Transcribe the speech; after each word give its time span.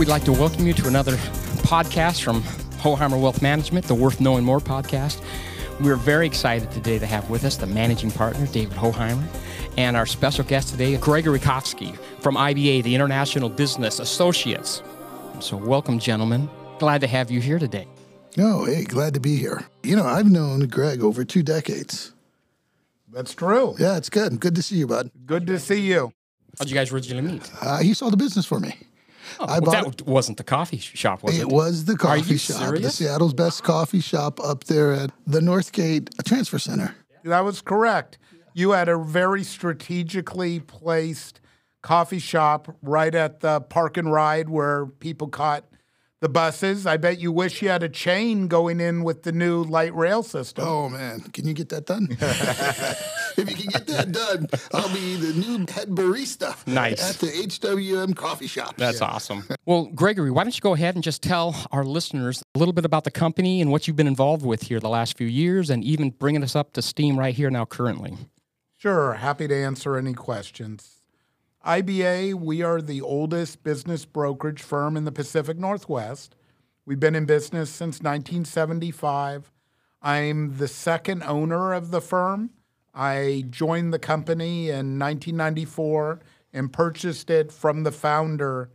we'd 0.00 0.08
like 0.08 0.24
to 0.24 0.32
welcome 0.32 0.66
you 0.66 0.72
to 0.72 0.88
another 0.88 1.12
podcast 1.60 2.22
from 2.22 2.40
Hoheimer 2.80 3.20
Wealth 3.20 3.42
Management, 3.42 3.84
the 3.84 3.94
Worth 3.94 4.18
Knowing 4.18 4.42
More 4.42 4.58
podcast. 4.58 5.20
We're 5.78 5.96
very 5.96 6.26
excited 6.26 6.70
today 6.70 6.98
to 6.98 7.04
have 7.04 7.28
with 7.28 7.44
us 7.44 7.58
the 7.58 7.66
managing 7.66 8.10
partner, 8.10 8.46
David 8.46 8.78
Hoheimer, 8.78 9.22
and 9.76 9.98
our 9.98 10.06
special 10.06 10.42
guest 10.42 10.70
today, 10.70 10.96
Gregory 10.96 11.38
Kofsky 11.38 11.98
from 12.22 12.36
IBA, 12.36 12.82
the 12.82 12.94
International 12.94 13.50
Business 13.50 13.98
Associates. 13.98 14.82
So, 15.40 15.58
welcome, 15.58 15.98
gentlemen. 15.98 16.48
Glad 16.78 17.02
to 17.02 17.06
have 17.06 17.30
you 17.30 17.42
here 17.42 17.58
today. 17.58 17.86
Oh, 18.38 18.64
hey, 18.64 18.84
glad 18.84 19.12
to 19.12 19.20
be 19.20 19.36
here. 19.36 19.66
You 19.82 19.96
know, 19.96 20.06
I've 20.06 20.30
known 20.30 20.60
Greg 20.60 21.02
over 21.02 21.26
two 21.26 21.42
decades. 21.42 22.14
That's 23.12 23.34
true. 23.34 23.76
Yeah, 23.78 23.98
it's 23.98 24.08
good. 24.08 24.40
Good 24.40 24.54
to 24.54 24.62
see 24.62 24.76
you, 24.76 24.86
bud. 24.86 25.10
Good 25.26 25.46
to 25.48 25.58
see 25.58 25.82
you. 25.82 26.14
How'd 26.58 26.70
you 26.70 26.74
guys 26.74 26.90
originally 26.90 27.32
meet? 27.32 27.50
Uh, 27.60 27.80
he 27.80 27.92
sold 27.92 28.14
the 28.14 28.16
business 28.16 28.46
for 28.46 28.60
me. 28.60 28.78
Oh, 29.38 29.44
I 29.46 29.58
well, 29.58 29.72
bought 29.72 29.96
that 29.98 30.06
wasn't 30.06 30.38
the 30.38 30.44
coffee 30.44 30.78
shop, 30.78 31.22
was 31.22 31.36
it? 31.36 31.42
It 31.42 31.48
was 31.48 31.84
the 31.84 31.96
coffee 31.96 32.32
you 32.32 32.38
shop, 32.38 32.74
the? 32.74 32.90
Seattle's 32.90 33.34
best 33.34 33.62
coffee 33.62 34.00
shop 34.00 34.40
up 34.40 34.64
there 34.64 34.92
at 34.92 35.10
the 35.26 35.40
Northgate 35.40 36.08
Transfer 36.24 36.58
Center. 36.58 36.94
That 37.24 37.40
was 37.40 37.60
correct. 37.60 38.18
You 38.54 38.72
had 38.72 38.88
a 38.88 38.98
very 38.98 39.44
strategically 39.44 40.60
placed 40.60 41.40
coffee 41.82 42.18
shop 42.18 42.76
right 42.82 43.14
at 43.14 43.40
the 43.40 43.60
park 43.60 43.96
and 43.96 44.12
ride 44.12 44.48
where 44.48 44.86
people 44.86 45.28
caught 45.28 45.64
the 46.20 46.28
buses. 46.28 46.86
I 46.86 46.96
bet 46.96 47.18
you 47.18 47.32
wish 47.32 47.62
you 47.62 47.68
had 47.68 47.82
a 47.82 47.88
chain 47.88 48.46
going 48.46 48.80
in 48.80 49.02
with 49.02 49.22
the 49.22 49.32
new 49.32 49.62
light 49.62 49.94
rail 49.94 50.22
system. 50.22 50.64
Oh 50.66 50.88
man, 50.88 51.20
can 51.20 51.46
you 51.46 51.54
get 51.54 51.70
that 51.70 51.86
done? 51.86 52.08
if 52.10 53.38
you 53.38 53.56
can 53.56 53.66
get 53.66 53.86
that 53.86 54.12
done, 54.12 54.46
I'll 54.72 54.92
be 54.92 55.16
the 55.16 55.32
new 55.32 55.58
head 55.72 55.88
barista. 55.88 56.54
Nice. 56.66 57.10
at 57.10 57.20
the 57.20 57.26
HWM 57.26 58.14
coffee 58.14 58.46
shop. 58.46 58.76
That's 58.76 59.00
awesome. 59.00 59.44
Well, 59.64 59.86
Gregory, 59.86 60.30
why 60.30 60.44
don't 60.44 60.54
you 60.54 60.60
go 60.60 60.74
ahead 60.74 60.94
and 60.94 61.02
just 61.02 61.22
tell 61.22 61.66
our 61.72 61.84
listeners 61.84 62.42
a 62.54 62.58
little 62.58 62.74
bit 62.74 62.84
about 62.84 63.04
the 63.04 63.10
company 63.10 63.60
and 63.60 63.70
what 63.70 63.86
you've 63.86 63.96
been 63.96 64.06
involved 64.06 64.44
with 64.44 64.62
here 64.62 64.80
the 64.80 64.88
last 64.88 65.16
few 65.16 65.26
years 65.26 65.70
and 65.70 65.82
even 65.84 66.10
bringing 66.10 66.42
us 66.42 66.54
up 66.54 66.72
to 66.74 66.82
steam 66.82 67.18
right 67.18 67.34
here 67.34 67.50
now 67.50 67.64
currently. 67.64 68.16
Sure, 68.76 69.14
happy 69.14 69.46
to 69.48 69.54
answer 69.54 69.96
any 69.96 70.14
questions. 70.14 70.99
IBA, 71.66 72.34
we 72.34 72.62
are 72.62 72.80
the 72.80 73.02
oldest 73.02 73.62
business 73.62 74.06
brokerage 74.06 74.62
firm 74.62 74.96
in 74.96 75.04
the 75.04 75.12
Pacific 75.12 75.58
Northwest. 75.58 76.34
We've 76.86 76.98
been 76.98 77.14
in 77.14 77.26
business 77.26 77.68
since 77.68 78.00
1975. 78.00 79.52
I'm 80.00 80.56
the 80.56 80.68
second 80.68 81.22
owner 81.22 81.74
of 81.74 81.90
the 81.90 82.00
firm. 82.00 82.50
I 82.94 83.44
joined 83.50 83.92
the 83.92 83.98
company 83.98 84.70
in 84.70 84.98
1994 84.98 86.20
and 86.54 86.72
purchased 86.72 87.28
it 87.28 87.52
from 87.52 87.82
the 87.82 87.92
founder 87.92 88.70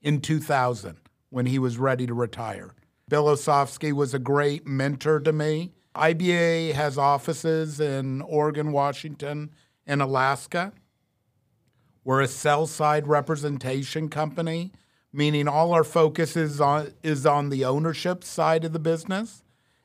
in 0.00 0.22
2000 0.22 0.96
when 1.28 1.44
he 1.44 1.58
was 1.58 1.76
ready 1.76 2.06
to 2.06 2.14
retire. 2.14 2.74
Bill 3.10 3.26
Osofsky 3.26 3.92
was 3.92 4.14
a 4.14 4.18
great 4.18 4.66
mentor 4.66 5.20
to 5.20 5.32
me. 5.34 5.74
IBA 5.94 6.72
has 6.72 6.96
offices 6.96 7.78
in 7.78 8.22
Oregon, 8.22 8.72
Washington, 8.72 9.50
and 9.86 10.00
Alaska. 10.00 10.72
We're 12.04 12.20
a 12.20 12.28
sell 12.28 12.66
side 12.66 13.06
representation 13.06 14.08
company, 14.08 14.72
meaning 15.12 15.48
all 15.48 15.72
our 15.72 15.84
focus 15.84 16.36
is 16.36 16.60
on, 16.60 16.92
is 17.02 17.24
on 17.24 17.48
the 17.48 17.64
ownership 17.64 18.22
side 18.22 18.64
of 18.64 18.72
the 18.72 18.78
business. 18.78 19.42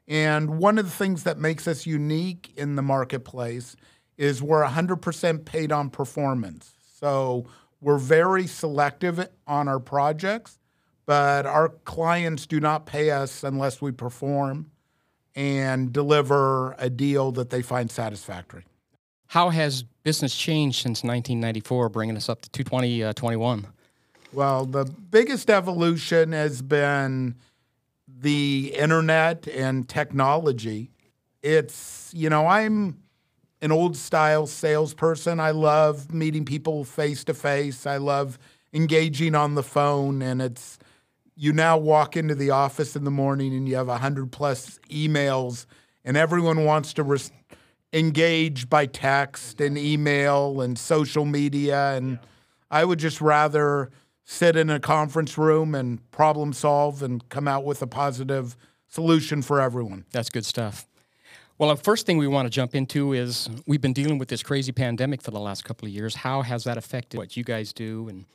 And 0.08 0.60
one 0.60 0.78
of 0.78 0.86
the 0.86 0.92
things 0.92 1.24
that 1.24 1.38
makes 1.38 1.68
us 1.68 1.86
unique 1.86 2.52
in 2.58 2.76
the 2.76 2.82
marketplace 2.82 3.76
is 4.18 4.42
we're 4.44 4.66
100% 4.66 5.46
paid 5.46 5.72
on 5.72 5.90
performance. 5.90 6.74
So 7.00 7.46
we're 7.80 7.98
very 7.98 8.48
selective 8.48 9.26
on 9.48 9.68
our 9.70 9.80
projects, 9.80 10.60
but 11.06 11.46
our 11.46 11.70
clients 11.70 12.46
do 12.46 12.60
not 12.60 12.86
pay 12.86 13.12
us 13.12 13.44
unless 13.44 13.82
we 13.82 13.92
perform 13.92 14.72
and 15.36 15.94
deliver 15.94 16.76
a 16.78 16.90
deal 16.90 17.32
that 17.32 17.50
they 17.50 17.62
find 17.62 17.90
satisfactory. 17.90 18.66
How 19.28 19.50
has 19.52 19.86
business 20.10 20.36
changed 20.36 20.82
since 20.82 21.04
1994, 21.04 21.88
bringing 21.90 22.18
us 22.18 22.30
up 22.30 22.42
to 22.42 22.50
2021? 22.50 23.60
Uh, 23.60 23.68
well, 24.34 24.66
the 24.66 24.84
biggest 24.84 25.52
evolution 25.52 26.32
has 26.32 26.64
been 26.64 27.36
the 28.08 28.74
internet 28.76 29.48
and 29.48 29.88
technology. 29.88 30.90
It's, 31.44 32.12
you 32.12 32.28
know, 32.28 32.48
I'm 32.48 32.98
an 33.62 33.72
old 33.72 33.96
style 33.96 34.48
salesperson. 34.48 35.40
I 35.40 35.52
love 35.52 36.12
meeting 36.12 36.44
people 36.44 36.86
face 36.86 37.24
to 37.26 37.36
face. 37.36 37.86
I 37.86 37.98
love 37.98 38.40
engaging 38.74 39.36
on 39.36 39.54
the 39.54 39.62
phone. 39.62 40.24
And 40.24 40.42
it's, 40.42 40.80
you 41.36 41.54
now 41.54 41.78
walk 41.78 42.18
into 42.18 42.34
the 42.34 42.50
office 42.50 42.96
in 42.96 43.04
the 43.04 43.12
morning 43.12 43.54
and 43.54 43.70
you 43.70 43.76
have 43.76 43.90
100 43.90 44.32
plus 44.32 44.80
emails, 44.90 45.68
and 46.04 46.18
everyone 46.18 46.66
wants 46.66 46.94
to 46.94 47.04
res- 47.04 47.32
engage 47.94 48.70
by 48.70 48.86
text 48.86 49.62
and 49.62 49.78
email 49.78 50.62
and 50.62 50.78
social 50.78 51.26
media. 51.26 51.96
And 51.96 52.20
I 52.70 52.86
would 52.86 53.00
just 53.00 53.22
rather 53.22 53.90
sit 54.24 54.56
in 54.56 54.70
a 54.70 54.80
conference 54.80 55.38
room 55.38 55.74
and 55.74 56.10
problem 56.12 56.54
solve 56.54 57.02
and 57.02 57.28
come 57.30 57.48
out 57.48 57.66
with 57.66 57.82
a 57.82 57.88
positive 57.88 58.56
solution 58.88 59.42
for 59.42 59.60
everyone. 59.60 60.06
That's 60.12 60.30
good 60.30 60.46
stuff. 60.46 60.86
Well, 61.58 61.76
the 61.76 61.82
first 61.82 62.06
thing 62.06 62.18
we 62.18 62.28
want 62.28 62.46
to 62.46 62.50
jump 62.50 62.74
into 62.74 63.12
is 63.12 63.50
we've 63.68 63.82
been 63.82 63.94
dealing 63.94 64.18
with 64.18 64.30
this 64.30 64.42
crazy 64.42 64.72
pandemic 64.72 65.22
for 65.22 65.32
the 65.32 65.40
last 65.40 65.66
couple 65.66 65.88
of 65.88 65.94
years. 65.94 66.16
How 66.16 66.42
has 66.42 66.64
that 66.64 66.78
affected 66.78 67.18
what 67.18 67.36
you 67.36 67.44
guys 67.44 67.74
do 67.74 68.08
and 68.08 68.26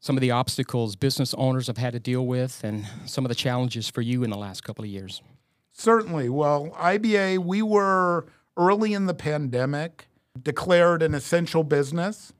some 0.00 0.16
of 0.16 0.20
the 0.20 0.32
obstacles 0.32 0.96
business 0.96 1.32
owners 1.34 1.66
have 1.68 1.76
had 1.76 1.92
to 1.92 2.00
deal 2.00 2.26
with 2.26 2.64
and 2.64 2.86
some 3.04 3.24
of 3.24 3.28
the 3.28 3.34
challenges 3.34 3.88
for 3.88 4.00
you 4.00 4.24
in 4.24 4.30
the 4.30 4.36
last 4.36 4.64
couple 4.64 4.82
of 4.84 4.90
years? 4.90 5.22
Certainly. 5.70 6.30
Well, 6.30 6.70
IBA, 6.70 7.38
we 7.38 7.62
were 7.62 8.26
early 8.60 8.92
in 8.92 9.06
the 9.06 9.14
pandemic, 9.14 10.06
declared 10.40 11.02
an 11.02 11.14
essential 11.14 11.64
business. 11.64 12.32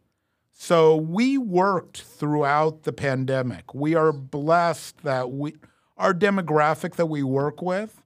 So 0.53 0.95
we 0.95 1.39
worked 1.39 2.03
throughout 2.03 2.83
the 2.83 2.93
pandemic. 2.93 3.75
We 3.75 3.95
are 3.95 4.13
blessed 4.13 5.03
that 5.03 5.31
we 5.31 5.55
our 5.97 6.15
demographic 6.15 6.97
that 6.97 7.07
we 7.07 7.23
work 7.23 7.61
with 7.61 8.03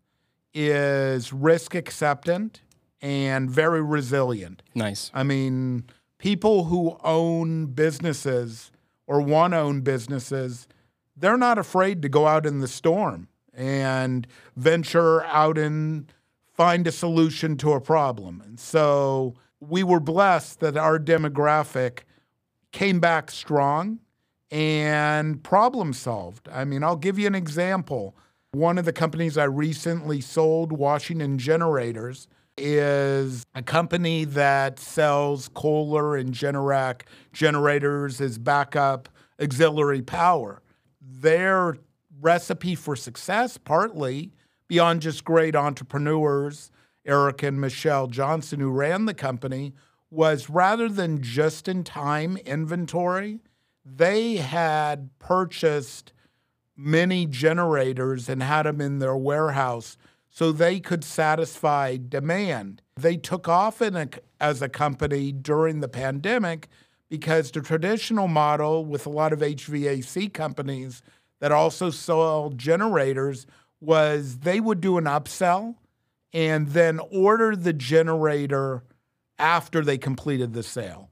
is 0.53 1.33
risk 1.33 1.75
acceptant 1.75 2.61
and 3.03 3.51
very 3.51 3.83
resilient. 3.83 4.63
Nice. 4.75 5.11
I 5.15 5.23
mean, 5.23 5.85
people 6.19 6.65
who 6.65 6.97
own 7.05 7.67
businesses 7.67 8.71
or 9.07 9.21
want 9.21 9.53
to 9.53 9.59
own 9.59 9.83
businesses, 9.83 10.67
they're 11.17 11.37
not 11.37 11.59
afraid 11.59 12.03
to 12.03 12.09
go 12.09 12.27
out 12.27 12.47
in 12.47 12.61
the 12.61 12.69
storm 12.69 13.29
and 13.53 14.27
venture 14.57 15.25
out 15.25 15.59
and 15.59 16.13
find 16.55 16.87
a 16.87 16.93
solution 16.93 17.57
to 17.59 17.73
a 17.73 17.81
problem. 17.81 18.43
And 18.45 18.59
so 18.59 19.35
we 19.61 19.83
were 19.83 20.01
blessed 20.01 20.61
that 20.61 20.77
our 20.77 20.99
demographic 20.99 22.01
came 22.73 23.01
back 23.01 23.31
strong 23.31 23.99
and 24.51 25.43
problem 25.43 25.93
solved. 25.93 26.49
I 26.53 26.65
mean, 26.65 26.85
I'll 26.85 26.97
give 26.97 27.19
you 27.19 27.27
an 27.27 27.35
example. 27.35 28.17
One 28.53 28.79
of 28.79 28.85
the 28.85 28.93
companies 28.93 29.37
I 29.37 29.45
recently 29.45 30.21
sold, 30.21 30.71
Washington 30.71 31.39
Generators, 31.39 32.29
is 32.57 33.45
a 33.57 33.63
company 33.63 34.25
that 34.25 34.79
sells 34.79 35.49
Kohler 35.49 36.17
and 36.17 36.33
Generac 36.33 37.03
generators 37.33 38.21
as 38.21 38.39
backup 38.39 39.09
auxiliary 39.43 40.03
power. 40.03 40.63
Their 41.01 41.79
recipe 42.21 42.77
for 42.77 42.95
success, 42.95 43.59
partly 43.59 44.33
beyond 44.75 45.03
just 45.03 45.23
great 45.23 45.55
entrepreneurs, 45.55 46.73
Eric 47.07 47.45
and 47.45 47.61
Michelle 47.61 48.09
Johnson, 48.09 48.59
who 48.59 48.71
ran 48.71 49.05
the 49.05 49.15
company, 49.15 49.73
was 50.11 50.51
rather 50.51 50.89
than 50.89 51.23
just 51.23 51.69
in 51.69 51.85
time 51.85 52.37
inventory, 52.39 53.39
they 53.85 54.35
had 54.35 55.11
purchased 55.21 56.13
many 56.77 57.25
generators 57.25 58.29
and 58.29 58.43
had 58.43 58.65
them 58.65 58.81
in 58.81 58.99
their 58.99 59.17
warehouse 59.17 59.97
so 60.29 60.51
they 60.51 60.81
could 60.81 61.05
satisfy 61.05 61.97
demand. 61.97 62.83
They 62.97 63.17
took 63.17 63.47
off 63.47 63.81
a, 63.81 64.09
as 64.41 64.61
a 64.61 64.69
company 64.69 65.31
during 65.31 65.79
the 65.79 65.89
pandemic 65.89 66.67
because 67.09 67.53
the 67.53 67.61
traditional 67.61 68.27
model 68.27 68.85
with 68.85 69.07
a 69.07 69.11
lot 69.11 69.33
of 69.33 69.39
HVAC 69.39 70.35
companies 70.35 71.01
that 71.39 71.53
also 71.53 71.91
sell 71.91 72.51
generators 72.51 73.47
was 73.81 74.39
they 74.39 74.61
would 74.61 74.81
do 74.81 74.99
an 74.99 75.05
upsell 75.05 75.77
and 76.33 76.69
then 76.69 77.01
order 77.11 77.55
the 77.55 77.73
generator 77.73 78.85
after 79.39 79.83
they 79.83 79.99
completed 79.99 80.53
the 80.53 80.63
sale. 80.63 81.11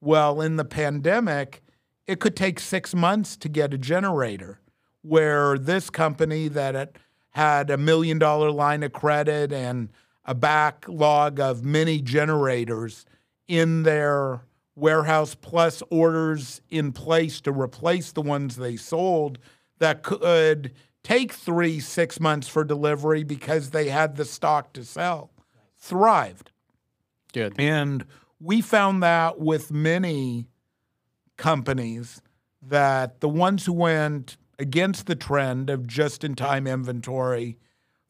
Well, 0.00 0.40
in 0.40 0.56
the 0.56 0.64
pandemic, 0.64 1.62
it 2.06 2.20
could 2.20 2.36
take 2.36 2.60
six 2.60 2.94
months 2.94 3.36
to 3.38 3.48
get 3.48 3.72
a 3.72 3.78
generator, 3.78 4.60
where 5.02 5.58
this 5.58 5.90
company 5.90 6.48
that 6.48 6.96
had- 7.30 7.70
a 7.70 7.76
million 7.76 8.18
dollar 8.18 8.50
line 8.50 8.82
of 8.82 8.92
credit 8.92 9.52
and 9.52 9.90
a 10.24 10.34
backlog 10.34 11.40
of 11.40 11.64
many 11.64 12.00
generators 12.00 13.04
in 13.48 13.82
their 13.82 14.40
warehouse 14.74 15.34
plus 15.34 15.82
orders 15.90 16.60
in 16.70 16.92
place 16.92 17.40
to 17.42 17.52
replace 17.52 18.12
the 18.12 18.22
ones 18.22 18.56
they 18.56 18.76
sold 18.76 19.38
that 19.78 20.02
could 20.02 20.72
take 21.04 21.32
three, 21.32 21.78
six 21.78 22.18
months 22.18 22.48
for 22.48 22.64
delivery 22.64 23.22
because 23.22 23.70
they 23.70 23.88
had 23.88 24.16
the 24.16 24.24
stock 24.24 24.72
to 24.72 24.84
sell, 24.84 25.30
thrived. 25.78 26.50
Good. 27.32 27.54
And 27.58 28.04
we 28.40 28.60
found 28.60 29.02
that 29.02 29.38
with 29.38 29.70
many 29.70 30.48
companies 31.36 32.20
that 32.62 33.20
the 33.20 33.28
ones 33.28 33.66
who 33.66 33.72
went 33.72 34.36
against 34.58 35.06
the 35.06 35.14
trend 35.14 35.68
of 35.68 35.86
just 35.86 36.24
in 36.24 36.34
time 36.34 36.66
inventory 36.66 37.58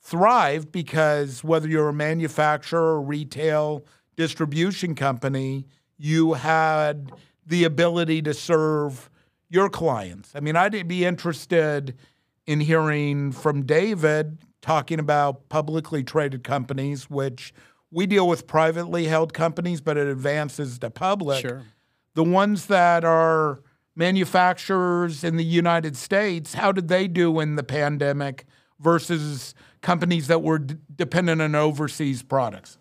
thrived 0.00 0.70
because 0.70 1.42
whether 1.42 1.66
you're 1.66 1.88
a 1.88 1.94
manufacturer, 1.94 3.00
retail, 3.00 3.84
distribution 4.16 4.94
company, 4.94 5.64
you 5.96 6.34
had 6.34 7.10
the 7.46 7.64
ability 7.64 8.22
to 8.22 8.34
serve 8.34 9.10
your 9.48 9.68
clients. 9.68 10.32
I 10.34 10.40
mean, 10.40 10.56
I'd 10.56 10.86
be 10.86 11.04
interested 11.04 11.96
in 12.46 12.60
hearing 12.60 13.32
from 13.32 13.64
David 13.64 14.38
talking 14.60 14.98
about 14.98 15.48
publicly 15.48 16.02
traded 16.02 16.42
companies, 16.44 17.10
which 17.10 17.52
we 17.90 18.06
deal 18.06 18.26
with 18.26 18.46
privately 18.46 19.04
held 19.04 19.32
companies, 19.34 19.80
but 19.80 19.96
it 19.96 20.06
advances 20.06 20.78
to 20.78 20.90
public. 20.90 21.40
Sure. 21.40 21.62
The 22.14 22.24
ones 22.24 22.66
that 22.66 23.04
are 23.04 23.60
manufacturers 23.96 25.22
in 25.22 25.36
the 25.36 25.44
United 25.44 25.96
States, 25.96 26.54
how 26.54 26.72
did 26.72 26.88
they 26.88 27.06
do 27.08 27.40
in 27.40 27.56
the 27.56 27.62
pandemic 27.62 28.46
versus 28.80 29.54
companies 29.82 30.26
that 30.26 30.42
were 30.42 30.58
d- 30.58 30.76
dependent 30.96 31.40
on 31.40 31.54
overseas 31.54 32.22
products? 32.22 32.78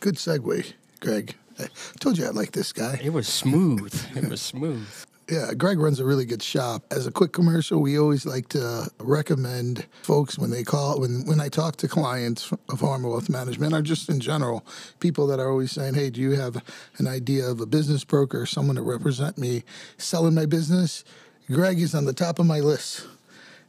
Good 0.00 0.14
segue, 0.14 0.72
Greg. 1.00 1.34
I 1.58 1.66
told 1.98 2.16
you 2.16 2.26
I 2.26 2.30
like 2.30 2.52
this 2.52 2.72
guy. 2.72 2.98
It 3.02 3.12
was 3.12 3.28
smooth. 3.28 3.94
It 4.16 4.30
was 4.30 4.40
smooth. 4.40 4.88
Yeah, 5.30 5.54
Greg 5.54 5.78
runs 5.78 6.00
a 6.00 6.04
really 6.04 6.24
good 6.24 6.42
shop. 6.42 6.82
As 6.90 7.06
a 7.06 7.12
quick 7.12 7.32
commercial, 7.32 7.80
we 7.80 7.96
always 7.96 8.26
like 8.26 8.48
to 8.48 8.90
recommend 8.98 9.86
folks 10.02 10.36
when 10.36 10.50
they 10.50 10.64
call 10.64 11.00
when 11.00 11.24
when 11.24 11.40
I 11.40 11.48
talk 11.48 11.76
to 11.76 11.88
clients 11.88 12.50
of 12.50 12.80
Hoheimer 12.80 13.10
Wealth 13.10 13.28
Management 13.28 13.72
or 13.72 13.80
just 13.80 14.08
in 14.08 14.18
general, 14.18 14.66
people 14.98 15.28
that 15.28 15.38
are 15.38 15.48
always 15.48 15.70
saying, 15.70 15.94
"Hey, 15.94 16.10
do 16.10 16.20
you 16.20 16.32
have 16.32 16.60
an 16.98 17.06
idea 17.06 17.46
of 17.46 17.60
a 17.60 17.66
business 17.66 18.02
broker 18.02 18.44
someone 18.44 18.74
to 18.74 18.82
represent 18.82 19.38
me 19.38 19.62
selling 19.98 20.34
my 20.34 20.46
business?" 20.46 21.04
Greg 21.46 21.80
is 21.80 21.94
on 21.94 22.06
the 22.06 22.12
top 22.12 22.40
of 22.40 22.46
my 22.46 22.58
list. 22.58 23.06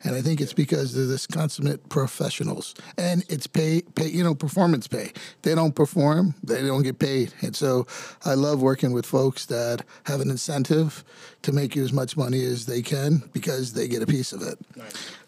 And 0.04 0.16
I 0.16 0.22
think 0.22 0.42
it's 0.42 0.54
because 0.54 0.94
they're 0.94 1.06
this 1.06 1.28
consummate 1.28 1.90
professionals, 1.90 2.74
and 2.98 3.24
it's 3.30 3.48
pay, 3.48 3.82
pay, 3.96 4.08
you 4.08 4.24
know, 4.24 4.34
performance 4.34 4.88
pay. 4.88 5.12
They 5.44 5.56
don't 5.56 5.76
perform, 5.76 6.36
they 6.44 6.62
don't 6.62 6.84
get 6.84 7.00
paid. 7.00 7.34
And 7.42 7.56
so, 7.56 7.88
I 8.26 8.34
love 8.34 8.62
working 8.62 8.92
with 8.92 9.06
folks 9.06 9.46
that 9.48 9.84
have 10.06 10.22
an 10.22 10.30
incentive 10.30 11.04
to 11.44 11.52
make 11.52 11.76
you 11.76 11.84
as 11.84 11.94
much 11.94 12.18
money 12.18 12.44
as 12.44 12.66
they 12.66 12.82
can 12.82 13.24
because 13.34 13.74
they 13.74 13.88
get 13.88 14.02
a 14.02 14.08
piece 14.08 14.32
of 14.34 14.42
it. 14.42 14.60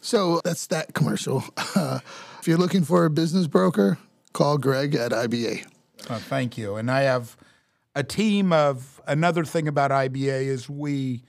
So 0.02 0.42
that's 0.44 0.68
that 0.68 0.94
commercial. 0.94 1.44
if 1.76 2.48
you're 2.48 2.58
looking 2.58 2.84
for 2.84 3.06
a 3.06 3.10
business 3.10 3.48
broker, 3.48 3.98
call 4.34 4.58
Greg 4.58 4.96
at 4.96 5.12
IBA. 5.12 5.66
Oh, 6.10 6.16
thank 6.18 6.58
you. 6.58 6.76
And 6.76 6.92
I 6.92 7.02
have 7.02 7.38
a 7.96 8.04
team 8.04 8.52
of 8.52 9.02
another 9.08 9.46
thing 9.46 9.68
about 9.68 9.92
IBA 9.92 10.48
is 10.48 10.70
we 10.70 11.24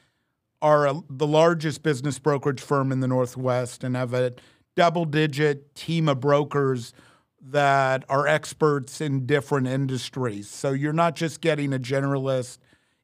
are 0.64 0.86
a, 0.86 1.00
the 1.10 1.26
largest 1.26 1.82
business 1.82 2.18
brokerage 2.18 2.60
firm 2.62 2.90
in 2.90 3.00
the 3.00 3.06
Northwest 3.06 3.84
and 3.84 3.94
have 3.94 4.14
a 4.14 4.32
double 4.74 5.04
digit 5.04 5.74
team 5.74 6.08
of 6.08 6.20
brokers 6.20 6.94
that 7.38 8.02
are 8.08 8.26
experts 8.26 9.02
in 9.02 9.26
different 9.26 9.66
industries. 9.66 10.48
So 10.48 10.72
you're 10.72 10.94
not 10.94 11.16
just 11.16 11.42
getting 11.42 11.74
a 11.74 11.78
generalist. 11.78 12.56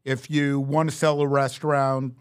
If 0.05 0.31
you 0.31 0.59
want 0.59 0.89
to 0.91 0.97
sell 0.97 1.21
a 1.21 1.27
restaurant, 1.27 2.15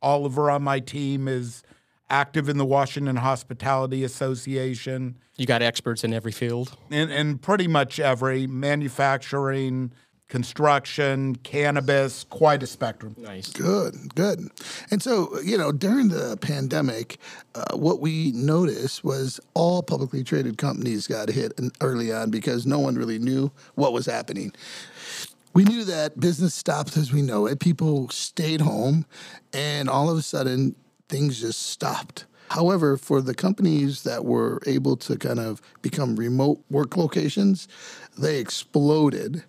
Oliver 0.00 0.48
on 0.48 0.62
my 0.62 0.78
team 0.78 1.26
is 1.26 1.64
active 2.08 2.48
in 2.48 2.56
the 2.56 2.64
Washington 2.64 3.16
Hospitality 3.16 4.04
Association 4.04 5.16
You 5.36 5.46
got 5.46 5.60
experts 5.60 6.04
in 6.04 6.14
every 6.14 6.30
field. 6.30 6.76
in, 6.90 7.10
in 7.10 7.38
pretty 7.38 7.66
much 7.66 7.98
every 7.98 8.46
manufacturing, 8.46 9.90
construction, 10.28 11.36
cannabis, 11.36 12.24
quite 12.24 12.62
a 12.62 12.66
spectrum. 12.66 13.14
Nice. 13.18 13.52
Good, 13.52 14.14
good. 14.14 14.48
And 14.90 15.02
so, 15.02 15.38
you 15.40 15.58
know, 15.58 15.70
during 15.70 16.08
the 16.08 16.36
pandemic, 16.40 17.18
uh, 17.54 17.76
what 17.76 18.00
we 18.00 18.32
noticed 18.32 19.04
was 19.04 19.38
all 19.54 19.82
publicly 19.82 20.24
traded 20.24 20.58
companies 20.58 21.06
got 21.06 21.28
hit 21.28 21.52
early 21.80 22.12
on 22.12 22.30
because 22.30 22.66
no 22.66 22.78
one 22.78 22.94
really 22.94 23.18
knew 23.18 23.52
what 23.74 23.92
was 23.92 24.06
happening. 24.06 24.52
We 25.52 25.64
knew 25.64 25.84
that 25.84 26.18
business 26.18 26.52
stopped 26.52 26.96
as 26.96 27.12
we 27.12 27.22
know 27.22 27.46
it. 27.46 27.60
People 27.60 28.08
stayed 28.08 28.60
home, 28.60 29.06
and 29.52 29.88
all 29.88 30.10
of 30.10 30.18
a 30.18 30.22
sudden, 30.22 30.74
things 31.08 31.40
just 31.40 31.66
stopped. 31.66 32.26
However, 32.50 32.96
for 32.96 33.20
the 33.20 33.34
companies 33.34 34.02
that 34.02 34.24
were 34.24 34.60
able 34.66 34.96
to 34.98 35.16
kind 35.16 35.38
of 35.38 35.62
become 35.80 36.16
remote 36.16 36.60
work 36.70 36.96
locations, 36.96 37.68
they 38.18 38.38
exploded. 38.38 39.44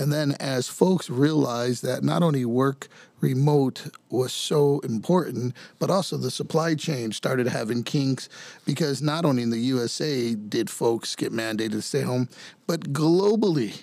And 0.00 0.10
then, 0.10 0.32
as 0.40 0.66
folks 0.66 1.10
realized 1.10 1.82
that 1.84 2.02
not 2.02 2.22
only 2.22 2.46
work 2.46 2.88
remote 3.20 3.88
was 4.08 4.32
so 4.32 4.78
important, 4.78 5.54
but 5.78 5.90
also 5.90 6.16
the 6.16 6.30
supply 6.30 6.74
chain 6.74 7.12
started 7.12 7.46
having 7.48 7.82
kinks 7.82 8.30
because 8.64 9.02
not 9.02 9.26
only 9.26 9.42
in 9.42 9.50
the 9.50 9.58
USA 9.58 10.34
did 10.34 10.70
folks 10.70 11.14
get 11.14 11.34
mandated 11.34 11.72
to 11.72 11.82
stay 11.82 12.00
home, 12.00 12.30
but 12.66 12.94
globally. 12.94 13.82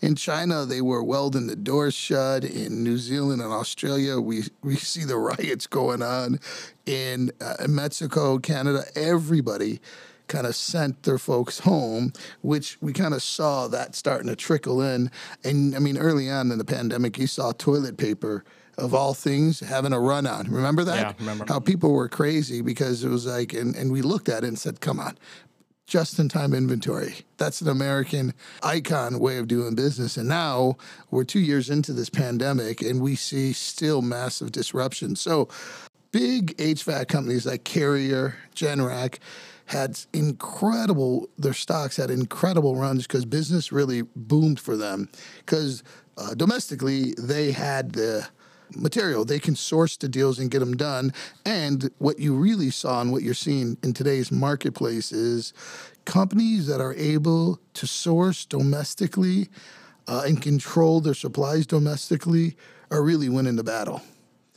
In 0.00 0.14
China, 0.14 0.64
they 0.64 0.80
were 0.80 1.02
welding 1.02 1.48
the 1.48 1.56
doors 1.56 1.92
shut. 1.92 2.44
In 2.44 2.82
New 2.82 2.96
Zealand 2.96 3.42
and 3.42 3.52
Australia, 3.52 4.20
we, 4.20 4.44
we 4.62 4.76
see 4.76 5.04
the 5.04 5.18
riots 5.18 5.66
going 5.66 6.00
on. 6.00 6.40
In 6.86 7.30
uh, 7.42 7.66
Mexico, 7.68 8.38
Canada, 8.38 8.84
everybody 8.96 9.80
kind 10.28 10.46
of 10.46 10.54
sent 10.54 11.02
their 11.02 11.18
folks 11.18 11.60
home, 11.60 12.12
which 12.42 12.78
we 12.80 12.92
kind 12.92 13.14
of 13.14 13.22
saw 13.22 13.66
that 13.68 13.94
starting 13.94 14.28
to 14.28 14.36
trickle 14.36 14.80
in. 14.82 15.10
And 15.44 15.74
I 15.74 15.78
mean, 15.78 15.98
early 15.98 16.30
on 16.30 16.52
in 16.52 16.58
the 16.58 16.64
pandemic, 16.64 17.18
you 17.18 17.26
saw 17.26 17.52
toilet 17.52 17.96
paper 17.96 18.44
of 18.78 18.94
all 18.94 19.12
things 19.12 19.60
having 19.60 19.92
a 19.92 20.00
run 20.00 20.26
on. 20.26 20.46
Remember 20.50 20.84
that? 20.84 20.96
Yeah, 20.96 21.12
remember. 21.18 21.44
How 21.48 21.58
people 21.58 21.92
were 21.92 22.08
crazy 22.08 22.62
because 22.62 23.02
it 23.02 23.08
was 23.08 23.26
like, 23.26 23.52
and, 23.52 23.74
and 23.74 23.90
we 23.90 24.02
looked 24.02 24.28
at 24.28 24.44
it 24.44 24.48
and 24.48 24.58
said, 24.58 24.80
come 24.80 25.00
on, 25.00 25.18
just 25.88 26.18
in 26.18 26.28
time 26.28 26.54
inventory. 26.54 27.16
That's 27.38 27.60
an 27.60 27.68
American 27.68 28.34
icon 28.62 29.18
way 29.18 29.38
of 29.38 29.48
doing 29.48 29.74
business. 29.74 30.16
And 30.16 30.28
now 30.28 30.76
we're 31.10 31.24
two 31.24 31.40
years 31.40 31.70
into 31.70 31.92
this 31.92 32.10
pandemic 32.10 32.80
and 32.82 33.00
we 33.00 33.16
see 33.16 33.52
still 33.52 34.00
massive 34.00 34.52
disruption. 34.52 35.16
So 35.16 35.48
big 36.12 36.56
HVAC 36.58 37.08
companies 37.08 37.46
like 37.46 37.64
Carrier, 37.64 38.36
Generac 38.54 39.18
had 39.68 40.00
incredible, 40.14 41.28
their 41.36 41.52
stocks 41.52 41.96
had 41.96 42.10
incredible 42.10 42.74
runs 42.74 43.06
because 43.06 43.24
business 43.24 43.70
really 43.70 44.02
boomed 44.16 44.58
for 44.58 44.76
them. 44.76 45.08
Because 45.38 45.82
uh, 46.16 46.34
domestically, 46.34 47.14
they 47.18 47.52
had 47.52 47.92
the 47.92 48.26
material. 48.74 49.24
They 49.24 49.38
can 49.38 49.54
source 49.56 49.96
the 49.96 50.08
deals 50.08 50.38
and 50.38 50.50
get 50.50 50.60
them 50.60 50.76
done. 50.76 51.12
And 51.44 51.90
what 51.98 52.18
you 52.18 52.34
really 52.34 52.70
saw 52.70 53.00
and 53.00 53.12
what 53.12 53.22
you're 53.22 53.34
seeing 53.34 53.76
in 53.82 53.92
today's 53.92 54.32
marketplace 54.32 55.12
is 55.12 55.52
companies 56.06 56.66
that 56.66 56.80
are 56.80 56.94
able 56.94 57.60
to 57.74 57.86
source 57.86 58.46
domestically 58.46 59.48
uh, 60.06 60.22
and 60.26 60.40
control 60.40 61.00
their 61.00 61.14
supplies 61.14 61.66
domestically 61.66 62.56
are 62.90 63.02
really 63.02 63.28
winning 63.28 63.56
the 63.56 63.64
battle. 63.64 64.00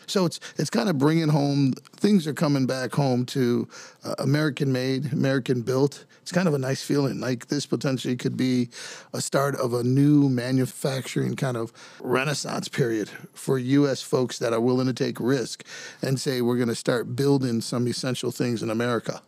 So 0.07 0.25
it's 0.25 0.39
it's 0.57 0.69
kind 0.69 0.89
of 0.89 0.97
bringing 0.97 1.29
home 1.29 1.73
things 1.95 2.27
are 2.27 2.33
coming 2.33 2.65
back 2.65 2.93
home 2.93 3.25
to 3.27 3.67
uh, 4.03 4.15
American 4.19 4.71
made, 4.71 5.13
American 5.13 5.61
built. 5.61 6.05
It's 6.21 6.31
kind 6.31 6.47
of 6.47 6.53
a 6.53 6.59
nice 6.59 6.83
feeling. 6.83 7.19
Like 7.19 7.47
this 7.47 7.65
potentially 7.65 8.15
could 8.15 8.37
be 8.37 8.69
a 9.13 9.21
start 9.21 9.55
of 9.55 9.73
a 9.73 9.83
new 9.83 10.29
manufacturing 10.29 11.35
kind 11.35 11.57
of 11.57 11.71
renaissance 11.99 12.67
period 12.67 13.09
for 13.33 13.57
U.S. 13.57 14.01
folks 14.01 14.39
that 14.39 14.53
are 14.53 14.61
willing 14.61 14.87
to 14.87 14.93
take 14.93 15.19
risk 15.19 15.65
and 16.01 16.19
say 16.19 16.41
we're 16.41 16.57
going 16.57 16.69
to 16.69 16.75
start 16.75 17.15
building 17.15 17.61
some 17.61 17.87
essential 17.87 18.31
things 18.31 18.61
in 18.61 18.69
America. 18.69 19.21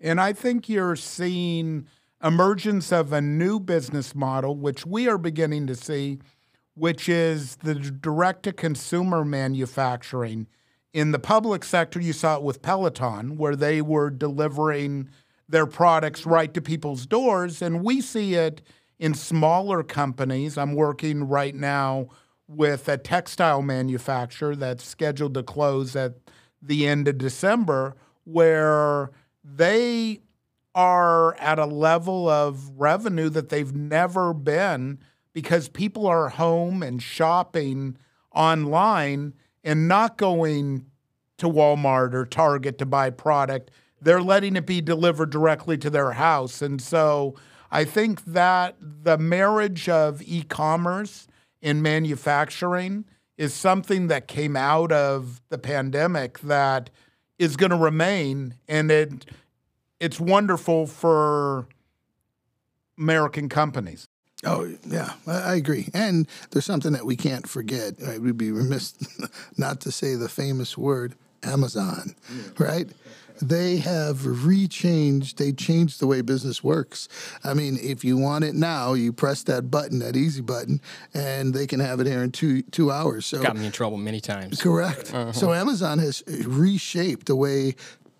And 0.00 0.20
I 0.20 0.32
think 0.32 0.68
you're 0.68 0.96
seeing 0.96 1.86
emergence 2.22 2.92
of 2.92 3.12
a 3.12 3.20
new 3.20 3.60
business 3.60 4.14
model, 4.14 4.54
which 4.56 4.86
we 4.86 5.08
are 5.08 5.18
beginning 5.18 5.66
to 5.66 5.74
see, 5.74 6.18
which 6.74 7.08
is 7.08 7.56
the 7.56 7.74
direct 7.74 8.42
to 8.44 8.52
consumer 8.52 9.24
manufacturing. 9.24 10.46
In 10.92 11.12
the 11.12 11.18
public 11.18 11.64
sector, 11.64 12.00
you 12.00 12.12
saw 12.12 12.36
it 12.36 12.42
with 12.42 12.62
Peloton, 12.62 13.36
where 13.36 13.56
they 13.56 13.80
were 13.80 14.10
delivering 14.10 15.08
their 15.48 15.66
products 15.66 16.24
right 16.26 16.52
to 16.54 16.60
people's 16.60 17.06
doors. 17.06 17.60
And 17.62 17.82
we 17.84 18.00
see 18.00 18.34
it 18.34 18.62
in 18.98 19.14
smaller 19.14 19.82
companies. 19.82 20.56
I'm 20.56 20.74
working 20.74 21.24
right 21.28 21.54
now 21.54 22.08
with 22.46 22.88
a 22.88 22.98
textile 22.98 23.62
manufacturer 23.62 24.54
that's 24.54 24.84
scheduled 24.84 25.34
to 25.34 25.42
close 25.42 25.96
at 25.96 26.14
the 26.62 26.86
end 26.86 27.08
of 27.08 27.18
December, 27.18 27.96
where 28.24 29.10
they 29.42 30.20
are 30.74 31.34
at 31.36 31.58
a 31.58 31.66
level 31.66 32.28
of 32.28 32.70
revenue 32.76 33.28
that 33.28 33.48
they've 33.48 33.74
never 33.74 34.32
been 34.32 34.98
because 35.34 35.68
people 35.68 36.06
are 36.06 36.30
home 36.30 36.82
and 36.82 37.02
shopping 37.02 37.98
online 38.32 39.34
and 39.62 39.86
not 39.86 40.16
going 40.16 40.86
to 41.38 41.46
Walmart 41.46 42.14
or 42.14 42.24
Target 42.24 42.78
to 42.78 42.86
buy 42.86 43.10
product. 43.10 43.70
They're 44.00 44.22
letting 44.22 44.56
it 44.56 44.64
be 44.64 44.80
delivered 44.80 45.30
directly 45.30 45.76
to 45.78 45.90
their 45.90 46.12
house. 46.12 46.62
And 46.62 46.80
so 46.80 47.34
I 47.70 47.84
think 47.84 48.24
that 48.26 48.76
the 48.80 49.18
marriage 49.18 49.88
of 49.88 50.22
e 50.22 50.42
commerce 50.42 51.26
and 51.60 51.82
manufacturing 51.82 53.04
is 53.36 53.52
something 53.52 54.06
that 54.06 54.28
came 54.28 54.56
out 54.56 54.92
of 54.92 55.42
the 55.48 55.58
pandemic 55.58 56.38
that 56.40 56.90
is 57.38 57.56
going 57.56 57.70
to 57.70 57.76
remain. 57.76 58.54
And 58.68 58.90
it, 58.90 59.26
it's 59.98 60.20
wonderful 60.20 60.86
for 60.86 61.66
American 62.96 63.48
companies. 63.48 64.06
Oh 64.44 64.72
yeah, 64.86 65.12
I, 65.26 65.54
agree. 65.54 65.88
And 65.94 66.26
there's 66.50 66.64
something 66.64 66.92
that 66.92 67.06
we 67.06 67.16
can't 67.16 67.48
forget. 67.48 67.94
Right? 68.00 68.20
We'd 68.20 68.36
be 68.36 68.50
remiss 68.50 68.94
not 69.56 69.80
to 69.82 69.92
say 69.92 70.14
the 70.14 70.28
famous 70.28 70.76
word 70.76 71.14
Amazon, 71.42 72.14
right? 72.58 72.88
They 73.42 73.78
have 73.78 74.18
rechanged. 74.18 75.36
They 75.36 75.52
changed 75.52 76.00
the 76.00 76.06
way 76.06 76.20
business 76.20 76.62
works. 76.62 77.08
I 77.42 77.52
mean, 77.52 77.78
if 77.82 78.04
you 78.04 78.16
want 78.16 78.44
it 78.44 78.54
now, 78.54 78.94
you 78.94 79.12
press 79.12 79.42
that 79.44 79.70
button, 79.70 79.98
that 79.98 80.16
easy 80.16 80.40
button, 80.40 80.80
and 81.12 81.52
they 81.52 81.66
can 81.66 81.80
have 81.80 81.98
it 82.00 82.06
here 82.06 82.22
in 82.22 82.30
two 82.30 82.62
two 82.62 82.90
hours. 82.90 83.26
So 83.26 83.42
Got 83.42 83.56
me 83.56 83.66
in 83.66 83.72
trouble 83.72 83.96
many 83.96 84.20
times. 84.20 84.62
Correct. 84.62 85.12
Uh-huh. 85.12 85.32
So 85.32 85.52
Amazon 85.52 85.98
has 85.98 86.22
reshaped 86.46 87.26
the 87.26 87.36
way 87.36 87.74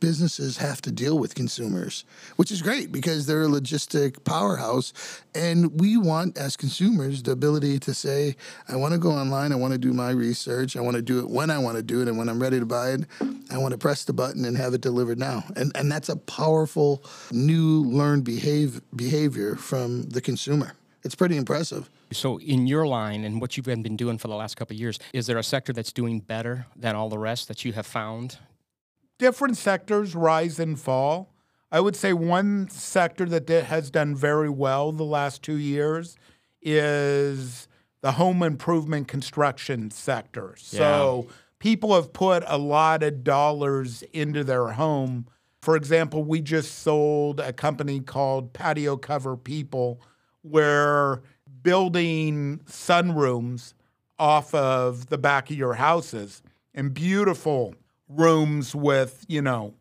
businesses 0.05 0.59
have 0.59 0.83
to 0.83 0.93
deal 0.93 1.19
with 1.19 1.35
consumers, 1.35 2.05
which 2.37 2.53
is 2.53 2.61
great 2.61 2.93
because 2.93 3.25
they're 3.25 3.45
a 3.45 3.49
logistic 3.49 4.23
powerhouse. 4.23 4.93
And 5.35 5.81
we 5.81 5.97
want, 5.97 6.37
as 6.37 6.59
consumers, 6.59 7.23
the 7.23 7.31
ability 7.31 7.79
to 7.79 7.95
say, 7.95 8.37
I 8.69 8.77
want 8.77 8.93
to 8.93 8.99
go 8.99 9.13
online, 9.13 9.51
I 9.51 9.55
want 9.55 9.73
to 9.73 9.79
do 9.79 9.95
my 9.95 10.11
research, 10.11 10.77
I 10.77 10.83
want 10.83 10.97
to 10.97 11.03
do 11.03 11.21
it 11.21 11.31
when 11.31 11.49
I 11.49 11.57
want 11.57 11.79
to 11.79 11.83
do 11.83 12.03
it, 12.03 12.09
and 12.09 12.19
when 12.19 12.29
I'm 12.29 12.39
ready 12.39 12.61
to 12.61 12.67
buy 12.67 12.91
it, 12.91 13.07
I 13.51 13.57
want 13.57 13.73
to 13.73 13.79
press 13.79 14.05
the 14.05 14.13
button 14.13 14.45
and 14.45 14.59
have 14.59 14.75
it 14.75 14.83
delivered 14.83 15.19
now. 15.19 15.43
And, 15.57 15.73
and 15.75 15.91
that's 15.91 16.11
a 16.11 16.17
powerful 16.17 17.03
new 17.33 17.85
learned 17.85 18.25
behave, 18.25 18.83
behavior 18.95 19.57
from 19.57 20.03
the 20.11 20.21
consumer. 20.21 20.75
It's 21.03 21.15
pretty 21.15 21.39
impressive. 21.39 21.89
So, 22.13 22.39
in 22.41 22.67
your 22.67 22.87
line 22.87 23.25
and 23.25 23.41
what 23.41 23.57
you've 23.57 23.65
been 23.65 23.97
doing 23.97 24.19
for 24.19 24.29
the 24.29 24.37
last 24.37 24.57
couple 24.59 24.75
of 24.75 24.81
years, 24.81 24.99
is 25.15 25.27
there 25.27 25.39
a 25.39 25.43
sector 25.43 25.73
that's 25.73 25.93
doing 25.93 26.21
better 26.21 26.67
than 26.77 26.95
all 26.95 27.09
the 27.09 27.19
rest 27.19 27.49
that 27.49 27.65
you 27.65 27.73
have 27.73 27.87
found? 27.87 28.37
Different 29.19 29.57
sectors 29.57 30.15
rise 30.15 30.59
and 30.59 30.79
fall. 30.79 31.33
I 31.71 31.81
would 31.81 31.97
say 31.97 32.13
one 32.13 32.69
sector 32.71 33.27
that 33.27 33.49
has 33.49 33.91
done 33.91 34.15
very 34.15 34.49
well 34.49 34.93
the 34.93 35.05
last 35.05 35.43
two 35.43 35.57
years 35.57 36.17
is 36.63 37.69
the 38.01 38.13
home 38.13 38.43
improvement 38.43 39.09
construction 39.09 39.91
sector. 39.91 40.55
So 40.57 41.27
people 41.59 41.95
have 41.95 42.13
put 42.13 42.45
a 42.47 42.59
lot 42.59 43.03
of 43.03 43.25
dollars 43.25 44.05
into 44.13 44.45
their 44.45 44.69
home. 44.69 45.27
For 45.63 45.77
example, 45.77 46.23
we 46.23 46.41
just 46.43 46.81
sold 46.81 47.41
a 47.41 47.53
company 47.53 48.01
called 48.01 48.53
Patio 48.53 48.97
Cover 48.97 49.37
People, 49.37 50.01
where 50.43 51.23
building 51.63 52.61
sunrooms 52.67 53.73
off 54.19 54.55
of 54.55 55.07
the 55.09 55.19
back 55.19 55.51
of 55.51 55.57
your 55.57 55.75
houses 55.75 56.43
and 56.75 56.93
beautiful 56.93 57.75
rooms 58.09 58.75
with, 58.75 59.25
you 59.29 59.43
know, 59.43 59.75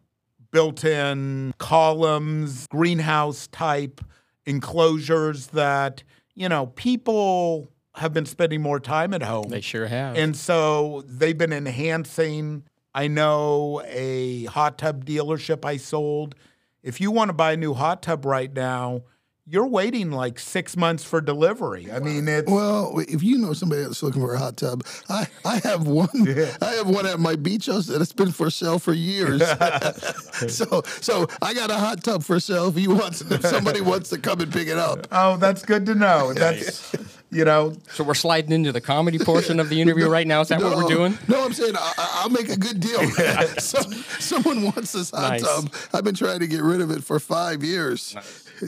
built 0.52 0.84
in 0.84 1.54
columns, 1.58 2.68
greenhouse 2.68 3.48
type 3.48 4.02
enclosures 4.46 5.48
that, 5.48 6.04
you 6.36 6.48
know, 6.50 6.68
people 6.68 7.70
have 7.96 8.14
been 8.14 8.26
spending 8.26 8.62
more 8.62 8.80
time 8.80 9.14
at 9.14 9.22
home. 9.22 9.50
They 9.50 9.62
sure 9.62 9.88
have. 9.88 10.18
And 10.18 10.36
so 10.36 11.04
they've 11.08 11.38
been 11.38 11.54
enhancing. 11.54 12.64
I 12.94 13.08
know 13.08 13.82
a 13.86 14.46
hot 14.46 14.78
tub 14.78 15.06
dealership 15.06 15.66
I 15.66 15.78
sold. 15.78 16.36
If 16.82 17.00
you 17.00 17.12
want 17.12 17.30
to 17.30 17.34
buy 17.34 17.54
a 17.54 17.58
new 17.58 17.74
hot 17.74 18.02
tub 18.02 18.26
right 18.26 18.52
now, 18.54 19.04
you're 19.46 19.68
waiting 19.68 20.10
like 20.10 20.40
six 20.40 20.78
months 20.78 21.04
for 21.04 21.20
delivery. 21.20 21.92
I 21.92 22.00
mean, 22.00 22.28
it's 22.30 22.50
Well, 22.50 23.00
if 23.10 23.22
you 23.22 23.38
know 23.38 23.52
somebody 23.52 23.82
that's 23.84 24.02
looking 24.02 24.22
for 24.22 24.34
a 24.36 24.40
hot 24.40 24.56
tub, 24.56 24.86
I, 25.10 25.28
I 25.44 25.60
have 25.66 25.86
one. 25.86 26.08
I 26.62 26.72
have 26.76 26.88
one 26.88 27.06
at 27.06 27.20
my 27.20 27.36
beach 27.36 27.66
house 27.66 27.88
that 27.88 28.00
has 28.00 28.14
been 28.14 28.32
for 28.32 28.50
sale 28.50 28.80
for 28.80 28.94
years. 28.94 29.42
so 30.48 30.82
so 31.02 31.28
I 31.42 31.54
got 31.54 31.72
a 31.72 31.76
hot 31.76 32.04
tub 32.04 32.24
for 32.24 32.40
sale. 32.40 32.70
If 32.70 32.78
you 32.78 32.92
want, 32.96 33.20
if 33.20 33.46
somebody 33.46 33.82
wants 33.82 34.10
to 34.12 34.18
come 34.18 34.40
and 34.40 34.52
pick 34.52 34.70
it 34.70 34.78
up. 34.78 35.08
oh, 35.12 35.36
that's 35.36 35.66
good 35.66 35.86
to 35.88 35.96
know. 35.96 36.34
That's 36.44 36.96
you 37.32 37.44
know, 37.46 37.74
so, 37.90 38.04
we're 38.04 38.14
sliding 38.14 38.52
into 38.52 38.72
the 38.72 38.80
comedy 38.80 39.18
portion 39.18 39.60
of 39.60 39.68
the 39.68 39.82
interview 39.82 40.08
right 40.08 40.28
now. 40.28 40.42
Is 40.42 40.50
that 40.50 40.62
what 40.62 40.78
we're 40.78 40.84
doing? 40.88 41.18
No, 41.28 41.44
I'm 41.44 41.52
saying 41.52 41.76
I, 41.76 41.94
I- 41.98 42.10
I'll 42.22 42.30
make 42.30 42.48
a 42.50 42.58
good 42.58 42.80
deal. 42.80 43.10
so, 43.58 43.80
someone 44.20 44.62
wants 44.62 44.92
this 44.92 45.10
hot 45.10 45.32
Nice. 45.32 45.42
tub. 45.42 45.74
I've 45.94 46.04
been 46.04 46.14
trying 46.14 46.42
to 46.42 46.48
get 46.48 46.62
rid 46.62 46.80
of 46.80 46.92
it 46.92 47.04
for 47.04 47.20
five 47.20 47.64
years. 47.64 48.16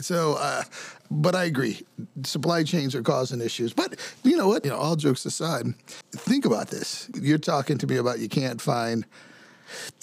So, 0.00 0.34
uh, 0.38 0.62
but 1.10 1.34
I 1.34 1.44
agree. 1.44 1.82
Supply 2.24 2.62
chains 2.62 2.94
are 2.94 3.02
causing 3.02 3.40
issues. 3.40 3.72
But 3.72 3.98
you 4.22 4.36
know 4.36 4.48
what? 4.48 4.64
You 4.64 4.70
know, 4.70 4.78
all 4.78 4.96
jokes 4.96 5.24
aside, 5.24 5.66
think 6.12 6.44
about 6.44 6.68
this. 6.68 7.10
You're 7.20 7.38
talking 7.38 7.78
to 7.78 7.86
me 7.86 7.96
about 7.96 8.18
you 8.18 8.28
can't 8.28 8.60
find 8.60 9.04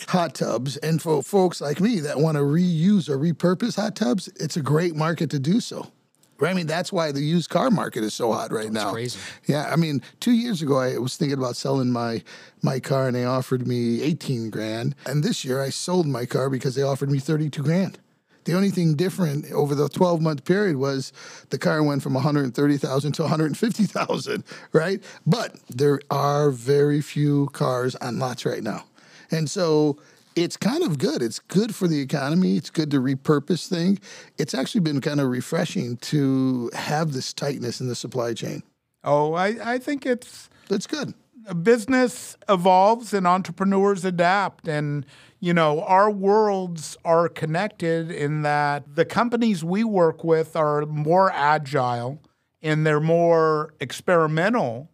hot 0.07 0.35
tubs, 0.35 0.77
and 0.77 1.01
for 1.01 1.23
folks 1.23 1.61
like 1.61 1.79
me 1.79 1.99
that 2.01 2.19
want 2.19 2.35
to 2.35 2.43
reuse 2.43 3.09
or 3.09 3.17
repurpose 3.17 3.75
hot 3.75 3.95
tubs, 3.95 4.27
it's 4.35 4.57
a 4.57 4.61
great 4.61 4.95
market 4.95 5.29
to 5.31 5.39
do 5.39 5.59
so. 5.59 5.91
Right? 6.39 6.49
I 6.49 6.53
mean, 6.53 6.67
that's 6.67 6.91
why 6.91 7.11
the 7.11 7.21
used 7.21 7.49
car 7.49 7.69
market 7.69 8.03
is 8.03 8.13
so 8.13 8.33
hot 8.33 8.51
right 8.51 8.71
now. 8.71 8.91
crazy. 8.91 9.19
Yeah, 9.45 9.69
I 9.71 9.75
mean, 9.77 10.01
two 10.19 10.31
years 10.33 10.61
ago 10.61 10.77
I 10.77 10.97
was 10.97 11.15
thinking 11.15 11.37
about 11.37 11.55
selling 11.55 11.91
my 11.91 12.23
my 12.61 12.79
car, 12.79 13.07
and 13.07 13.15
they 13.15 13.23
offered 13.23 13.67
me 13.67 14.01
eighteen 14.01 14.49
grand. 14.49 14.95
And 15.05 15.23
this 15.23 15.45
year 15.45 15.61
I 15.61 15.69
sold 15.69 16.07
my 16.07 16.25
car 16.25 16.49
because 16.49 16.75
they 16.75 16.81
offered 16.81 17.11
me 17.11 17.19
thirty 17.19 17.49
two 17.49 17.63
grand. 17.63 17.99
The 18.45 18.53
only 18.53 18.69
thing 18.69 18.95
different 18.95 19.51
over 19.51 19.75
the 19.75 19.89
12 19.89 20.21
month 20.21 20.45
period 20.45 20.77
was 20.77 21.13
the 21.50 21.57
car 21.57 21.81
went 21.83 22.03
from 22.03 22.13
130,000 22.13 23.12
to 23.13 23.21
150,000, 23.21 24.43
right? 24.73 25.03
But 25.25 25.55
there 25.69 26.00
are 26.09 26.50
very 26.51 27.01
few 27.01 27.47
cars 27.47 27.95
on 27.95 28.19
lots 28.19 28.45
right 28.45 28.63
now. 28.63 28.85
And 29.31 29.50
so 29.50 29.97
it's 30.35 30.57
kind 30.57 30.83
of 30.83 30.97
good. 30.97 31.21
It's 31.21 31.39
good 31.39 31.75
for 31.75 31.88
the 31.88 32.00
economy. 32.00 32.57
It's 32.57 32.69
good 32.69 32.91
to 32.91 33.00
repurpose 33.00 33.67
things. 33.67 34.00
It's 34.38 34.53
actually 34.53 34.81
been 34.81 35.01
kind 35.01 35.19
of 35.19 35.29
refreshing 35.29 35.97
to 35.97 36.69
have 36.73 37.13
this 37.13 37.33
tightness 37.33 37.79
in 37.79 37.88
the 37.88 37.95
supply 37.95 38.33
chain. 38.33 38.63
oh, 39.03 39.33
I, 39.33 39.73
I 39.73 39.77
think 39.79 40.05
it's 40.05 40.50
That's 40.69 40.88
good. 40.88 41.13
Business 41.62 42.38
evolves 42.47 43.13
and 43.13 43.27
entrepreneurs 43.27 44.05
adapt. 44.05 44.67
And 44.67 45.05
you 45.43 45.53
know 45.53 45.81
our 45.81 46.09
worlds 46.09 46.95
are 47.03 47.27
connected 47.27 48.09
in 48.09 48.43
that 48.43 48.95
the 48.95 49.03
companies 49.03 49.62
we 49.62 49.83
work 49.83 50.23
with 50.23 50.55
are 50.55 50.85
more 50.85 51.29
agile 51.33 52.21
and 52.62 52.88
they're 52.88 53.01
more 53.01 53.73
experimental 53.81 54.89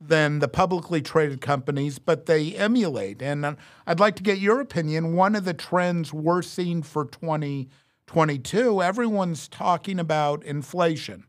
than 0.00 0.38
the 0.38 0.46
publicly 0.46 1.02
traded 1.02 1.40
companies 1.40 1.98
but 1.98 2.26
they 2.26 2.54
emulate. 2.54 3.20
And 3.20 3.44
uh, 3.44 3.54
I'd 3.88 3.98
like 3.98 4.14
to 4.16 4.22
get 4.22 4.38
your 4.38 4.60
opinion. 4.60 5.16
One 5.16 5.34
of 5.34 5.44
the 5.44 5.52
trends 5.52 6.12
we're 6.12 6.42
seeing 6.42 6.84
for 6.84 7.04
2022 7.04 8.80
everyone's 8.80 9.48
talking 9.48 9.98
about 9.98 10.44
inflation. 10.44 11.24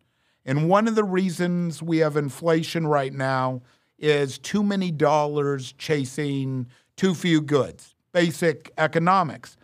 And 0.45 0.69
one 0.69 0.87
of 0.87 0.93
the 0.93 1.03
reasons 1.03 1.81
we 1.81 1.97
have 1.97 2.15
inflation 2.15 2.85
right 2.85 3.13
now 3.13 3.63
is 3.99 4.37
too 4.37 4.63
many 4.63 4.91
dollars 4.91 5.73
chasing 5.73 6.67
too 6.95 7.13
few 7.13 7.41
goods, 7.41 7.95
basic 8.11 8.71
economics. 8.77 9.57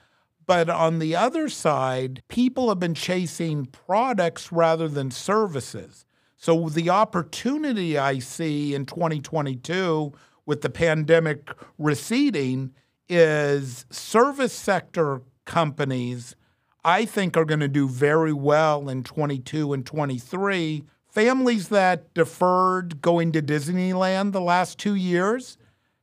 But 0.46 0.70
on 0.70 1.00
the 1.00 1.16
other 1.16 1.50
side, 1.50 2.22
people 2.28 2.70
have 2.70 2.80
been 2.80 2.94
chasing 2.94 3.66
products 3.66 4.52
rather 4.52 4.88
than 4.88 5.10
services. 5.12 6.06
So 6.38 6.70
the 6.70 6.90
opportunity 6.90 7.98
I 7.98 8.20
see 8.20 8.76
in 8.76 8.86
2022 8.86 10.14
with 10.46 10.62
the 10.62 10.70
pandemic 10.70 11.50
receding 11.80 12.74
is 13.10 13.86
service 13.90 14.54
sector 14.54 15.22
companies 15.46 16.36
I 16.86 17.06
think 17.06 17.36
are 17.36 17.46
going 17.46 17.62
to 17.62 17.68
do 17.68 17.88
very 17.88 18.32
well 18.32 18.90
in 18.90 19.04
22 19.04 19.74
and 19.74 19.84
23. 19.84 20.84
Families 21.16 21.70
that 21.70 22.14
deferred 22.14 23.02
going 23.02 23.32
to 23.32 23.42
Disneyland 23.42 24.34
the 24.34 24.42
last 24.42 24.78
two 24.78 24.96
years, 24.96 25.58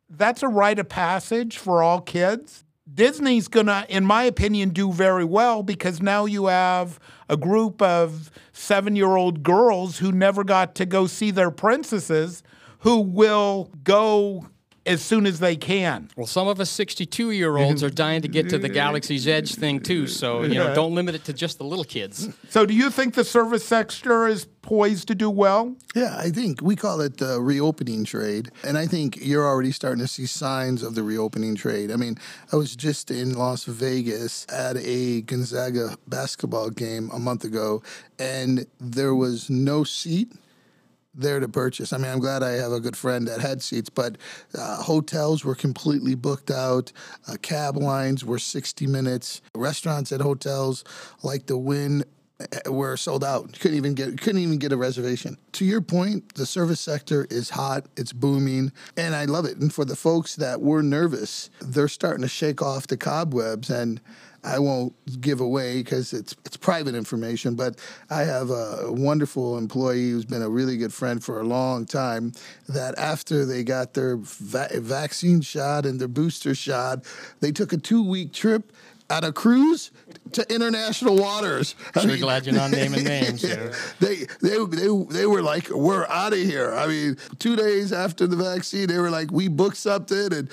that's 0.09 0.43
a 0.43 0.49
rite 0.49 0.79
of 0.79 0.89
passage 0.89 1.59
for 1.59 1.83
all 1.83 2.01
kids. 2.01 2.65
Disney's 2.91 3.47
going 3.47 3.67
to, 3.67 3.85
in 3.91 4.07
my 4.07 4.23
opinion, 4.23 4.71
do 4.71 4.91
very 4.91 5.27
well 5.27 5.63
because 5.63 6.01
now 6.01 6.25
you 6.25 6.47
have 6.47 6.99
a 7.29 7.37
group 7.37 7.83
of 7.83 8.31
seven 8.55 8.97
year 8.97 9.17
old 9.17 9.43
girls 9.43 9.99
who 9.99 10.13
never 10.13 10.45
got 10.45 10.75
to 10.77 10.87
go 10.87 11.07
see 11.07 11.31
their 11.31 11.51
princesses 11.51 12.43
who 12.79 12.99
will 12.99 13.71
go 13.85 14.49
as 14.85 15.03
soon 15.03 15.27
as 15.27 15.39
they 15.39 15.57
can. 15.57 16.09
Well, 16.17 16.27
some 16.27 16.49
of 16.49 16.61
us 16.61 16.71
62 16.71 17.31
year 17.31 17.57
olds 17.57 17.83
are 17.83 17.91
dying 17.91 18.23
to 18.23 18.29
get 18.29 18.49
to 18.51 18.59
the 18.59 18.69
Galaxy's 18.69 19.29
Edge 19.29 19.55
thing 19.55 19.81
too. 19.81 20.07
So, 20.07 20.43
you 20.43 20.55
know, 20.55 20.75
don't 20.75 20.95
limit 20.95 21.15
it 21.15 21.25
to 21.25 21.33
just 21.33 21.59
the 21.59 21.65
little 21.65 21.85
kids. 21.85 22.29
So, 22.49 22.67
do 22.67 22.75
you 22.75 22.91
think 22.91 23.15
the 23.15 23.25
service 23.25 23.65
sector 23.65 24.27
is 24.27 24.47
poised 24.63 25.09
to 25.09 25.15
do 25.15 25.29
well? 25.29 25.75
Yeah, 25.95 26.17
I 26.17 26.31
think 26.31 26.63
we 26.63 26.77
call 26.77 27.01
it 27.01 27.19
the 27.19 27.41
reopening 27.41 28.05
trade. 28.05 28.51
And 28.65 28.79
I 28.79 28.87
think 28.87 29.19
you're 29.21 29.47
already 29.47 29.73
starting 29.73 30.01
to 30.01 30.09
see 30.09 30.27
signs 30.27 30.83
of 30.83 30.95
the 30.95 31.03
reopening 31.03 31.55
trade. 31.57 31.91
I 31.91 31.97
mean, 31.97 32.17
I 32.53 32.57
was 32.57 32.77
just 32.77 33.11
in 33.11 33.35
Las 33.35 33.65
Vegas 33.65 34.47
at 34.49 34.77
a 34.79 35.23
Gonzaga 35.23 35.97
basketball 36.07 36.71
game 36.71 37.11
a 37.13 37.19
month 37.19 37.45
ago, 37.45 37.83
and 38.19 38.67
there 38.81 39.15
was 39.15 39.51
no 39.51 39.85
seat 39.85 40.33
there 41.15 41.41
to 41.41 41.49
purchase. 41.49 41.93
I 41.93 41.99
mean, 41.99 42.11
I'm 42.11 42.21
glad 42.21 42.43
I 42.43 42.53
have 42.53 42.73
a 42.73 42.81
good 42.81 42.97
friend 42.97 43.27
that 43.29 43.41
had 43.41 43.63
seats, 43.63 43.91
but 43.91 44.19
uh, 44.57 44.83
hotels 44.83 45.45
were 45.45 45.55
completely 45.55 46.15
booked 46.15 46.51
out. 46.51 46.93
Uh, 47.29 47.37
cab 47.41 47.77
lines 47.77 48.25
were 48.25 48.39
60 48.39 48.87
minutes. 48.87 49.43
Restaurants 49.55 50.13
at 50.13 50.21
hotels 50.21 50.85
like 51.23 51.47
the 51.47 51.59
Wynn 51.59 52.05
uh, 52.41 52.73
were 52.73 52.97
sold 52.97 53.25
out. 53.25 53.59
Couldn't 53.61 53.77
even 53.77 53.95
get 53.95 54.21
couldn't 54.21 54.41
even 54.41 54.59
get 54.59 54.73
a 54.73 54.77
reservation. 54.77 55.37
To 55.53 55.65
your 55.65 55.81
point, 55.81 56.35
the 56.35 56.47
service 56.47 56.81
sector 56.81 57.27
is 57.31 57.51
hot. 57.51 57.87
It's 57.97 58.13
booming, 58.13 58.73
and 58.97 59.15
I 59.15 59.27
love 59.27 59.45
it. 59.45 59.59
And 59.59 59.73
for 59.73 59.85
the 59.85 59.97
folks 59.97 60.37
that 60.37 60.61
were 60.61 60.83
nervous, 60.83 61.51
they're 61.61 61.89
starting 61.89 62.23
to 62.23 62.29
shake 62.29 62.63
off 62.63 62.87
the 62.87 62.97
cobwebs 62.97 63.71
and. 63.71 64.01
I 64.45 64.59
won't 64.59 64.93
give 65.21 65.41
away 65.41 65.83
because 65.83 66.13
it's 66.13 66.35
it's 66.45 66.57
private 66.57 66.95
information, 66.97 67.55
but 67.55 67.79
I 68.11 68.23
have 68.25 68.51
a 68.51 68.87
wonderful 68.91 69.57
employee 69.57 70.11
who's 70.11 70.25
been 70.25 70.43
a 70.43 70.49
really 70.51 70.77
good 70.77 70.93
friend 70.93 71.23
for 71.23 71.41
a 71.41 71.45
long 71.45 71.87
time. 71.87 72.33
That 72.69 72.99
after 72.99 73.45
they 73.45 73.63
got 73.63 73.95
their 73.95 74.17
va- 74.21 74.71
vaccine 74.75 75.43
shot 75.43 75.87
and 75.87 76.01
their 76.01 76.09
booster 76.09 76.55
shot, 76.55 77.05
they 77.41 77.53
took 77.53 77.73
a 77.73 77.77
two 77.77 78.03
week 78.03 78.33
trip 78.33 78.73
on 79.11 79.25
a 79.25 79.33
cruise 79.33 79.91
to 80.33 80.43
international 80.53 81.17
waters. 81.17 81.75
I 81.95 82.01
Sure 82.01 82.11
mean, 82.13 82.21
glad 82.21 82.47
you're 82.47 82.55
not 82.55 82.71
naming 82.71 83.05
names 83.17 83.43
here. 83.43 83.73
they, 84.01 84.27
they 84.41 84.57
they 84.65 84.89
they 85.11 85.27
were 85.27 85.43
like, 85.43 85.69
"We're 85.69 86.07
out 86.07 86.33
of 86.33 86.39
here." 86.39 86.73
I 86.75 86.87
mean, 86.87 87.17
two 87.39 87.55
days 87.55 87.93
after 87.93 88.27
the 88.27 88.37
vaccine, 88.37 88.89
they 88.89 88.99
were 88.99 89.11
like, 89.11 89.31
"We 89.31 89.49
booked 89.49 89.77
something," 89.77 90.33
and 90.33 90.51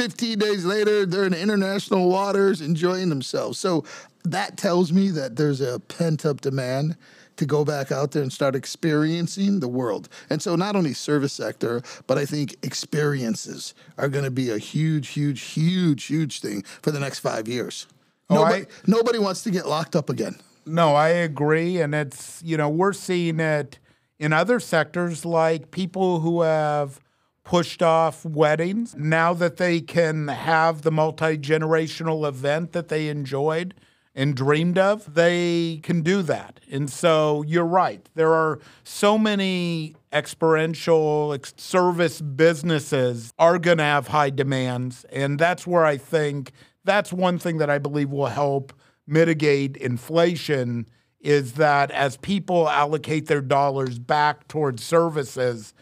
15 0.00 0.38
days 0.38 0.64
later, 0.64 1.04
they're 1.04 1.26
in 1.26 1.34
international 1.34 2.08
waters 2.08 2.62
enjoying 2.62 3.10
themselves. 3.10 3.58
So 3.58 3.84
that 4.24 4.56
tells 4.56 4.94
me 4.94 5.10
that 5.10 5.36
there's 5.36 5.60
a 5.60 5.78
pent 5.78 6.24
up 6.24 6.40
demand 6.40 6.96
to 7.36 7.44
go 7.44 7.66
back 7.66 7.92
out 7.92 8.12
there 8.12 8.22
and 8.22 8.32
start 8.32 8.54
experiencing 8.54 9.60
the 9.60 9.68
world. 9.68 10.08
And 10.30 10.40
so 10.40 10.56
not 10.56 10.74
only 10.74 10.94
service 10.94 11.34
sector, 11.34 11.82
but 12.06 12.16
I 12.16 12.24
think 12.24 12.56
experiences 12.62 13.74
are 13.98 14.08
going 14.08 14.24
to 14.24 14.30
be 14.30 14.48
a 14.48 14.56
huge, 14.56 15.08
huge, 15.08 15.42
huge, 15.42 16.04
huge 16.04 16.40
thing 16.40 16.62
for 16.80 16.90
the 16.92 17.00
next 17.00 17.18
five 17.18 17.46
years. 17.46 17.86
Oh, 18.30 18.36
nobody, 18.36 18.62
I- 18.62 18.66
nobody 18.86 19.18
wants 19.18 19.42
to 19.42 19.50
get 19.50 19.66
locked 19.68 19.94
up 19.94 20.08
again. 20.08 20.36
No, 20.64 20.94
I 20.94 21.08
agree. 21.08 21.78
And 21.82 21.94
it's, 21.94 22.40
you 22.42 22.56
know, 22.56 22.70
we're 22.70 22.94
seeing 22.94 23.38
it 23.38 23.78
in 24.18 24.32
other 24.32 24.60
sectors 24.60 25.26
like 25.26 25.70
people 25.70 26.20
who 26.20 26.40
have 26.40 27.00
pushed 27.44 27.82
off 27.82 28.24
weddings 28.24 28.94
now 28.96 29.32
that 29.34 29.56
they 29.56 29.80
can 29.80 30.28
have 30.28 30.82
the 30.82 30.90
multi 30.90 31.36
generational 31.38 32.28
event 32.28 32.72
that 32.72 32.88
they 32.88 33.08
enjoyed 33.08 33.74
and 34.14 34.34
dreamed 34.34 34.76
of, 34.76 35.14
they 35.14 35.80
can 35.82 36.02
do 36.02 36.22
that. 36.22 36.60
And 36.70 36.90
so 36.90 37.42
you're 37.46 37.64
right. 37.64 38.08
There 38.14 38.34
are 38.34 38.58
so 38.82 39.16
many 39.16 39.94
experiential 40.12 41.36
service 41.56 42.20
businesses 42.20 43.32
are 43.38 43.58
going 43.58 43.78
to 43.78 43.84
have 43.84 44.08
high 44.08 44.30
demands. 44.30 45.04
And 45.12 45.38
that's 45.38 45.66
where 45.66 45.84
I 45.84 45.96
think 45.96 46.52
that's 46.84 47.12
one 47.12 47.38
thing 47.38 47.58
that 47.58 47.70
I 47.70 47.78
believe 47.78 48.10
will 48.10 48.26
help 48.26 48.72
mitigate 49.06 49.76
inflation 49.76 50.86
is 51.20 51.54
that 51.54 51.90
as 51.90 52.16
people 52.16 52.68
allocate 52.68 53.26
their 53.26 53.42
dollars 53.42 53.98
back 53.98 54.48
towards 54.48 54.82
services, 54.82 55.74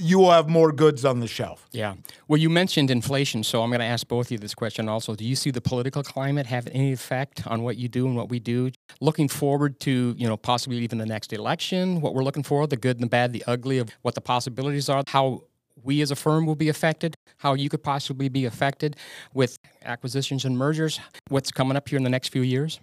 you 0.00 0.18
will 0.18 0.30
have 0.30 0.48
more 0.48 0.72
goods 0.72 1.04
on 1.04 1.20
the 1.20 1.26
shelf. 1.26 1.68
Yeah. 1.72 1.94
Well, 2.26 2.38
you 2.38 2.48
mentioned 2.48 2.90
inflation, 2.90 3.44
so 3.44 3.62
I'm 3.62 3.68
going 3.68 3.80
to 3.80 3.86
ask 3.86 4.08
both 4.08 4.28
of 4.28 4.32
you 4.32 4.38
this 4.38 4.54
question 4.54 4.88
also. 4.88 5.14
Do 5.14 5.24
you 5.24 5.36
see 5.36 5.50
the 5.50 5.60
political 5.60 6.02
climate 6.02 6.46
have 6.46 6.66
any 6.72 6.92
effect 6.92 7.46
on 7.46 7.62
what 7.62 7.76
you 7.76 7.88
do 7.88 8.06
and 8.06 8.16
what 8.16 8.30
we 8.30 8.38
do? 8.38 8.70
Looking 9.00 9.28
forward 9.28 9.78
to, 9.80 10.14
you 10.16 10.26
know, 10.26 10.36
possibly 10.36 10.78
even 10.78 10.98
the 10.98 11.06
next 11.06 11.32
election, 11.32 12.00
what 12.00 12.14
we're 12.14 12.24
looking 12.24 12.42
for, 12.42 12.66
the 12.66 12.76
good 12.76 12.96
and 12.96 13.04
the 13.04 13.08
bad, 13.08 13.32
the 13.32 13.44
ugly 13.46 13.78
of 13.78 13.90
what 14.02 14.14
the 14.14 14.20
possibilities 14.20 14.88
are, 14.88 15.02
how 15.08 15.44
we 15.82 16.00
as 16.00 16.10
a 16.10 16.16
firm 16.16 16.46
will 16.46 16.56
be 16.56 16.68
affected, 16.68 17.14
how 17.38 17.54
you 17.54 17.68
could 17.68 17.82
possibly 17.82 18.28
be 18.28 18.44
affected 18.44 18.96
with 19.34 19.58
acquisitions 19.84 20.44
and 20.44 20.56
mergers, 20.56 21.00
what's 21.28 21.50
coming 21.50 21.76
up 21.76 21.88
here 21.88 21.96
in 21.96 22.04
the 22.04 22.10
next 22.10 22.28
few 22.28 22.42
years? 22.42 22.80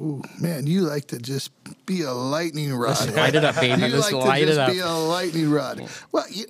Ooh, 0.00 0.22
man, 0.40 0.66
you 0.66 0.80
like 0.82 1.06
to 1.08 1.18
just 1.18 1.50
be 1.86 2.02
a 2.02 2.12
lightning 2.12 2.74
rod. 2.74 3.10
light 3.14 3.34
it 3.34 3.44
up, 3.44 3.54
baby. 3.56 3.80
You 3.86 3.88
Let's 3.96 4.12
like 4.12 4.24
light 4.26 4.38
to 4.38 4.42
it 4.44 4.46
just 4.46 4.58
up. 4.58 4.72
be 4.72 4.78
a 4.80 4.90
lightning 4.90 5.50
rod. 5.50 5.88
Well, 6.12 6.24
you, 6.30 6.46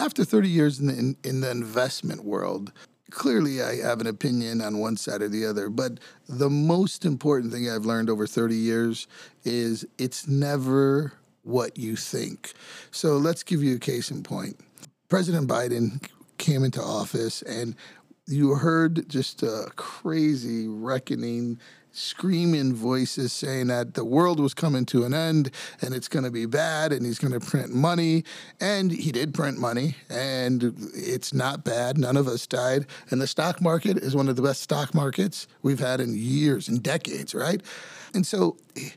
after 0.00 0.24
30 0.24 0.48
years 0.48 0.78
in 0.80 0.86
the, 0.88 0.98
in, 0.98 1.16
in 1.24 1.40
the 1.40 1.50
investment 1.50 2.24
world, 2.24 2.72
clearly 3.10 3.62
I 3.62 3.76
have 3.76 4.00
an 4.00 4.06
opinion 4.06 4.60
on 4.60 4.78
one 4.78 4.96
side 4.96 5.22
or 5.22 5.28
the 5.28 5.46
other. 5.46 5.70
But 5.70 6.00
the 6.28 6.50
most 6.50 7.04
important 7.04 7.52
thing 7.52 7.70
I've 7.70 7.86
learned 7.86 8.10
over 8.10 8.26
30 8.26 8.54
years 8.54 9.06
is 9.44 9.86
it's 9.98 10.28
never 10.28 11.12
what 11.42 11.78
you 11.78 11.96
think. 11.96 12.52
So 12.90 13.16
let's 13.16 13.42
give 13.42 13.62
you 13.62 13.76
a 13.76 13.80
case 13.80 14.10
in 14.10 14.22
point. 14.22 14.60
President 15.08 15.48
Biden 15.48 16.02
came 16.36 16.64
into 16.64 16.82
office 16.82 17.40
and 17.42 17.74
you 18.26 18.54
heard 18.54 19.08
just 19.08 19.42
a 19.42 19.70
crazy 19.76 20.68
reckoning 20.68 21.58
screaming 21.98 22.74
voices 22.74 23.32
saying 23.32 23.66
that 23.68 23.94
the 23.94 24.04
world 24.04 24.40
was 24.40 24.54
coming 24.54 24.84
to 24.86 25.04
an 25.04 25.14
end 25.14 25.50
and 25.80 25.94
it's 25.94 26.08
going 26.08 26.24
to 26.24 26.30
be 26.30 26.46
bad 26.46 26.92
and 26.92 27.04
he's 27.04 27.18
going 27.18 27.32
to 27.32 27.40
print 27.40 27.74
money. 27.74 28.24
And 28.60 28.90
he 28.90 29.12
did 29.12 29.34
print 29.34 29.58
money 29.58 29.96
and 30.08 30.74
it's 30.94 31.32
not 31.34 31.64
bad. 31.64 31.98
None 31.98 32.16
of 32.16 32.28
us 32.28 32.46
died. 32.46 32.86
And 33.10 33.20
the 33.20 33.26
stock 33.26 33.60
market 33.60 33.96
is 33.98 34.14
one 34.14 34.28
of 34.28 34.36
the 34.36 34.42
best 34.42 34.62
stock 34.62 34.94
markets 34.94 35.46
we've 35.62 35.80
had 35.80 36.00
in 36.00 36.14
years 36.16 36.68
and 36.68 36.82
decades 36.82 37.34
right? 37.34 37.62
And 38.14 38.26
so 38.26 38.56
eh, 38.76 38.90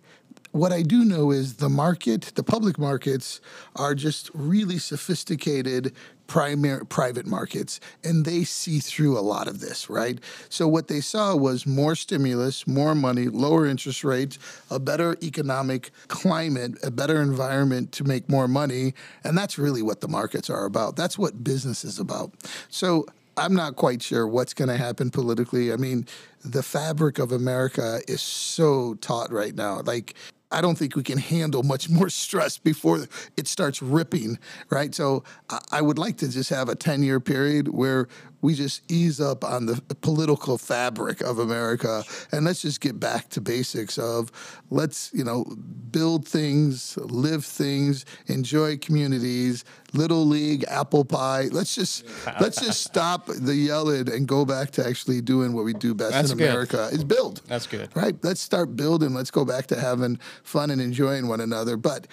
what 0.51 0.71
I 0.73 0.81
do 0.81 1.05
know 1.05 1.31
is 1.31 1.55
the 1.55 1.69
market, 1.69 2.33
the 2.35 2.43
public 2.43 2.77
markets, 2.77 3.41
are 3.75 3.95
just 3.95 4.29
really 4.33 4.77
sophisticated 4.77 5.93
primary 6.27 6.85
private 6.85 7.25
markets, 7.25 7.79
and 8.05 8.23
they 8.23 8.43
see 8.45 8.79
through 8.79 9.17
a 9.17 9.21
lot 9.21 9.49
of 9.49 9.59
this, 9.59 9.89
right? 9.89 10.19
So 10.47 10.65
what 10.67 10.87
they 10.87 11.01
saw 11.01 11.35
was 11.35 11.65
more 11.65 11.93
stimulus, 11.93 12.65
more 12.65 12.95
money, 12.95 13.27
lower 13.27 13.65
interest 13.65 14.03
rates, 14.05 14.39
a 14.69 14.79
better 14.79 15.17
economic 15.21 15.91
climate, 16.07 16.77
a 16.83 16.91
better 16.91 17.21
environment 17.21 17.91
to 17.93 18.05
make 18.05 18.29
more 18.29 18.47
money, 18.47 18.93
and 19.25 19.37
that's 19.37 19.57
really 19.57 19.81
what 19.81 19.99
the 19.99 20.07
markets 20.07 20.49
are 20.49 20.65
about. 20.65 20.95
That's 20.95 21.17
what 21.17 21.43
business 21.43 21.83
is 21.83 21.99
about. 21.99 22.31
So 22.69 23.05
I'm 23.35 23.53
not 23.53 23.75
quite 23.75 24.01
sure 24.01 24.27
what's 24.27 24.53
going 24.53 24.69
to 24.69 24.77
happen 24.77 25.09
politically. 25.09 25.73
I 25.73 25.75
mean, 25.75 26.05
the 26.43 26.63
fabric 26.63 27.19
of 27.19 27.31
America 27.31 28.01
is 28.07 28.21
so 28.21 28.95
taut 28.95 29.31
right 29.31 29.55
now. 29.55 29.81
Like, 29.81 30.15
I 30.51 30.61
don't 30.61 30.77
think 30.77 30.95
we 30.95 31.03
can 31.03 31.17
handle 31.17 31.63
much 31.63 31.89
more 31.89 32.09
stress 32.09 32.57
before 32.57 33.07
it 33.37 33.47
starts 33.47 33.81
ripping, 33.81 34.37
right? 34.69 34.93
So 34.93 35.23
I- 35.71 35.81
would 35.81 35.97
like 35.97 36.17
to 36.17 36.27
just 36.27 36.49
have 36.49 36.69
a 36.69 36.75
10 36.75 37.03
year 37.03 37.19
period 37.19 37.69
where 37.69 38.07
we 38.41 38.55
just 38.55 38.81
ease 38.91 39.19
up 39.21 39.43
on 39.43 39.65
the 39.67 39.81
political 40.01 40.57
fabric 40.57 41.21
of 41.21 41.39
America 41.39 42.03
and 42.31 42.45
let's 42.45 42.61
just 42.61 42.81
get 42.81 42.99
back 42.99 43.29
to 43.29 43.41
basics 43.41 43.97
of 43.97 44.31
let's, 44.69 45.11
you 45.13 45.23
know, 45.23 45.45
build 45.91 46.27
things, 46.27 46.97
live 46.97 47.45
things, 47.45 48.05
enjoy 48.27 48.77
communities, 48.77 49.63
little 49.93 50.25
league, 50.25 50.63
apple 50.67 51.05
pie. 51.05 51.49
Let's 51.51 51.75
just 51.75 52.05
let's 52.39 52.59
just 52.61 52.81
stop 52.83 53.27
the 53.27 53.55
yelling 53.55 54.09
and 54.11 54.27
go 54.27 54.45
back 54.45 54.71
to 54.71 54.87
actually 54.87 55.21
doing 55.21 55.53
what 55.53 55.65
we 55.65 55.73
do 55.73 55.93
best 55.93 56.11
That's 56.13 56.31
in 56.31 56.37
good. 56.37 56.49
America 56.49 56.89
is 56.91 57.03
build. 57.03 57.41
That's 57.47 57.67
good. 57.67 57.89
Right? 57.95 58.15
Let's 58.23 58.41
start 58.41 58.75
building. 58.75 59.13
Let's 59.13 59.31
go 59.31 59.45
back 59.45 59.67
to 59.67 59.79
having 59.79 60.17
fun 60.43 60.71
and 60.71 60.81
enjoying 60.81 61.27
one 61.27 61.41
another. 61.41 61.77
But 61.77 62.07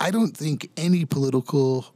I- 0.00 0.10
don't 0.10 0.36
think 0.36 0.70
any 0.76 1.04
political 1.04 1.86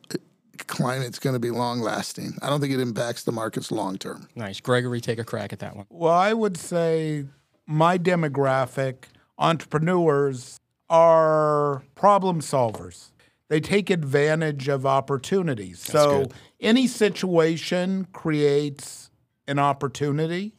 climate's 0.67 1.19
going 1.19 1.35
to 1.35 1.41
be 1.41 1.51
long 1.51 1.81
lasting. 1.81 2.35
I 2.43 2.49
don't 2.49 2.61
think 2.61 2.73
it 2.73 2.81
impacts 2.81 3.25
the 3.25 3.33
markets 3.33 3.71
long 3.71 3.99
term. 3.99 4.29
Nice. 4.35 4.61
Gregory, 4.61 5.01
take 5.01 5.19
a 5.19 5.25
crack 5.25 5.53
at 5.53 5.59
that 5.61 5.77
one. 5.77 5.87
Well, 5.91 6.13
I 6.13 6.33
would 6.33 6.57
say 6.57 7.27
my 7.67 7.99
demographic, 7.99 9.05
entrepreneurs, 9.39 10.59
are 10.91 11.83
problem 11.95 12.41
solvers. 12.41 13.11
They 13.49 13.61
take 13.61 13.89
advantage 13.91 14.69
of 14.69 14.85
opportunities. 14.85 15.81
so 15.81 16.23
good. 16.25 16.35
any 16.61 16.87
situation 16.87 18.07
creates 18.13 19.11
an 19.47 19.59
opportunity. 19.59 20.55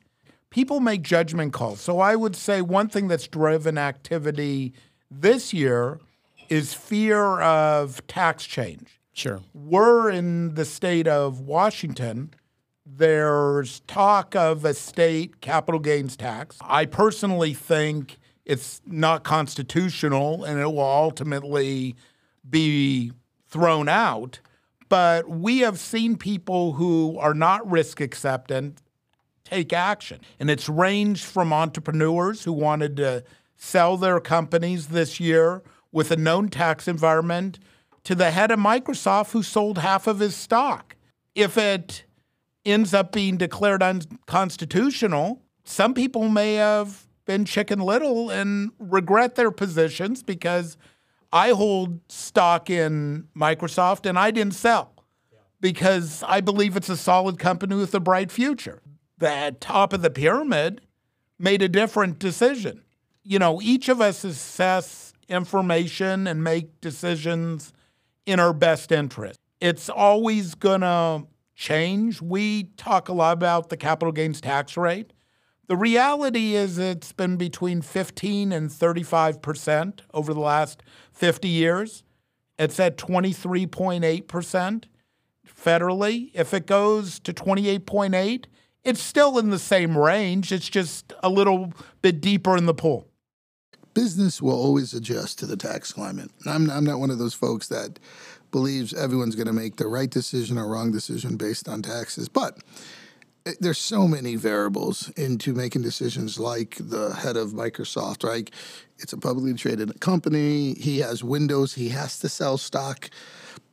People 0.49 0.79
make 0.79 1.03
judgment 1.03 1.53
calls. 1.53 1.79
So 1.81 1.99
I 1.99 2.15
would 2.15 2.35
say 2.35 2.61
one 2.61 2.89
thing 2.89 3.07
that's 3.07 3.27
driven 3.27 3.77
activity 3.77 4.73
this 5.11 5.53
year 5.53 5.99
is 6.49 6.73
fear 6.73 7.39
of 7.41 8.05
tax 8.07 8.45
change. 8.45 8.98
Sure. 9.19 9.41
We're 9.53 10.09
in 10.09 10.53
the 10.53 10.63
state 10.63 11.05
of 11.05 11.41
Washington. 11.41 12.33
There's 12.85 13.81
talk 13.81 14.33
of 14.33 14.63
a 14.63 14.73
state 14.73 15.41
capital 15.41 15.81
gains 15.81 16.15
tax. 16.15 16.57
I 16.61 16.85
personally 16.85 17.53
think 17.53 18.17
it's 18.45 18.81
not 18.85 19.25
constitutional 19.25 20.45
and 20.45 20.57
it 20.57 20.67
will 20.67 20.79
ultimately 20.79 21.97
be 22.49 23.11
thrown 23.49 23.89
out. 23.89 24.39
But 24.87 25.27
we 25.29 25.59
have 25.59 25.79
seen 25.79 26.15
people 26.15 26.71
who 26.71 27.17
are 27.19 27.33
not 27.33 27.69
risk 27.69 27.99
acceptant 27.99 28.81
take 29.43 29.73
action. 29.73 30.21
And 30.39 30.49
it's 30.49 30.69
ranged 30.69 31.25
from 31.25 31.51
entrepreneurs 31.51 32.45
who 32.45 32.53
wanted 32.53 32.95
to 32.95 33.25
sell 33.57 33.97
their 33.97 34.21
companies 34.21 34.87
this 34.87 35.19
year 35.19 35.61
with 35.91 36.09
a 36.09 36.15
known 36.15 36.47
tax 36.47 36.87
environment 36.87 37.59
to 38.09 38.15
the 38.15 38.31
head 38.31 38.49
of 38.49 38.57
Microsoft 38.57 39.33
who 39.33 39.43
sold 39.43 39.77
half 39.77 40.07
of 40.07 40.17
his 40.17 40.35
stock. 40.35 40.95
If 41.35 41.59
it 41.59 42.05
ends 42.65 42.91
up 42.91 43.11
being 43.11 43.37
declared 43.37 43.83
unconstitutional, 43.83 45.43
some 45.63 45.93
people 45.93 46.27
may 46.27 46.55
have 46.55 47.05
been 47.25 47.45
chicken 47.45 47.79
little 47.79 48.31
and 48.31 48.71
regret 48.79 49.35
their 49.35 49.51
positions 49.51 50.23
because 50.23 50.75
I 51.31 51.49
hold 51.49 51.99
stock 52.09 52.71
in 52.71 53.27
Microsoft 53.37 54.09
and 54.09 54.17
I 54.17 54.31
didn't 54.31 54.55
sell 54.55 55.05
because 55.61 56.23
I 56.23 56.41
believe 56.41 56.75
it's 56.75 56.89
a 56.89 56.97
solid 56.97 57.37
company 57.37 57.75
with 57.75 57.93
a 57.93 57.99
bright 57.99 58.31
future. 58.31 58.81
The 59.19 59.55
top 59.59 59.93
of 59.93 60.01
the 60.01 60.09
pyramid 60.09 60.81
made 61.37 61.61
a 61.61 61.69
different 61.69 62.17
decision. 62.17 62.81
You 63.21 63.37
know, 63.37 63.61
each 63.61 63.87
of 63.87 64.01
us 64.01 64.23
assess 64.23 65.13
information 65.27 66.25
and 66.25 66.43
make 66.43 66.81
decisions 66.81 67.71
in 68.29 68.39
our 68.39 68.53
best 68.53 68.91
interest. 68.91 69.39
It's 69.59 69.89
always 69.89 70.53
going 70.53 70.81
to 70.81 71.25
change. 71.55 72.21
We 72.21 72.65
talk 72.77 73.09
a 73.09 73.13
lot 73.13 73.33
about 73.33 73.69
the 73.69 73.75
capital 73.75 74.11
gains 74.11 74.39
tax 74.39 74.77
rate. 74.77 75.13
The 75.67 75.75
reality 75.75 76.53
is 76.53 76.77
it's 76.77 77.11
been 77.11 77.37
between 77.37 77.81
15 77.81 78.51
and 78.51 78.69
35% 78.69 80.01
over 80.13 80.33
the 80.35 80.39
last 80.39 80.83
50 81.11 81.47
years. 81.47 82.03
It's 82.59 82.79
at 82.79 82.97
23.8% 82.97 84.83
federally. 85.47 86.29
If 86.35 86.53
it 86.53 86.67
goes 86.67 87.19
to 87.21 87.33
28.8, 87.33 88.45
it's 88.83 89.01
still 89.01 89.39
in 89.39 89.49
the 89.49 89.59
same 89.59 89.97
range. 89.97 90.51
It's 90.51 90.69
just 90.69 91.13
a 91.23 91.29
little 91.29 91.73
bit 92.03 92.21
deeper 92.21 92.55
in 92.55 92.67
the 92.67 92.75
pool. 92.75 93.08
Business 93.93 94.41
will 94.41 94.53
always 94.53 94.93
adjust 94.93 95.39
to 95.39 95.45
the 95.45 95.57
tax 95.57 95.91
climate. 95.91 96.31
I'm, 96.45 96.69
I'm 96.69 96.83
not 96.83 96.99
one 96.99 97.09
of 97.09 97.17
those 97.17 97.33
folks 97.33 97.67
that 97.69 97.99
believes 98.51 98.93
everyone's 98.93 99.35
going 99.35 99.47
to 99.47 99.53
make 99.53 99.75
the 99.75 99.87
right 99.87 100.09
decision 100.09 100.57
or 100.57 100.67
wrong 100.67 100.91
decision 100.91 101.37
based 101.37 101.67
on 101.67 101.81
taxes. 101.81 102.29
But 102.29 102.57
eh, 103.45 103.53
there's 103.59 103.77
so 103.77 104.07
many 104.07 104.35
variables 104.35 105.09
into 105.11 105.53
making 105.53 105.81
decisions 105.81 106.39
like 106.39 106.77
the 106.79 107.13
head 107.15 107.37
of 107.37 107.51
Microsoft, 107.51 108.23
right? 108.23 108.49
It's 108.99 109.13
a 109.13 109.17
publicly 109.17 109.53
traded 109.53 109.99
company. 109.99 110.73
He 110.75 110.99
has 110.99 111.23
windows. 111.23 111.73
He 111.73 111.89
has 111.89 112.19
to 112.19 112.29
sell 112.29 112.57
stock. 112.57 113.09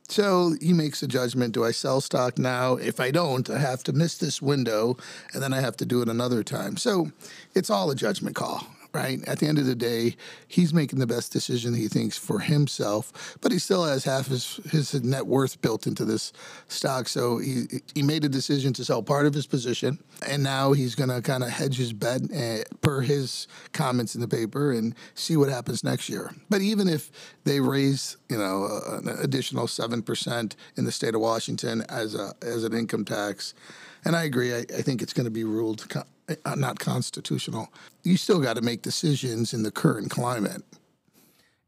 So 0.09 0.55
he 0.61 0.71
makes 0.71 1.03
a 1.03 1.07
judgment 1.07 1.53
do 1.53 1.65
I 1.65 1.71
sell 1.71 1.99
stock 1.99 2.37
now? 2.37 2.75
If 2.75 2.99
I 2.99 3.11
don't, 3.11 3.49
I 3.49 3.59
have 3.59 3.83
to 3.85 3.93
miss 3.93 4.17
this 4.17 4.41
window 4.41 4.97
and 5.33 5.43
then 5.43 5.53
I 5.53 5.59
have 5.59 5.75
to 5.77 5.85
do 5.85 6.01
it 6.01 6.07
another 6.07 6.43
time. 6.43 6.77
So 6.77 7.11
it's 7.53 7.69
all 7.69 7.91
a 7.91 7.95
judgment 7.95 8.35
call 8.35 8.65
right? 8.93 9.19
At 9.27 9.39
the 9.39 9.47
end 9.47 9.57
of 9.57 9.65
the 9.65 9.75
day, 9.75 10.15
he's 10.47 10.73
making 10.73 10.99
the 10.99 11.07
best 11.07 11.31
decision 11.31 11.73
he 11.73 11.87
thinks 11.87 12.17
for 12.17 12.39
himself, 12.39 13.37
but 13.41 13.51
he 13.51 13.59
still 13.59 13.85
has 13.85 14.03
half 14.03 14.27
his, 14.27 14.59
his 14.71 14.93
net 15.03 15.27
worth 15.27 15.61
built 15.61 15.87
into 15.87 16.05
this 16.05 16.33
stock. 16.67 17.07
So 17.07 17.37
he, 17.37 17.65
he 17.93 18.01
made 18.01 18.23
a 18.23 18.29
decision 18.29 18.73
to 18.73 18.85
sell 18.85 19.03
part 19.03 19.25
of 19.25 19.33
his 19.33 19.47
position, 19.47 19.99
and 20.27 20.43
now 20.43 20.73
he's 20.73 20.95
going 20.95 21.09
to 21.09 21.21
kind 21.21 21.43
of 21.43 21.49
hedge 21.49 21.77
his 21.77 21.93
bet 21.93 22.21
uh, 22.33 22.63
per 22.81 23.01
his 23.01 23.47
comments 23.73 24.15
in 24.15 24.21
the 24.21 24.27
paper 24.27 24.71
and 24.71 24.95
see 25.15 25.37
what 25.37 25.49
happens 25.49 25.83
next 25.83 26.09
year. 26.09 26.31
But 26.49 26.61
even 26.61 26.87
if 26.87 27.11
they 27.43 27.59
raise, 27.59 28.17
you 28.29 28.37
know, 28.37 28.81
an 28.87 29.09
additional 29.21 29.67
7% 29.67 30.55
in 30.75 30.85
the 30.85 30.91
state 30.91 31.15
of 31.15 31.21
Washington 31.21 31.83
as, 31.89 32.15
a, 32.15 32.33
as 32.41 32.63
an 32.63 32.73
income 32.73 33.05
tax, 33.05 33.53
and 34.05 34.15
I 34.15 34.23
agree, 34.23 34.53
I, 34.53 34.59
I 34.59 34.81
think 34.81 35.01
it's 35.01 35.13
going 35.13 35.25
to 35.25 35.31
be 35.31 35.43
ruled 35.43 35.87
uh, 36.29 36.55
not 36.55 36.79
constitutional. 36.79 37.69
You 38.03 38.17
still 38.17 38.41
got 38.41 38.55
to 38.55 38.61
make 38.61 38.81
decisions 38.81 39.53
in 39.53 39.63
the 39.63 39.71
current 39.71 40.09
climate. 40.09 40.63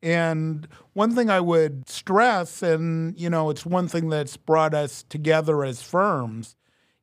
And 0.02 0.67
one 0.93 1.13
thing 1.13 1.30
I 1.30 1.41
would 1.41 1.89
stress, 1.89 2.63
and 2.63 3.19
you 3.19 3.30
know, 3.30 3.50
it's 3.50 3.65
one 3.65 3.88
thing 3.88 4.10
that's 4.10 4.38
brought 4.38 4.74
us 4.74 5.04
together 5.04 5.63
as 5.63 5.82
firms, 5.82 6.56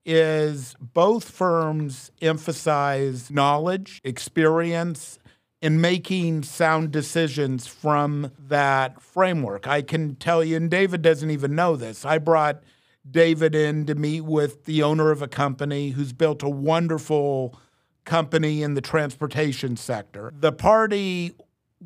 is 0.04 0.74
both 0.80 1.28
firms 1.28 2.10
emphasize 2.22 3.30
knowledge, 3.30 4.00
experience, 4.04 5.18
and 5.60 5.82
making 5.82 6.42
sound 6.44 6.90
decisions 6.92 7.66
from 7.66 8.30
that 8.38 9.02
framework. 9.02 9.66
I 9.66 9.82
can 9.82 10.14
tell 10.16 10.44
you, 10.44 10.56
and 10.56 10.70
David 10.70 11.02
doesn't 11.02 11.30
even 11.30 11.54
know 11.54 11.76
this. 11.76 12.04
I 12.04 12.18
brought 12.18 12.62
David 13.10 13.54
in 13.54 13.86
to 13.86 13.94
meet 13.94 14.22
with 14.22 14.64
the 14.64 14.82
owner 14.82 15.10
of 15.10 15.22
a 15.22 15.28
company 15.28 15.90
who's 15.90 16.12
built 16.12 16.42
a 16.42 16.48
wonderful 16.48 17.58
company 18.04 18.62
in 18.62 18.74
the 18.74 18.80
transportation 18.80 19.76
sector. 19.76 20.32
The 20.38 20.52
party 20.52 21.34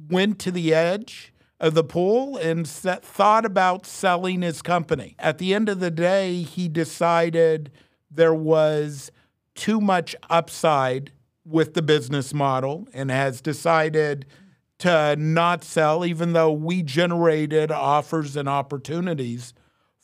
went 0.08 0.38
to 0.40 0.50
the 0.50 0.72
edge 0.74 1.32
of 1.58 1.74
the 1.74 1.84
pool 1.84 2.36
and 2.36 2.66
set, 2.66 3.04
thought 3.04 3.44
about 3.44 3.86
selling 3.86 4.42
his 4.42 4.62
company. 4.62 5.14
At 5.18 5.38
the 5.38 5.52
end 5.54 5.68
of 5.68 5.80
the 5.80 5.90
day, 5.90 6.42
he 6.42 6.68
decided 6.68 7.70
there 8.10 8.34
was 8.34 9.10
too 9.54 9.80
much 9.80 10.16
upside 10.28 11.12
with 11.44 11.74
the 11.74 11.82
business 11.82 12.32
model 12.32 12.88
and 12.94 13.10
has 13.10 13.40
decided 13.40 14.26
to 14.78 15.14
not 15.16 15.62
sell, 15.62 16.06
even 16.06 16.32
though 16.32 16.52
we 16.52 16.82
generated 16.82 17.70
offers 17.70 18.36
and 18.36 18.48
opportunities 18.48 19.52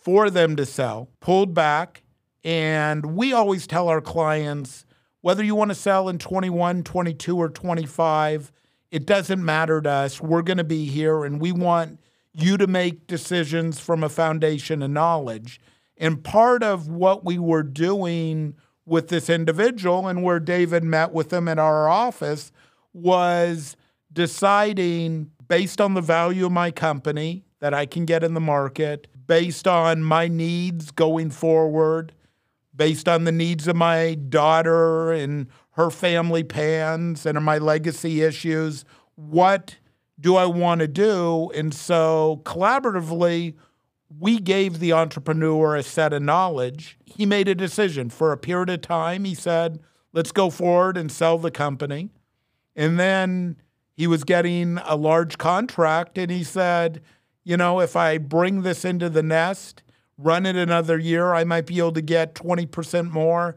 for 0.06 0.30
them 0.30 0.54
to 0.54 0.64
sell, 0.64 1.08
pulled 1.18 1.52
back. 1.52 2.04
And 2.44 3.16
we 3.16 3.32
always 3.32 3.66
tell 3.66 3.88
our 3.88 4.00
clients 4.00 4.86
whether 5.20 5.42
you 5.42 5.56
want 5.56 5.72
to 5.72 5.74
sell 5.74 6.08
in 6.08 6.16
21, 6.16 6.84
22, 6.84 7.36
or 7.36 7.48
25, 7.48 8.52
it 8.92 9.04
doesn't 9.04 9.44
matter 9.44 9.80
to 9.80 9.90
us. 9.90 10.20
We're 10.20 10.42
going 10.42 10.58
to 10.58 10.62
be 10.62 10.84
here 10.84 11.24
and 11.24 11.40
we 11.40 11.50
want 11.50 11.98
you 12.32 12.56
to 12.56 12.68
make 12.68 13.08
decisions 13.08 13.80
from 13.80 14.04
a 14.04 14.08
foundation 14.08 14.80
of 14.80 14.92
knowledge. 14.92 15.60
And 15.96 16.22
part 16.22 16.62
of 16.62 16.86
what 16.86 17.24
we 17.24 17.36
were 17.40 17.64
doing 17.64 18.54
with 18.84 19.08
this 19.08 19.28
individual 19.28 20.06
and 20.06 20.22
where 20.22 20.38
David 20.38 20.84
met 20.84 21.10
with 21.10 21.32
him 21.32 21.48
at 21.48 21.58
our 21.58 21.88
office 21.88 22.52
was 22.92 23.76
deciding 24.12 25.32
based 25.48 25.80
on 25.80 25.94
the 25.94 26.00
value 26.00 26.46
of 26.46 26.52
my 26.52 26.70
company 26.70 27.44
that 27.58 27.74
I 27.74 27.86
can 27.86 28.04
get 28.04 28.22
in 28.22 28.34
the 28.34 28.40
market, 28.40 29.08
based 29.26 29.66
on 29.66 30.02
my 30.02 30.28
needs 30.28 30.90
going 30.90 31.30
forward, 31.30 32.12
based 32.74 33.08
on 33.08 33.24
the 33.24 33.32
needs 33.32 33.66
of 33.66 33.76
my 33.76 34.14
daughter 34.14 35.12
and 35.12 35.46
her 35.72 35.90
family 35.90 36.44
plans 36.44 37.26
and 37.26 37.42
my 37.44 37.58
legacy 37.58 38.22
issues. 38.22 38.84
What 39.14 39.76
do 40.18 40.36
I 40.36 40.46
want 40.46 40.80
to 40.80 40.88
do? 40.88 41.50
And 41.54 41.74
so 41.74 42.40
collaboratively, 42.44 43.54
we 44.18 44.38
gave 44.38 44.78
the 44.78 44.92
entrepreneur 44.92 45.76
a 45.76 45.82
set 45.82 46.12
of 46.12 46.22
knowledge. 46.22 46.98
He 47.04 47.26
made 47.26 47.48
a 47.48 47.54
decision 47.54 48.08
for 48.10 48.32
a 48.32 48.38
period 48.38 48.70
of 48.70 48.80
time. 48.80 49.24
He 49.24 49.34
said, 49.34 49.80
let's 50.12 50.32
go 50.32 50.48
forward 50.48 50.96
and 50.96 51.10
sell 51.10 51.38
the 51.38 51.50
company. 51.50 52.10
And 52.74 52.98
then 52.98 53.56
he 53.94 54.06
was 54.06 54.24
getting 54.24 54.78
a 54.84 54.96
large 54.96 55.38
contract 55.38 56.18
and 56.18 56.30
he 56.30 56.44
said, 56.44 57.02
you 57.46 57.56
know, 57.56 57.78
if 57.78 57.94
I 57.94 58.18
bring 58.18 58.62
this 58.62 58.84
into 58.84 59.08
the 59.08 59.22
nest, 59.22 59.84
run 60.18 60.46
it 60.46 60.56
another 60.56 60.98
year, 60.98 61.32
I 61.32 61.44
might 61.44 61.64
be 61.66 61.78
able 61.78 61.92
to 61.92 62.02
get 62.02 62.34
20% 62.34 63.10
more. 63.12 63.56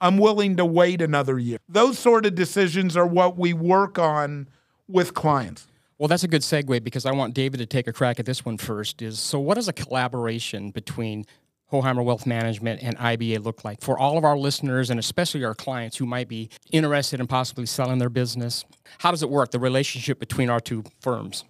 I'm 0.00 0.18
willing 0.18 0.56
to 0.56 0.64
wait 0.64 1.00
another 1.00 1.38
year. 1.38 1.58
Those 1.68 2.00
sort 2.00 2.26
of 2.26 2.34
decisions 2.34 2.96
are 2.96 3.06
what 3.06 3.38
we 3.38 3.52
work 3.52 3.96
on 3.96 4.48
with 4.88 5.14
clients. 5.14 5.68
Well, 5.98 6.08
that's 6.08 6.24
a 6.24 6.28
good 6.28 6.42
segue 6.42 6.82
because 6.82 7.06
I 7.06 7.12
want 7.12 7.32
David 7.32 7.58
to 7.58 7.66
take 7.66 7.86
a 7.86 7.92
crack 7.92 8.18
at 8.18 8.26
this 8.26 8.44
one 8.44 8.58
first. 8.58 9.02
Is 9.02 9.20
so, 9.20 9.38
what 9.38 9.54
does 9.54 9.68
a 9.68 9.72
collaboration 9.72 10.72
between 10.72 11.24
Hoheimer 11.70 12.04
Wealth 12.04 12.26
Management 12.26 12.82
and 12.82 12.96
IBA 12.98 13.44
look 13.44 13.64
like 13.64 13.80
for 13.80 13.96
all 13.96 14.18
of 14.18 14.24
our 14.24 14.36
listeners 14.36 14.90
and 14.90 14.98
especially 14.98 15.44
our 15.44 15.54
clients 15.54 15.96
who 15.96 16.06
might 16.06 16.26
be 16.26 16.50
interested 16.72 17.20
in 17.20 17.28
possibly 17.28 17.66
selling 17.66 17.98
their 17.98 18.10
business? 18.10 18.64
How 18.98 19.12
does 19.12 19.22
it 19.22 19.30
work, 19.30 19.52
the 19.52 19.60
relationship 19.60 20.18
between 20.18 20.50
our 20.50 20.58
two 20.60 20.82
firms? 21.00 21.44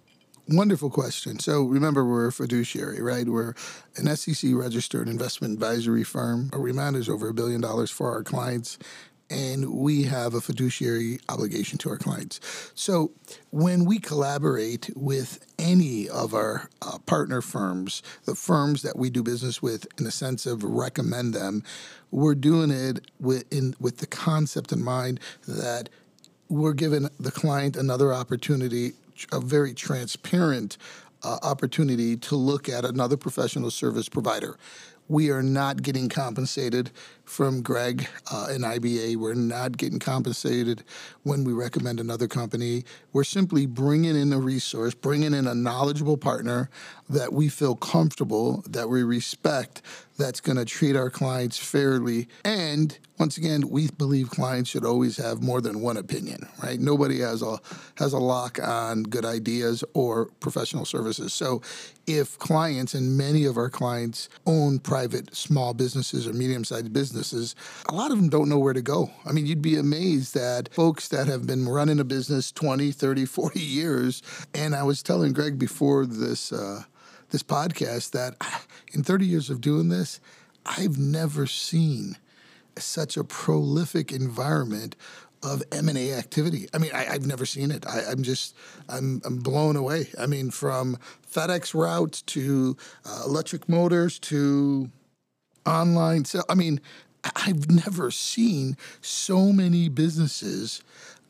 Wonderful 0.49 0.89
question. 0.89 1.39
So 1.39 1.63
remember, 1.63 2.03
we're 2.05 2.27
a 2.27 2.31
fiduciary, 2.31 3.01
right? 3.03 3.27
We're 3.29 3.53
an 3.97 4.15
SEC 4.15 4.51
registered 4.55 5.07
investment 5.07 5.53
advisory 5.53 6.03
firm. 6.03 6.49
Our 6.53 6.61
We 6.61 6.73
manage 6.73 7.07
over 7.07 7.29
a 7.29 7.35
billion 7.35 7.61
dollars 7.61 7.91
for 7.91 8.11
our 8.11 8.23
clients. 8.23 8.79
and 9.31 9.71
we 9.73 10.03
have 10.03 10.33
a 10.33 10.41
fiduciary 10.41 11.19
obligation 11.29 11.77
to 11.79 11.89
our 11.89 11.97
clients. 11.97 12.39
So 12.75 13.11
when 13.51 13.85
we 13.85 13.99
collaborate 13.99 14.89
with 14.95 15.45
any 15.59 16.09
of 16.09 16.33
our 16.33 16.69
uh, 16.81 16.99
partner 17.05 17.41
firms, 17.41 18.03
the 18.25 18.35
firms 18.35 18.81
that 18.83 18.97
we 18.97 19.09
do 19.11 19.23
business 19.23 19.61
with, 19.61 19.87
in 19.99 20.05
the 20.05 20.11
sense 20.11 20.47
of 20.47 20.63
recommend 20.63 21.33
them, 21.35 21.63
we're 22.11 22.35
doing 22.35 22.71
it 22.71 23.01
with 23.19 23.45
in 23.53 23.75
with 23.79 23.99
the 23.99 24.07
concept 24.07 24.71
in 24.71 24.83
mind 24.83 25.19
that 25.47 25.89
we're 26.49 26.73
giving 26.73 27.09
the 27.19 27.31
client 27.31 27.77
another 27.77 28.13
opportunity, 28.13 28.93
a 29.31 29.39
very 29.39 29.73
transparent 29.73 30.77
uh, 31.23 31.37
opportunity 31.43 32.15
to 32.17 32.35
look 32.35 32.69
at 32.69 32.85
another 32.85 33.17
professional 33.17 33.71
service 33.71 34.09
provider. 34.09 34.57
We 35.07 35.31
are 35.31 35.41
not 35.41 35.81
getting 35.81 36.07
compensated 36.07 36.91
from 37.25 37.63
Greg 37.63 38.07
uh, 38.31 38.47
and 38.51 38.63
IBA. 38.63 39.15
We're 39.15 39.33
not 39.33 39.75
getting 39.75 39.97
compensated 39.97 40.83
when 41.23 41.43
we 41.43 41.51
recommend 41.51 41.99
another 41.99 42.27
company. 42.27 42.83
We're 43.11 43.23
simply 43.23 43.65
bringing 43.65 44.15
in 44.15 44.31
a 44.31 44.39
resource, 44.39 44.93
bringing 44.93 45.33
in 45.33 45.47
a 45.47 45.55
knowledgeable 45.55 46.17
partner 46.17 46.69
that 47.09 47.33
we 47.33 47.49
feel 47.49 47.75
comfortable, 47.75 48.63
that 48.69 48.87
we 48.87 49.01
respect, 49.01 49.81
that's 50.19 50.41
going 50.41 50.57
to 50.57 50.65
treat 50.65 50.95
our 50.95 51.09
clients 51.09 51.57
fairly. 51.57 52.27
And 52.43 52.95
once 53.17 53.37
again, 53.37 53.69
we 53.69 53.87
believe 53.87 54.29
clients 54.29 54.69
should 54.69 54.85
always 54.85 55.17
have 55.17 55.41
more 55.41 55.61
than 55.61 55.81
one 55.81 55.97
opinion, 55.97 56.47
right? 56.61 56.79
Nobody 56.79 57.19
has 57.21 57.41
a 57.41 57.59
has 57.95 58.13
a 58.13 58.19
lock 58.19 58.59
on 58.61 59.03
good 59.03 59.25
ideas 59.25 59.83
or 59.93 60.27
professional 60.39 60.85
services. 60.85 61.33
So 61.33 61.61
if 62.05 62.37
clients 62.37 62.93
and 62.93 63.17
many 63.17 63.45
of 63.45 63.57
our 63.57 63.69
clients 63.69 64.29
own 64.45 64.79
private 64.79 65.35
small 65.35 65.73
businesses 65.73 66.27
or 66.27 66.33
medium-sized 66.33 66.91
businesses, 66.91 67.55
a 67.87 67.95
lot 67.95 68.11
of 68.11 68.17
them 68.17 68.29
don't 68.29 68.49
know 68.49 68.59
where 68.59 68.73
to 68.73 68.81
go. 68.81 69.11
I 69.25 69.31
mean, 69.31 69.45
you'd 69.45 69.61
be 69.61 69.77
amazed 69.77 70.33
that 70.33 70.73
folks 70.73 71.07
that 71.09 71.27
have 71.27 71.47
been 71.47 71.67
running 71.67 71.99
a 71.99 72.03
business 72.03 72.51
20, 72.51 72.91
30, 72.91 73.25
40 73.25 73.59
years, 73.59 74.21
and 74.53 74.75
I 74.75 74.83
was 74.83 75.01
telling 75.01 75.33
Greg 75.33 75.57
before 75.57 76.05
this 76.05 76.51
uh, 76.51 76.83
this 77.29 77.43
podcast 77.43 78.11
that 78.11 78.35
in 78.93 79.03
30 79.03 79.25
years 79.25 79.49
of 79.49 79.61
doing 79.61 79.89
this, 79.89 80.19
I've 80.65 80.97
never 80.97 81.47
seen 81.47 82.17
such 82.77 83.17
a 83.17 83.23
prolific 83.23 84.11
environment 84.11 84.95
of 85.41 85.63
M&A 85.71 86.13
activity. 86.13 86.67
I 86.73 86.79
mean, 86.79 86.91
I, 86.93 87.03
have 87.03 87.25
never 87.25 87.45
seen 87.45 87.71
it. 87.71 87.85
I, 87.87 88.11
am 88.11 88.23
just, 88.23 88.55
I'm, 88.89 89.21
I'm 89.23 89.37
blown 89.37 89.75
away. 89.75 90.09
I 90.19 90.25
mean, 90.25 90.51
from 90.51 90.97
FedEx 91.31 91.73
routes 91.73 92.21
to 92.23 92.75
uh, 93.05 93.23
electric 93.25 93.69
motors 93.69 94.19
to 94.19 94.89
online 95.65 96.25
sale. 96.25 96.43
I 96.49 96.55
mean, 96.55 96.81
I've 97.35 97.69
never 97.69 98.11
seen 98.11 98.77
so 99.01 99.51
many 99.51 99.89
businesses 99.89 100.81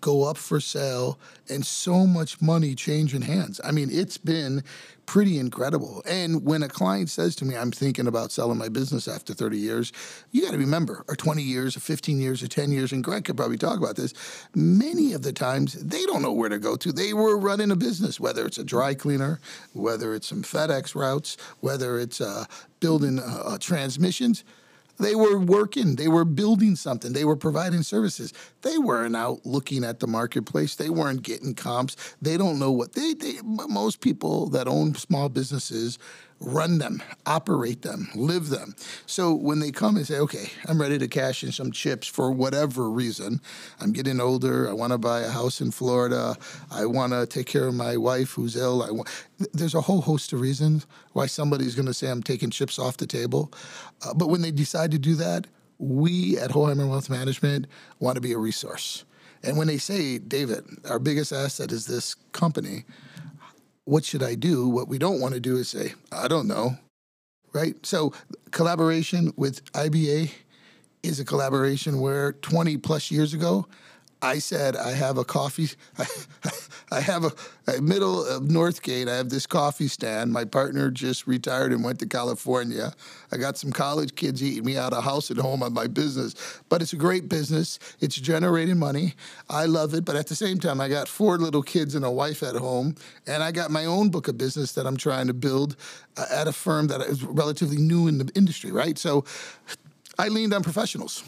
go 0.01 0.23
up 0.23 0.37
for 0.37 0.59
sale 0.59 1.19
and 1.49 1.65
so 1.65 2.05
much 2.05 2.41
money 2.41 2.75
changing 2.75 3.21
hands. 3.21 3.59
I 3.63 3.71
mean, 3.71 3.89
it's 3.91 4.17
been 4.17 4.63
pretty 5.05 5.39
incredible. 5.39 6.03
And 6.05 6.45
when 6.45 6.61
a 6.61 6.67
client 6.67 7.09
says 7.09 7.35
to 7.37 7.45
me, 7.45 7.57
I'm 7.57 7.71
thinking 7.71 8.05
about 8.05 8.31
selling 8.31 8.59
my 8.59 8.69
business 8.69 9.07
after 9.07 9.33
30 9.33 9.57
years, 9.57 9.91
you 10.31 10.43
got 10.43 10.51
to 10.51 10.57
remember, 10.57 11.03
or 11.07 11.15
20 11.15 11.41
years, 11.41 11.75
or 11.75 11.79
15 11.79 12.19
years, 12.19 12.43
or 12.43 12.47
10 12.47 12.71
years, 12.71 12.91
and 12.91 13.03
Greg 13.03 13.25
could 13.25 13.35
probably 13.35 13.57
talk 13.57 13.79
about 13.79 13.95
this. 13.95 14.13
Many 14.53 15.13
of 15.13 15.23
the 15.23 15.33
times, 15.33 15.73
they 15.73 16.05
don't 16.05 16.21
know 16.21 16.31
where 16.31 16.49
to 16.49 16.59
go 16.59 16.75
to. 16.75 16.91
They 16.91 17.13
were 17.13 17.39
running 17.39 17.71
a 17.71 17.75
business, 17.75 18.19
whether 18.19 18.45
it's 18.45 18.59
a 18.59 18.63
dry 18.63 18.93
cleaner, 18.93 19.39
whether 19.73 20.13
it's 20.13 20.27
some 20.27 20.43
FedEx 20.43 20.93
routes, 20.93 21.37
whether 21.61 21.97
it's 21.97 22.21
uh, 22.21 22.45
building 22.79 23.19
uh, 23.19 23.43
uh 23.45 23.57
transmissions 23.57 24.43
they 24.99 25.15
were 25.15 25.39
working, 25.39 25.95
they 25.95 26.07
were 26.07 26.25
building 26.25 26.75
something, 26.75 27.13
they 27.13 27.25
were 27.25 27.35
providing 27.35 27.83
services. 27.83 28.33
They 28.61 28.77
weren't 28.77 29.15
out 29.15 29.45
looking 29.45 29.83
at 29.83 29.99
the 29.99 30.07
marketplace. 30.07 30.75
They 30.75 30.89
weren't 30.89 31.23
getting 31.23 31.55
comps. 31.55 31.95
They 32.21 32.37
don't 32.37 32.59
know 32.59 32.71
what 32.71 32.93
they, 32.93 33.13
they 33.13 33.35
most 33.43 34.01
people 34.01 34.49
that 34.49 34.67
own 34.67 34.95
small 34.95 35.29
businesses 35.29 35.97
run 36.39 36.77
them, 36.77 37.03
operate 37.25 37.81
them, 37.81 38.09
live 38.15 38.49
them. 38.49 38.75
So 39.05 39.33
when 39.33 39.59
they 39.59 39.71
come 39.71 39.97
and 39.97 40.07
say, 40.07 40.17
okay, 40.19 40.51
I'm 40.67 40.79
ready 40.79 40.97
to 40.97 41.07
cash 41.07 41.43
in 41.43 41.51
some 41.51 41.71
chips 41.71 42.07
for 42.07 42.31
whatever 42.31 42.89
reason, 42.89 43.41
I'm 43.79 43.91
getting 43.91 44.21
older, 44.21 44.69
I 44.69 44.73
want 44.73 44.91
to 44.91 44.97
buy 44.97 45.21
a 45.21 45.29
house 45.29 45.59
in 45.59 45.71
Florida, 45.71 46.37
I 46.71 46.85
want 46.85 47.13
to 47.13 47.25
take 47.25 47.47
care 47.47 47.67
of 47.67 47.73
my 47.73 47.97
wife 47.97 48.31
who's 48.31 48.55
ill. 48.55 48.83
I 48.83 49.45
there's 49.53 49.75
a 49.75 49.81
whole 49.81 50.01
host 50.01 50.33
of 50.33 50.41
reasons 50.41 50.85
why 51.13 51.25
somebody's 51.25 51.75
going 51.75 51.85
to 51.85 51.93
say, 51.93 52.09
I'm 52.09 52.23
taking 52.23 52.49
chips 52.49 52.77
off 52.77 52.97
the 52.97 53.07
table. 53.07 53.51
Uh, 54.01 54.13
but 54.13 54.27
when 54.27 54.41
they 54.41 54.51
decide 54.51 54.91
to 54.91 54.99
do 54.99 55.15
that, 55.15 55.47
we 55.77 56.37
at 56.37 56.51
Hoheimer 56.51 56.89
Wealth 56.89 57.09
Management 57.09 57.67
want 57.99 58.15
to 58.15 58.21
be 58.21 58.33
a 58.33 58.37
resource. 58.37 59.05
And 59.43 59.57
when 59.57 59.67
they 59.67 59.77
say, 59.77 60.17
David, 60.17 60.65
our 60.89 60.99
biggest 60.99 61.31
asset 61.31 61.71
is 61.71 61.85
this 61.85 62.15
company, 62.33 62.83
what 63.89 64.05
should 64.05 64.21
I 64.21 64.35
do? 64.35 64.69
What 64.69 64.87
we 64.87 64.99
don't 64.99 65.19
want 65.19 65.33
to 65.33 65.39
do 65.39 65.57
is 65.57 65.69
say, 65.69 65.93
I 66.11 66.27
don't 66.27 66.47
know. 66.47 66.77
Right? 67.53 67.83
So, 67.83 68.13
collaboration 68.51 69.33
with 69.35 69.65
IBA 69.73 70.31
is 71.01 71.19
a 71.19 71.25
collaboration 71.25 71.99
where 71.99 72.33
20 72.33 72.77
plus 72.77 73.09
years 73.09 73.33
ago, 73.33 73.65
I 74.21 74.39
said, 74.39 74.75
I 74.75 74.91
have 74.91 75.17
a 75.17 75.23
coffee, 75.23 75.69
I 76.91 76.99
have 76.99 77.23
a, 77.23 77.31
a, 77.67 77.81
middle 77.81 78.25
of 78.25 78.43
Northgate. 78.43 79.07
I 79.07 79.15
have 79.15 79.29
this 79.29 79.45
coffee 79.45 79.87
stand. 79.87 80.33
My 80.33 80.43
partner 80.43 80.91
just 80.91 81.25
retired 81.25 81.71
and 81.71 81.83
went 81.83 81.99
to 81.99 82.05
California. 82.05 82.93
I 83.31 83.37
got 83.37 83.57
some 83.57 83.71
college 83.71 84.15
kids 84.15 84.43
eating 84.43 84.65
me 84.65 84.75
out 84.75 84.91
of 84.91 85.03
house 85.03 85.31
at 85.31 85.37
home 85.37 85.63
on 85.63 85.73
my 85.73 85.87
business, 85.87 86.35
but 86.67 86.81
it's 86.81 86.91
a 86.91 86.97
great 86.97 87.29
business. 87.29 87.79
It's 88.01 88.15
generating 88.15 88.77
money. 88.77 89.13
I 89.49 89.65
love 89.65 89.93
it, 89.93 90.03
but 90.03 90.17
at 90.17 90.27
the 90.27 90.35
same 90.35 90.59
time, 90.59 90.81
I 90.81 90.89
got 90.89 91.07
four 91.07 91.37
little 91.37 91.63
kids 91.63 91.95
and 91.95 92.03
a 92.03 92.11
wife 92.11 92.43
at 92.43 92.55
home, 92.55 92.95
and 93.25 93.41
I 93.41 93.51
got 93.51 93.71
my 93.71 93.85
own 93.85 94.09
book 94.09 94.27
of 94.27 94.37
business 94.37 94.73
that 94.73 94.85
I'm 94.85 94.97
trying 94.97 95.27
to 95.27 95.33
build 95.33 95.77
uh, 96.17 96.25
at 96.29 96.47
a 96.47 96.53
firm 96.53 96.87
that 96.87 97.01
is 97.01 97.23
relatively 97.23 97.77
new 97.77 98.07
in 98.07 98.17
the 98.17 98.29
industry, 98.35 98.71
right? 98.71 98.97
So 98.97 99.23
I 100.17 100.27
leaned 100.27 100.53
on 100.53 100.63
professionals. 100.63 101.23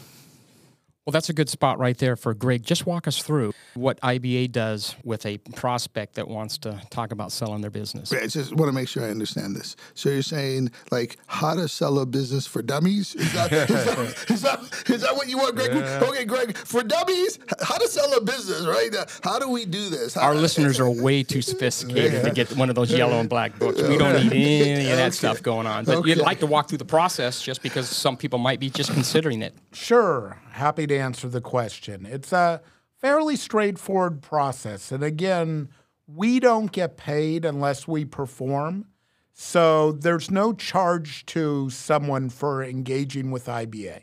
Well, 1.04 1.10
that's 1.10 1.28
a 1.28 1.32
good 1.32 1.48
spot 1.48 1.80
right 1.80 1.98
there 1.98 2.14
for 2.14 2.32
Greg. 2.32 2.62
Just 2.62 2.86
walk 2.86 3.08
us 3.08 3.20
through 3.20 3.54
what 3.74 4.00
IBA 4.02 4.52
does 4.52 4.94
with 5.02 5.26
a 5.26 5.38
prospect 5.38 6.14
that 6.14 6.28
wants 6.28 6.58
to 6.58 6.80
talk 6.90 7.10
about 7.10 7.32
selling 7.32 7.60
their 7.60 7.72
business. 7.72 8.12
I 8.12 8.28
just 8.28 8.54
want 8.54 8.68
to 8.68 8.72
make 8.72 8.86
sure 8.86 9.02
I 9.02 9.10
understand 9.10 9.56
this. 9.56 9.74
So 9.94 10.10
you're 10.10 10.22
saying 10.22 10.70
like 10.92 11.16
how 11.26 11.54
to 11.54 11.66
sell 11.66 11.98
a 11.98 12.06
business 12.06 12.46
for 12.46 12.62
dummies? 12.62 13.16
Is 13.16 13.32
that, 13.32 13.52
is 13.52 13.68
that, 13.68 13.98
is 14.30 14.42
that, 14.42 14.90
is 14.90 15.00
that 15.02 15.16
what 15.16 15.28
you 15.28 15.38
want, 15.38 15.56
Greg? 15.56 15.74
Yeah. 15.74 16.04
Okay, 16.04 16.24
Greg, 16.24 16.56
for 16.56 16.84
dummies, 16.84 17.40
how 17.60 17.78
to 17.78 17.88
sell 17.88 18.16
a 18.16 18.20
business, 18.20 18.64
right? 18.64 18.94
How 19.24 19.40
do 19.40 19.48
we 19.48 19.64
do 19.64 19.88
this? 19.88 20.14
How, 20.14 20.28
Our 20.28 20.34
listeners 20.36 20.78
are 20.78 20.88
way 20.88 21.24
too 21.24 21.42
sophisticated 21.42 22.12
yeah. 22.12 22.22
to 22.22 22.30
get 22.30 22.56
one 22.56 22.68
of 22.68 22.76
those 22.76 22.92
yellow 22.92 23.18
and 23.18 23.28
black 23.28 23.58
books. 23.58 23.82
We 23.82 23.98
don't 23.98 24.28
need 24.28 24.62
any 24.68 24.90
of 24.92 24.98
that 24.98 25.06
okay. 25.06 25.10
stuff 25.10 25.42
going 25.42 25.66
on. 25.66 25.84
But 25.84 25.96
okay. 25.96 26.10
you'd 26.10 26.18
like 26.18 26.38
to 26.40 26.46
walk 26.46 26.68
through 26.68 26.78
the 26.78 26.84
process 26.84 27.42
just 27.42 27.60
because 27.60 27.88
some 27.88 28.16
people 28.16 28.38
might 28.38 28.60
be 28.60 28.70
just 28.70 28.92
considering 28.92 29.42
it. 29.42 29.56
Sure. 29.72 30.38
Happy 30.52 30.86
to 30.86 30.96
answer 30.96 31.28
the 31.28 31.40
question. 31.40 32.04
It's 32.04 32.32
a 32.32 32.60
fairly 33.00 33.36
straightforward 33.36 34.20
process. 34.20 34.92
And 34.92 35.02
again, 35.02 35.70
we 36.06 36.40
don't 36.40 36.70
get 36.70 36.96
paid 36.96 37.44
unless 37.44 37.88
we 37.88 38.04
perform. 38.04 38.86
So 39.32 39.92
there's 39.92 40.30
no 40.30 40.52
charge 40.52 41.24
to 41.26 41.70
someone 41.70 42.28
for 42.28 42.62
engaging 42.62 43.30
with 43.30 43.46
IBA. 43.46 44.02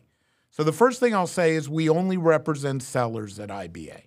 So 0.50 0.64
the 0.64 0.74
first 0.74 1.00
thing 1.00 1.14
I'll 1.14 1.28
say 1.28 1.54
is 1.54 1.70
we 1.70 1.88
only 1.88 2.18
represent 2.18 2.82
sellers 2.82 3.40
at 3.40 3.50
IBA. 3.50 4.02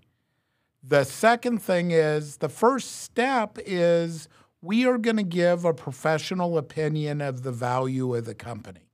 The 0.82 1.04
second 1.04 1.62
thing 1.62 1.92
is 1.92 2.38
the 2.38 2.48
first 2.48 3.02
step 3.02 3.56
is 3.64 4.28
we 4.60 4.84
are 4.84 4.98
going 4.98 5.16
to 5.16 5.22
give 5.22 5.64
a 5.64 5.72
professional 5.72 6.58
opinion 6.58 7.20
of 7.20 7.44
the 7.44 7.52
value 7.52 8.14
of 8.16 8.24
the 8.24 8.34
company. 8.34 8.91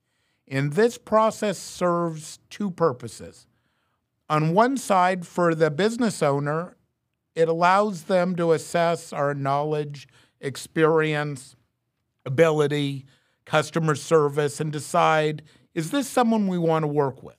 And 0.51 0.73
this 0.73 0.99
process 0.99 1.59
serves 1.59 2.39
two 2.51 2.71
purposes. 2.71 3.47
On 4.31 4.55
one 4.55 4.77
side, 4.77 5.27
for 5.27 5.55
the 5.55 5.71
business 5.71 6.23
owner, 6.23 6.77
it 7.35 7.49
allows 7.49 8.05
them 8.05 8.35
to 8.37 8.53
assess 8.53 9.13
our 9.13 9.35
knowledge, 9.35 10.09
experience, 10.41 11.55
ability, 12.27 13.07
customer 13.45 13.95
service, 13.95 14.61
and 14.61 14.73
decide 14.73 15.43
is 15.75 15.93
this 15.93 16.09
someone 16.09 16.49
we 16.49 16.59
want 16.59 16.83
to 16.83 16.89
work 16.89 17.23
with? 17.23 17.37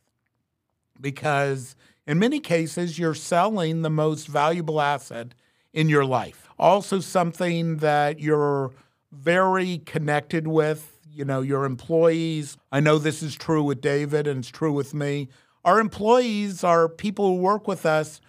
Because 1.02 1.76
in 2.08 2.20
many 2.20 2.40
cases, 2.40 2.98
you're 2.98 3.14
selling 3.14 3.82
the 3.82 3.90
most 3.90 4.28
valuable 4.28 4.80
asset 4.80 5.36
in 5.74 5.90
your 5.90 6.06
life. 6.06 6.48
Also, 6.58 7.00
something 7.02 7.78
that 7.78 8.20
you're 8.20 8.72
very 9.12 9.80
connected 9.80 10.48
with 10.48 10.99
you 11.12 11.26
know, 11.26 11.42
your 11.42 11.66
employees. 11.66 12.58
I 12.72 12.80
know 12.80 12.98
this 12.98 13.22
is 13.22 13.36
true 13.36 13.64
with 13.64 13.82
David 13.82 14.28
and 14.28 14.40
it's 14.40 14.50
true 14.50 14.72
with 14.72 14.94
me. 14.94 15.30
Our 15.66 15.80
employees, 15.80 16.64
our 16.64 16.88
people 16.88 17.28
who 17.28 17.42
work 17.42 17.68
with 17.68 17.86
us, 17.86 18.22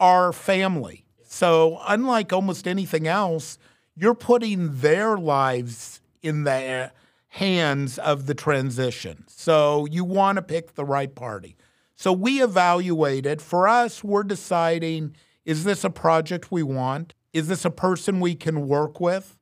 are 0.00 0.32
family. 0.32 1.04
So, 1.24 1.80
unlike 1.86 2.32
almost 2.32 2.66
anything 2.66 3.06
else, 3.06 3.58
you're 3.94 4.14
putting 4.14 4.80
their 4.80 5.18
lives 5.18 6.00
in 6.22 6.44
the 6.44 6.92
hands 7.28 7.98
of 7.98 8.26
the 8.26 8.34
transition. 8.34 9.24
So, 9.26 9.86
you 9.86 10.04
want 10.04 10.36
to 10.36 10.42
pick 10.42 10.74
the 10.74 10.84
right 10.84 11.14
party. 11.14 11.56
So 11.98 12.12
we 12.12 12.40
evaluate 12.40 13.26
it. 13.26 13.40
For 13.40 13.66
us, 13.66 14.04
we're 14.04 14.22
deciding 14.22 15.16
is 15.44 15.64
this 15.64 15.82
a 15.82 15.90
project 15.90 16.52
we 16.52 16.62
want? 16.62 17.14
Is 17.32 17.48
this 17.48 17.64
a 17.64 17.70
person 17.70 18.20
we 18.20 18.36
can 18.36 18.68
work 18.68 19.00
with? 19.00 19.37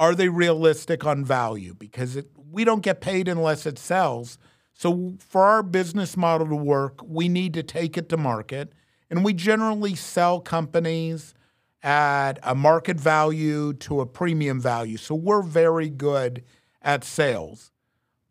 Are 0.00 0.14
they 0.14 0.30
realistic 0.30 1.04
on 1.04 1.24
value? 1.26 1.74
Because 1.74 2.16
it, 2.16 2.30
we 2.50 2.64
don't 2.64 2.82
get 2.82 3.02
paid 3.02 3.28
unless 3.28 3.66
it 3.66 3.78
sells. 3.78 4.38
So 4.72 5.14
for 5.18 5.44
our 5.44 5.62
business 5.62 6.16
model 6.16 6.48
to 6.48 6.56
work, 6.56 7.00
we 7.04 7.28
need 7.28 7.52
to 7.54 7.62
take 7.62 7.98
it 7.98 8.08
to 8.08 8.16
market. 8.16 8.72
And 9.10 9.22
we 9.22 9.34
generally 9.34 9.94
sell 9.94 10.40
companies 10.40 11.34
at 11.82 12.38
a 12.42 12.54
market 12.54 12.98
value 12.98 13.74
to 13.74 14.00
a 14.00 14.06
premium 14.06 14.58
value. 14.58 14.96
So 14.96 15.14
we're 15.14 15.42
very 15.42 15.90
good 15.90 16.44
at 16.80 17.04
sales. 17.04 17.70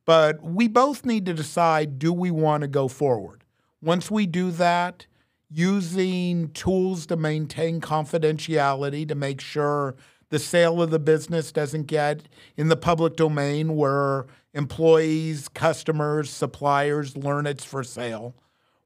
But 0.06 0.42
we 0.42 0.68
both 0.68 1.06
need 1.06 1.28
to 1.28 1.36
decide 1.36 2.00
do 2.00 2.12
we 2.12 2.32
want 2.32 2.62
to 2.62 2.68
go 2.68 2.88
forward? 2.88 3.44
Once 3.80 4.10
we 4.10 4.26
do 4.26 4.50
that, 4.52 5.06
using 5.52 6.50
tools 6.50 7.06
to 7.08 7.16
maintain 7.16 7.80
confidentiality 7.80 9.08
to 9.08 9.14
make 9.14 9.40
sure 9.40 9.96
the 10.30 10.40
sale 10.40 10.82
of 10.82 10.92
the 10.92 11.00
business 11.00 11.52
doesn't 11.52 11.88
get 11.88 12.24
in 12.56 12.70
the 12.70 12.78
public 12.78 13.16
domain 13.16 13.76
where 13.76 14.26
employees, 14.54 15.48
customers, 15.48 16.30
suppliers 16.30 17.18
learn 17.18 17.46
it's 17.46 17.64
for 17.64 17.84
sale. 17.84 18.36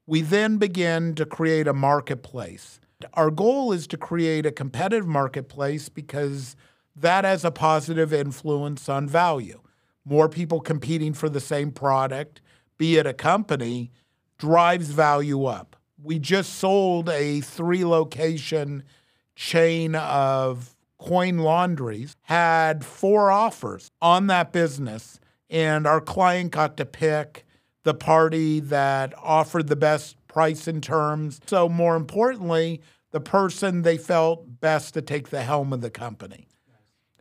We 0.06 0.20
then 0.20 0.58
begin 0.58 1.14
to 1.14 1.26
create 1.26 1.66
a 1.66 1.72
marketplace. 1.72 2.80
Our 3.14 3.30
goal 3.30 3.72
is 3.72 3.86
to 3.88 3.96
create 3.96 4.46
a 4.46 4.52
competitive 4.52 5.06
marketplace 5.06 5.88
because 5.88 6.56
that 6.96 7.24
has 7.24 7.44
a 7.44 7.50
positive 7.50 8.12
influence 8.12 8.88
on 8.88 9.08
value. 9.08 9.60
More 10.04 10.28
people 10.28 10.60
competing 10.60 11.14
for 11.14 11.28
the 11.28 11.40
same 11.40 11.72
product, 11.72 12.40
be 12.76 12.96
it 12.96 13.06
a 13.06 13.14
company, 13.14 13.90
drives 14.38 14.88
value 14.88 15.44
up. 15.44 15.76
We 16.02 16.18
just 16.18 16.54
sold 16.54 17.08
a 17.08 17.40
three 17.40 17.84
location 17.84 18.84
chain 19.34 19.94
of 19.94 20.73
coin 21.04 21.38
laundries, 21.38 22.16
had 22.22 22.84
four 22.84 23.30
offers 23.30 23.90
on 24.00 24.26
that 24.28 24.52
business, 24.52 25.20
and 25.50 25.86
our 25.86 26.00
client 26.00 26.52
got 26.52 26.76
to 26.78 26.86
pick 26.86 27.44
the 27.82 27.94
party 27.94 28.60
that 28.60 29.12
offered 29.18 29.68
the 29.68 29.76
best 29.76 30.16
price 30.26 30.66
and 30.66 30.82
terms. 30.82 31.40
So, 31.46 31.68
more 31.68 31.96
importantly, 31.96 32.80
the 33.10 33.20
person 33.20 33.82
they 33.82 33.98
felt 33.98 34.60
best 34.60 34.94
to 34.94 35.02
take 35.02 35.28
the 35.28 35.42
helm 35.42 35.72
of 35.72 35.80
the 35.80 35.90
company. 35.90 36.48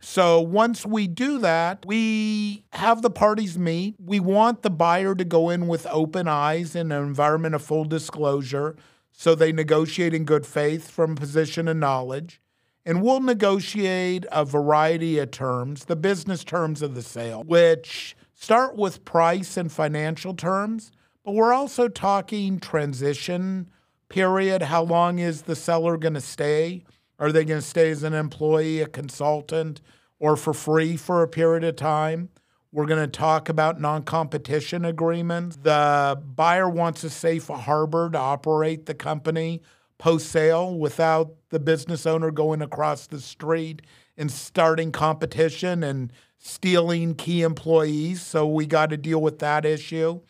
So 0.06 0.41
once 0.41 0.86
we 0.86 1.08
do 1.08 1.39
that, 1.39 1.86
we 1.86 2.65
have 2.74 3.02
the 3.02 3.10
parties 3.10 3.58
meet. 3.58 3.96
We 4.04 4.19
want 4.19 4.62
the 4.62 4.69
buyer 4.69 5.15
to 5.15 5.24
go 5.24 5.50
in 5.50 5.65
with 5.65 5.88
open 5.89 6.28
eyes 6.28 6.76
in 6.76 6.91
an 6.91 7.02
environment 7.02 7.56
of 7.56 7.62
full 7.62 7.86
disclosure. 7.86 8.76
So 9.13 9.34
they 9.34 9.54
negotiate 9.54 10.13
in 10.13 10.26
good 10.26 10.46
faith 10.46 10.89
from 10.89 11.15
position 11.15 11.69
of 11.69 11.78
knowledge. 11.78 12.41
And 12.86 13.02
we'll 13.02 13.22
negotiate 13.22 14.26
a 14.32 14.43
variety 14.43 15.17
of 15.19 15.32
terms, 15.32 15.86
the 15.86 15.96
business 15.96 16.43
terms 16.43 16.82
of 16.82 16.96
the 16.96 17.02
sale, 17.02 17.43
which 17.43 18.15
start 18.34 18.76
with 18.76 19.06
price 19.06 19.56
and 19.56 19.72
financial 19.72 20.34
terms, 20.34 20.91
but 21.24 21.32
we're 21.32 21.54
also 21.54 21.88
talking 21.88 22.60
transition 22.60 23.69
period. 24.10 24.63
How 24.63 24.84
long 24.84 25.19
is 25.19 25.43
the 25.43 25.56
seller 25.56 25.98
going 25.98 26.15
to 26.15 26.22
stay? 26.22 26.84
Are 27.19 27.32
they 27.32 27.46
going 27.46 27.62
to 27.62 27.65
stay 27.65 27.89
as 27.89 28.04
an 28.04 28.13
employee, 28.13 28.82
a 28.82 28.88
consultant, 28.88 29.82
or 30.19 30.36
for 30.36 30.54
free 30.54 30.98
for 30.98 31.24
a 31.24 31.28
period 31.28 31.63
of 31.63 31.78
time? 31.78 32.30
We're 32.74 32.86
going 32.86 33.04
to 33.06 33.08
talk 33.08 33.50
about 33.50 33.80
non 33.80 34.04
competition 34.04 34.84
agreements. 34.84 35.58
The 35.62 36.22
buyer 36.36 36.67
wants 36.67 37.04
a 37.04 37.10
safe 37.10 37.48
harbor 37.48 38.10
to 38.10 38.17
operate 38.17 38.88
the 38.88 38.96
company 38.96 39.62
post 39.97 40.29
sale 40.29 40.77
without 40.77 41.34
the 41.49 41.60
business 41.60 42.06
owner 42.06 42.32
going 42.32 42.62
across 42.62 43.08
the 43.08 43.19
street 43.19 43.82
and 44.17 44.32
starting 44.32 44.91
competition 44.91 45.84
and 45.84 46.12
stealing 46.38 47.15
key 47.15 47.41
employees. 47.41 48.21
So 48.21 48.47
we 48.47 48.65
got 48.65 48.89
to 48.89 48.97
deal 48.97 49.21
with 49.21 49.39
that 49.39 49.65
issue. 49.65 50.21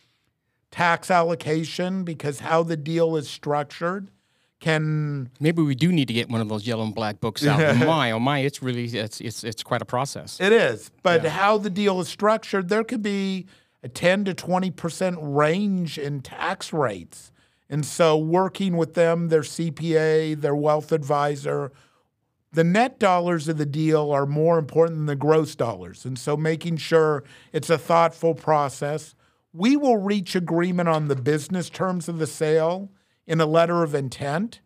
Tax 0.72 1.12
allocation, 1.12 2.04
because 2.04 2.40
how 2.40 2.64
the 2.64 2.78
deal 2.78 3.16
is 3.16 3.30
structured 3.30 4.10
can 4.64 5.30
maybe 5.42 5.62
we 5.62 5.76
do 5.76 5.92
need 5.92 6.08
to 6.08 6.14
get 6.14 6.30
one 6.30 6.40
of 6.40 6.48
those 6.48 6.66
yellow 6.66 6.86
and 6.86 6.96
black 6.96 7.20
books 7.20 7.46
out. 7.46 7.60
oh 7.82 7.86
my, 7.86 8.12
oh 8.12 8.20
my, 8.20 8.40
it's 8.40 8.64
really 8.64 8.86
it's 8.86 9.20
it's 9.20 9.44
it's 9.44 9.62
quite 9.62 9.82
a 9.82 9.86
process. 9.86 10.40
It 10.40 10.54
is, 10.54 10.90
but 11.04 11.24
yeah. 11.24 11.32
how 11.32 11.58
the 11.58 11.70
deal 11.70 12.00
is 12.00 12.08
structured, 12.08 12.70
there 12.70 12.86
could 12.86 13.04
be 13.04 13.46
a 13.84 13.90
ten 13.90 14.24
to 14.24 14.34
twenty 14.34 14.72
percent 14.72 15.18
range 15.20 15.98
in 15.98 16.22
tax 16.22 16.72
rates, 16.72 17.33
and 17.70 17.86
so 17.86 18.18
working 18.18 18.78
with 18.78 18.94
them, 18.94 19.30
their 19.30 19.42
CPA, 19.42 20.40
their 20.40 20.56
wealth 20.56 20.92
advisor. 20.92 21.72
The 22.52 22.64
net 22.64 23.00
dollars 23.00 23.48
of 23.48 23.58
the 23.58 23.66
deal 23.66 24.12
are 24.12 24.26
more 24.26 24.60
important 24.60 24.98
than 24.98 25.06
the 25.08 25.16
gross 25.16 25.56
dollars. 25.56 26.06
And 26.06 26.20
so 26.20 26.38
making 26.38 26.78
sure 26.78 27.24
it's 27.52 27.70
a 27.70 27.78
thoughtful 27.78 28.36
process. 28.36 29.16
We 29.54 29.76
will 29.76 29.98
reach 29.98 30.36
agreement 30.36 30.90
on 30.90 31.08
the 31.08 31.16
business 31.16 31.70
terms 31.70 32.08
of 32.08 32.20
the 32.20 32.28
sale 32.28 32.92
in 33.26 33.42
a 33.42 33.46
letter 33.46 33.82
of 33.82 33.96
intent. 33.96 34.60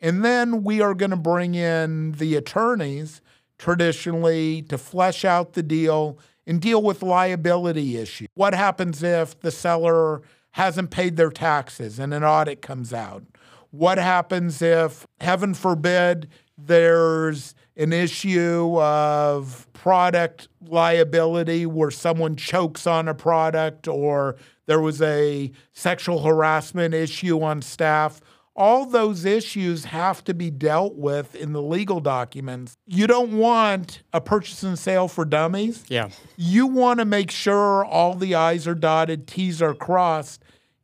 And 0.00 0.24
then 0.24 0.62
we 0.64 0.80
are 0.80 0.94
going 0.94 1.10
to 1.10 1.16
bring 1.16 1.54
in 1.54 2.12
the 2.12 2.36
attorneys 2.36 3.20
traditionally 3.58 4.62
to 4.62 4.78
flesh 4.78 5.24
out 5.24 5.52
the 5.52 5.62
deal 5.62 6.18
and 6.46 6.60
deal 6.60 6.82
with 6.82 7.02
liability 7.02 7.96
issues. 7.96 8.28
What 8.34 8.54
happens 8.54 9.02
if 9.02 9.38
the 9.40 9.50
seller 9.50 10.22
hasn't 10.52 10.90
paid 10.90 11.16
their 11.16 11.30
taxes 11.30 11.98
and 11.98 12.12
an 12.12 12.24
audit 12.24 12.62
comes 12.62 12.92
out? 12.92 13.24
What 13.70 13.98
happens 13.98 14.60
if, 14.62 15.06
heaven 15.20 15.54
forbid, 15.54 16.28
there's 16.58 17.54
an 17.76 17.92
issue 17.92 18.78
of 18.80 19.66
product 19.72 20.48
liability 20.60 21.66
where 21.66 21.90
someone 21.90 22.36
chokes 22.36 22.86
on 22.86 23.08
a 23.08 23.14
product 23.14 23.88
or 23.88 24.36
there 24.66 24.80
was 24.80 25.00
a 25.00 25.50
sexual 25.72 26.22
harassment 26.22 26.94
issue 26.94 27.42
on 27.42 27.62
staff. 27.62 28.20
All 28.60 28.84
those 28.84 29.24
issues 29.24 29.86
have 29.86 30.22
to 30.24 30.34
be 30.34 30.50
dealt 30.50 30.94
with 30.94 31.34
in 31.34 31.54
the 31.54 31.62
legal 31.62 31.98
documents. 31.98 32.76
You 32.86 33.06
don't 33.06 33.38
want 33.38 34.02
a 34.12 34.20
purchase 34.20 34.62
and 34.62 34.78
sale 34.78 35.08
for 35.08 35.24
dummies. 35.24 35.82
Yeah. 35.88 36.10
You 36.36 36.66
want 36.66 37.00
to 37.00 37.06
make 37.06 37.30
sure 37.30 37.86
all 37.86 38.14
the 38.14 38.34
I's 38.34 38.68
are 38.68 38.74
dotted, 38.74 39.26
T's 39.26 39.62
are 39.62 39.72
crossed. 39.72 40.42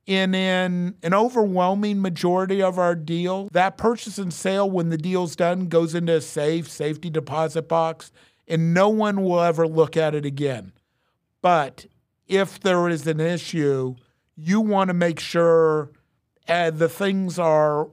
And 0.08 0.34
in 0.34 0.94
an 1.02 1.12
overwhelming 1.12 2.00
majority 2.00 2.62
of 2.62 2.78
our 2.78 2.94
deal, 2.94 3.50
that 3.52 3.76
purchase 3.76 4.16
and 4.16 4.32
sale, 4.32 4.70
when 4.70 4.88
the 4.88 4.96
deal's 4.96 5.36
done, 5.36 5.68
goes 5.68 5.94
into 5.94 6.14
a 6.14 6.22
safe, 6.22 6.70
safety 6.70 7.10
deposit 7.10 7.68
box, 7.68 8.10
and 8.48 8.72
no 8.72 8.88
one 8.88 9.22
will 9.22 9.42
ever 9.42 9.68
look 9.68 9.98
at 9.98 10.14
it 10.14 10.24
again. 10.24 10.72
But 11.42 11.84
if 12.26 12.58
there 12.58 12.88
is 12.88 13.06
an 13.06 13.20
issue, 13.20 13.96
you 14.34 14.62
want 14.62 14.88
to 14.88 14.94
make 14.94 15.20
sure 15.20 15.90
uh, 16.48 16.70
the 16.70 16.88
things 16.88 17.38
are 17.38 17.88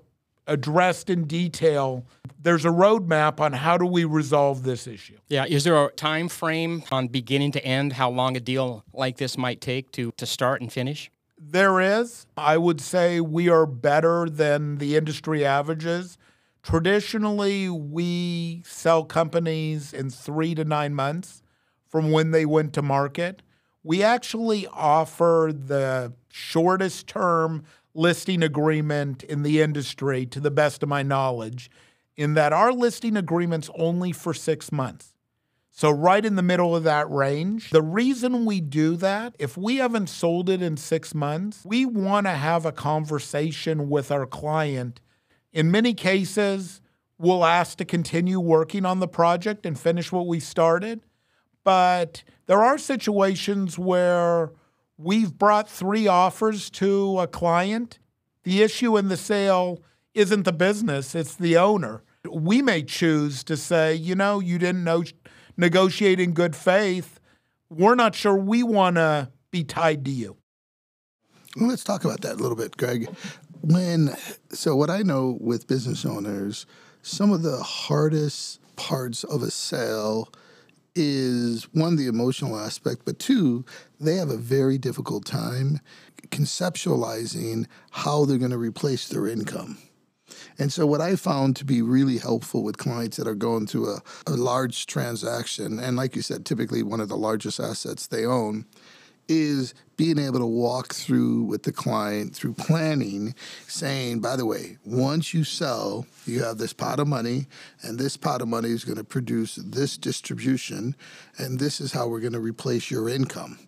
addressed 0.48 1.10
in 1.10 1.26
detail. 1.26 2.06
There's 2.42 2.66
a 2.66 2.70
roadmap 2.70 3.40
on 3.40 3.54
how 3.54 3.78
do 3.78 3.86
we 3.86 4.04
resolve 4.04 4.64
this 4.64 4.88
issue. 4.88 5.18
Yeah, 5.30 5.46
is 5.46 5.64
there 5.64 5.82
a 5.82 5.92
time 5.92 6.28
frame 6.28 6.84
on 6.92 7.08
beginning 7.08 7.52
to 7.54 7.66
end 7.66 7.94
how 7.94 8.10
long 8.10 8.36
a 8.36 8.40
deal 8.40 8.84
like 8.94 9.18
this 9.18 9.38
might 9.38 9.62
take 9.62 9.92
to 9.94 10.12
to 10.18 10.26
start 10.26 10.62
and 10.62 10.72
finish? 10.72 11.10
There 11.38 11.80
is. 11.82 12.26
I 12.38 12.58
would 12.58 12.80
say 12.80 13.20
we 13.20 13.50
are 13.50 13.66
better 13.66 14.30
than 14.30 14.78
the 14.78 14.96
industry 14.96 15.46
averages. 15.46 16.18
Traditionally, 16.62 17.70
we 17.70 18.64
sell 18.66 19.04
companies 19.04 19.92
in 19.92 20.10
3 20.10 20.56
to 20.56 20.64
9 20.64 20.94
months 20.94 21.44
from 21.90 22.12
when 22.12 22.32
they 22.32 22.46
went 22.46 22.74
to 22.74 22.82
market 22.82 23.42
we 23.84 24.02
actually 24.02 24.66
offer 24.68 25.52
the 25.54 26.14
shortest 26.30 27.08
term 27.08 27.64
listing 27.94 28.44
agreement 28.44 29.24
in 29.24 29.44
the 29.44 29.62
industry, 29.62 30.26
to 30.28 30.40
the 30.40 30.52
best 30.52 30.84
of 30.84 30.90
my 30.90 31.04
knowledge, 31.04 31.70
in 32.16 32.34
that 32.36 32.54
our 32.54 32.72
listing 32.72 33.18
agreement's 33.18 33.70
only 33.78 34.12
for 34.12 34.34
six 34.34 34.72
months. 34.72 35.14
So, 35.76 35.90
right 35.90 36.24
in 36.24 36.36
the 36.36 36.44
middle 36.44 36.76
of 36.76 36.84
that 36.84 37.10
range. 37.10 37.72
The 37.72 37.82
reason 37.82 38.46
we 38.46 38.62
do 38.62 38.96
that, 38.98 39.36
if 39.40 39.58
we 39.58 39.78
haven't 39.78 40.08
sold 40.08 40.48
it 40.48 40.62
in 40.62 40.78
six 40.78 41.16
months, 41.16 41.64
we 41.66 41.84
want 41.84 42.28
to 42.28 42.34
have 42.34 42.64
a 42.64 42.72
conversation 42.72 43.90
with 43.90 44.12
our 44.12 44.28
client. 44.28 45.02
In 45.52 45.72
many 45.72 45.96
cases, 45.96 46.80
we'll 47.18 47.44
ask 47.44 47.78
to 47.80 47.86
continue 47.86 48.40
working 48.40 48.86
on 48.86 49.00
the 49.00 49.08
project 49.08 49.66
and 49.66 49.80
finish 49.80 50.12
what 50.12 50.28
we 50.28 50.40
started. 50.40 51.02
But 51.64 52.24
there 52.46 52.64
are 52.64 52.78
situations 52.78 53.80
where 53.80 54.52
we've 54.98 55.38
brought 55.38 55.70
three 55.70 56.08
offers 56.08 56.70
to 56.72 57.20
a 57.20 57.28
client. 57.28 58.00
The 58.44 58.62
issue 58.62 58.98
in 58.98 59.08
the 59.08 59.18
sale 59.18 59.82
isn't 60.14 60.44
the 60.44 60.54
business, 60.54 61.16
it's 61.16 61.36
the 61.36 61.58
owner. 61.58 62.04
We 62.30 62.62
may 62.62 62.84
choose 62.84 63.44
to 63.46 63.58
say, 63.58 63.96
you 63.96 64.16
know, 64.16 64.40
you 64.40 64.58
didn't 64.58 64.84
know, 64.84 65.04
negotiate 65.58 66.20
in 66.20 66.34
good 66.34 66.56
faith. 66.56 67.20
We're 67.70 67.96
not 67.96 68.16
sure 68.16 68.36
we 68.36 68.64
want 68.64 68.96
to 68.96 69.32
be 69.52 69.64
tied 69.64 70.06
to 70.06 70.12
you. 70.12 70.38
Well, 71.56 71.70
let's 71.70 71.84
talk 71.84 72.06
about 72.06 72.22
that 72.22 72.34
a 72.34 72.42
little 72.42 72.56
bit, 72.56 72.78
Greg. 72.78 73.08
When 73.62 74.16
so 74.50 74.76
what 74.76 74.90
I 74.90 75.04
know 75.04 75.38
with 75.40 75.68
business 75.68 76.06
owners, 76.06 76.66
some 77.02 77.32
of 77.32 77.44
the 77.44 77.62
hardest 77.62 78.60
parts 78.76 79.24
of 79.24 79.44
a 79.44 79.52
sale 79.52 80.34
is 80.96 81.64
one 81.74 81.96
the 81.96 82.08
emotional 82.08 82.58
aspect, 82.58 83.04
but 83.06 83.20
two, 83.20 83.66
they 84.00 84.16
have 84.16 84.30
a 84.30 84.38
very 84.38 84.78
difficult 84.78 85.26
time 85.26 85.80
conceptualizing 86.30 87.66
how 87.92 88.26
they're 88.26 88.38
going 88.38 88.52
to 88.52 88.58
replace 88.58 89.08
their 89.08 89.28
income. 89.28 89.78
And 90.58 90.72
so, 90.72 90.86
what 90.86 91.02
I 91.02 91.16
found 91.16 91.56
to 91.58 91.66
be 91.66 91.82
really 91.82 92.18
helpful 92.18 92.64
with 92.64 92.78
clients 92.78 93.18
that 93.18 93.28
are 93.28 93.36
going 93.36 93.68
through 93.68 93.92
a, 93.92 94.02
a 94.28 94.32
large 94.32 94.86
transaction, 94.86 95.80
and 95.80 95.98
like 95.98 96.16
you 96.16 96.22
said, 96.22 96.46
typically 96.46 96.84
one 96.84 97.00
of 97.00 97.10
the 97.10 97.18
largest 97.18 97.60
assets 97.60 98.08
they 98.08 98.26
own, 98.26 98.66
is 99.28 99.74
being 99.96 100.18
able 100.18 100.40
to 100.40 100.46
walk 100.46 100.94
through 100.94 101.44
with 101.44 101.64
the 101.64 101.72
client 101.72 102.36
through 102.36 102.54
planning, 102.54 103.36
saying, 103.68 104.20
by 104.20 104.36
the 104.36 104.46
way, 104.46 104.78
once 104.84 105.34
you 105.34 105.44
sell, 105.44 106.06
you 106.26 106.44
have 106.44 106.58
this 106.58 106.74
pot 106.74 107.00
of 107.00 107.08
money, 107.08 107.48
and 107.82 108.00
this 108.00 108.18
pot 108.18 108.42
of 108.42 108.48
money 108.48 108.70
is 108.70 108.84
going 108.84 108.98
to 108.98 109.04
produce 109.04 109.56
this 109.56 109.98
distribution, 109.98 110.96
and 111.38 111.60
this 111.60 111.80
is 111.80 111.92
how 111.92 112.08
we're 112.08 112.20
going 112.20 112.34
to 112.34 112.40
replace 112.40 112.90
your 112.90 113.08
income. 113.08 113.60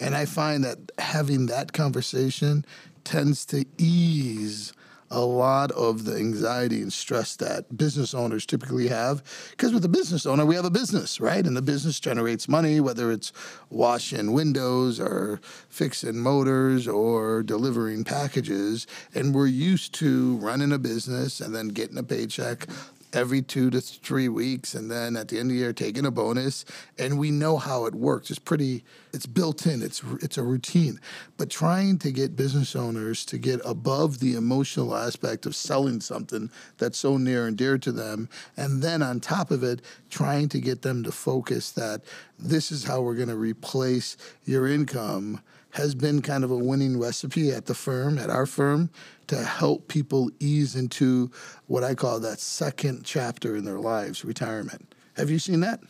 And 0.00 0.14
I 0.14 0.24
find 0.24 0.64
that 0.64 0.78
having 0.98 1.46
that 1.46 1.72
conversation 1.72 2.64
tends 3.04 3.44
to 3.46 3.64
ease 3.78 4.72
a 5.10 5.20
lot 5.20 5.72
of 5.72 6.04
the 6.04 6.16
anxiety 6.16 6.82
and 6.82 6.92
stress 6.92 7.36
that 7.36 7.76
business 7.76 8.14
owners 8.14 8.46
typically 8.46 8.88
have. 8.88 9.22
Because 9.50 9.72
with 9.72 9.84
a 9.84 9.88
business 9.88 10.26
owner, 10.26 10.46
we 10.46 10.54
have 10.54 10.64
a 10.64 10.70
business, 10.70 11.20
right? 11.20 11.44
And 11.44 11.56
the 11.56 11.62
business 11.62 11.98
generates 11.98 12.48
money, 12.48 12.80
whether 12.80 13.10
it's 13.10 13.32
washing 13.70 14.32
windows 14.32 15.00
or 15.00 15.40
fixing 15.68 16.18
motors 16.18 16.86
or 16.86 17.42
delivering 17.42 18.04
packages. 18.04 18.86
And 19.14 19.34
we're 19.34 19.46
used 19.46 19.94
to 19.94 20.36
running 20.36 20.72
a 20.72 20.78
business 20.78 21.40
and 21.40 21.54
then 21.54 21.68
getting 21.68 21.98
a 21.98 22.02
paycheck 22.04 22.66
every 23.12 23.42
two 23.42 23.70
to 23.70 23.80
three 23.80 24.28
weeks 24.28 24.74
and 24.74 24.90
then 24.90 25.16
at 25.16 25.28
the 25.28 25.38
end 25.38 25.50
of 25.50 25.54
the 25.54 25.60
year 25.60 25.72
taking 25.72 26.06
a 26.06 26.10
bonus. 26.10 26.64
And 26.98 27.18
we 27.18 27.30
know 27.30 27.56
how 27.56 27.86
it 27.86 27.94
works. 27.94 28.30
It's 28.30 28.38
pretty 28.38 28.84
it's 29.12 29.26
built 29.26 29.66
in. 29.66 29.82
It's 29.82 30.02
it's 30.20 30.38
a 30.38 30.42
routine. 30.42 31.00
But 31.36 31.50
trying 31.50 31.98
to 31.98 32.12
get 32.12 32.36
business 32.36 32.76
owners 32.76 33.24
to 33.26 33.38
get 33.38 33.60
above 33.64 34.20
the 34.20 34.34
emotional 34.34 34.96
aspect 34.96 35.46
of 35.46 35.56
selling 35.56 36.00
something 36.00 36.50
that's 36.78 36.98
so 36.98 37.16
near 37.16 37.46
and 37.46 37.56
dear 37.56 37.78
to 37.78 37.92
them 37.92 38.28
and 38.56 38.82
then 38.82 39.02
on 39.02 39.20
top 39.20 39.50
of 39.50 39.62
it 39.62 39.82
trying 40.10 40.48
to 40.48 40.60
get 40.60 40.82
them 40.82 41.02
to 41.04 41.12
focus 41.12 41.70
that 41.72 42.02
this 42.38 42.72
is 42.72 42.84
how 42.84 43.00
we're 43.00 43.14
going 43.14 43.28
to 43.28 43.36
replace 43.36 44.16
your 44.44 44.66
income 44.66 45.40
has 45.72 45.94
been 45.94 46.22
kind 46.22 46.44
of 46.44 46.50
a 46.50 46.56
winning 46.56 46.98
recipe 46.98 47.50
at 47.50 47.66
the 47.66 47.74
firm, 47.74 48.18
at 48.18 48.30
our 48.30 48.46
firm, 48.46 48.90
to 49.28 49.36
help 49.36 49.88
people 49.88 50.30
ease 50.40 50.74
into 50.74 51.30
what 51.66 51.84
I 51.84 51.94
call 51.94 52.20
that 52.20 52.40
second 52.40 53.04
chapter 53.04 53.56
in 53.56 53.64
their 53.64 53.78
lives, 53.78 54.24
retirement. 54.24 54.94
Have 55.16 55.30
you 55.30 55.38
seen 55.38 55.60
that? 55.60 55.80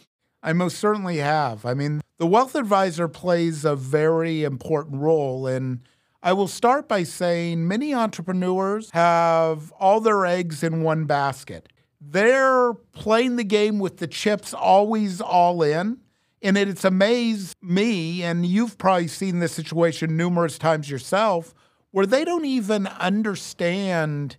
I 0.43 0.53
most 0.53 0.79
certainly 0.79 1.19
have. 1.19 1.65
I 1.67 1.75
mean, 1.75 2.01
the 2.19 2.27
wealth 2.27 2.55
advisor 2.55 3.09
plays 3.09 3.65
a 3.65 3.77
very 3.77 4.45
important 4.45 5.01
role. 5.01 5.47
And 5.47 5.81
I 6.23 6.33
will 6.33 6.49
start 6.49 6.89
by 6.89 7.03
saying 7.03 7.67
many 7.67 7.95
entrepreneurs 7.95 8.91
have 8.91 9.73
all 9.73 10.01
their 10.01 10.27
eggs 10.27 10.63
in 10.63 10.83
one 10.83 11.05
basket. 11.05 11.69
They're 12.01 12.75
playing 12.93 13.37
the 13.37 13.45
game 13.45 13.79
with 13.79 13.99
the 13.99 14.07
chips 14.07 14.55
always 14.55 15.21
all 15.21 15.63
in 15.63 15.99
and 16.43 16.57
it's 16.57 16.85
amazed 16.85 17.57
me, 17.63 18.23
and 18.23 18.47
you've 18.47 18.79
probably 18.79 19.09
seen 19.09 19.41
this 19.41 19.53
situation 19.53 20.17
numerous 20.17 20.59
times 20.59 20.91
yourself, 20.91 21.55
where 21.91 22.07
they 22.07 22.25
don't 22.25 22.45
even 22.45 22.87
understand 22.87 24.37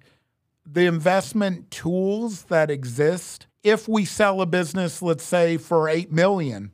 the 0.66 0.86
investment 0.86 1.70
tools 1.70 2.44
that 2.44 2.72
exist. 2.72 3.48
If 3.64 3.88
we 3.88 4.06
sell 4.06 4.42
a 4.42 4.46
business, 4.46 5.02
let's 5.02 5.24
say 5.24 5.58
for 5.58 5.88
eight 5.90 6.12
million, 6.12 6.72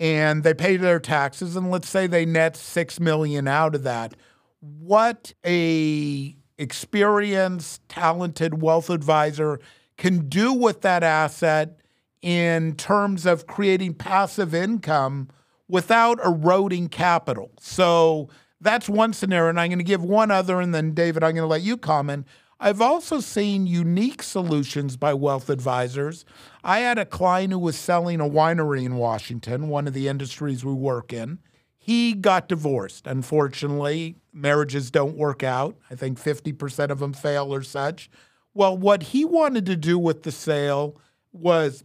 and 0.00 0.42
they 0.42 0.54
pay 0.54 0.76
their 0.76 1.00
taxes, 1.00 1.56
and 1.56 1.70
let's 1.70 1.88
say 1.88 2.06
they 2.06 2.24
net 2.24 2.56
six 2.56 2.98
million 2.98 3.46
out 3.46 3.74
of 3.74 3.82
that, 3.82 4.14
what 4.60 5.34
a 5.44 6.36
experienced, 6.56 7.86
talented 7.88 8.62
wealth 8.62 8.88
advisor 8.88 9.60
can 9.96 10.28
do 10.28 10.52
with 10.52 10.80
that 10.82 11.02
asset 11.02 11.80
in 12.24 12.74
terms 12.76 13.26
of 13.26 13.46
creating 13.46 13.92
passive 13.92 14.54
income 14.54 15.28
without 15.68 16.18
eroding 16.24 16.88
capital. 16.88 17.50
So 17.60 18.30
that's 18.62 18.88
one 18.88 19.12
scenario. 19.12 19.50
And 19.50 19.60
I'm 19.60 19.68
going 19.68 19.78
to 19.78 19.84
give 19.84 20.02
one 20.02 20.30
other, 20.30 20.58
and 20.58 20.74
then, 20.74 20.94
David, 20.94 21.22
I'm 21.22 21.34
going 21.34 21.44
to 21.44 21.46
let 21.46 21.60
you 21.60 21.76
comment. 21.76 22.26
I've 22.58 22.80
also 22.80 23.20
seen 23.20 23.66
unique 23.66 24.22
solutions 24.22 24.96
by 24.96 25.12
wealth 25.12 25.50
advisors. 25.50 26.24
I 26.64 26.78
had 26.78 26.96
a 26.96 27.04
client 27.04 27.52
who 27.52 27.58
was 27.58 27.76
selling 27.76 28.22
a 28.22 28.28
winery 28.28 28.86
in 28.86 28.96
Washington, 28.96 29.68
one 29.68 29.86
of 29.86 29.92
the 29.92 30.08
industries 30.08 30.64
we 30.64 30.72
work 30.72 31.12
in. 31.12 31.40
He 31.76 32.14
got 32.14 32.48
divorced. 32.48 33.06
Unfortunately, 33.06 34.16
marriages 34.32 34.90
don't 34.90 35.18
work 35.18 35.42
out. 35.42 35.76
I 35.90 35.94
think 35.94 36.18
50% 36.18 36.88
of 36.88 37.00
them 37.00 37.12
fail 37.12 37.52
or 37.52 37.62
such. 37.62 38.08
Well, 38.54 38.78
what 38.78 39.02
he 39.02 39.26
wanted 39.26 39.66
to 39.66 39.76
do 39.76 39.98
with 39.98 40.22
the 40.22 40.32
sale 40.32 40.98
was 41.30 41.84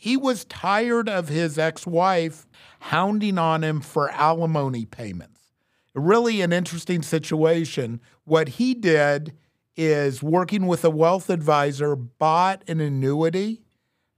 he 0.00 0.16
was 0.16 0.46
tired 0.46 1.10
of 1.10 1.28
his 1.28 1.58
ex 1.58 1.86
wife 1.86 2.48
hounding 2.80 3.36
on 3.36 3.62
him 3.62 3.82
for 3.82 4.08
alimony 4.12 4.86
payments. 4.86 5.52
Really, 5.94 6.40
an 6.40 6.54
interesting 6.54 7.02
situation. 7.02 8.00
What 8.24 8.48
he 8.48 8.72
did 8.72 9.36
is 9.76 10.22
working 10.22 10.66
with 10.66 10.86
a 10.86 10.90
wealth 10.90 11.28
advisor, 11.28 11.94
bought 11.96 12.64
an 12.66 12.80
annuity 12.80 13.60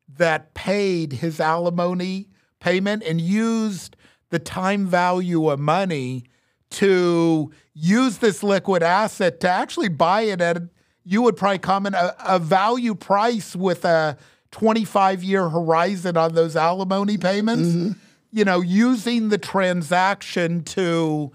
that 0.08 0.54
paid 0.54 1.14
his 1.14 1.40
alimony 1.40 2.28
payment 2.60 3.02
and 3.02 3.20
used 3.20 3.96
the 4.30 4.38
time 4.38 4.86
value 4.86 5.50
of 5.50 5.58
money 5.58 6.22
to 6.70 7.50
use 7.74 8.18
this 8.18 8.44
liquid 8.44 8.84
asset 8.84 9.40
to 9.40 9.48
actually 9.48 9.88
buy 9.88 10.20
it 10.22 10.40
at 10.40 10.58
you 11.04 11.22
would 11.22 11.36
probably 11.36 11.58
comment 11.58 11.96
a, 11.96 12.34
a 12.34 12.38
value 12.38 12.94
price 12.94 13.56
with 13.56 13.84
a 13.84 14.16
25 14.53 15.24
year 15.24 15.48
horizon 15.48 16.16
on 16.16 16.34
those 16.34 16.55
alimony 16.55 17.18
payments, 17.18 17.68
mm-hmm. 17.68 17.92
you 18.30 18.44
know, 18.44 18.61
using 18.61 19.28
the 19.30 19.38
transaction 19.38 20.62
to 20.62 21.32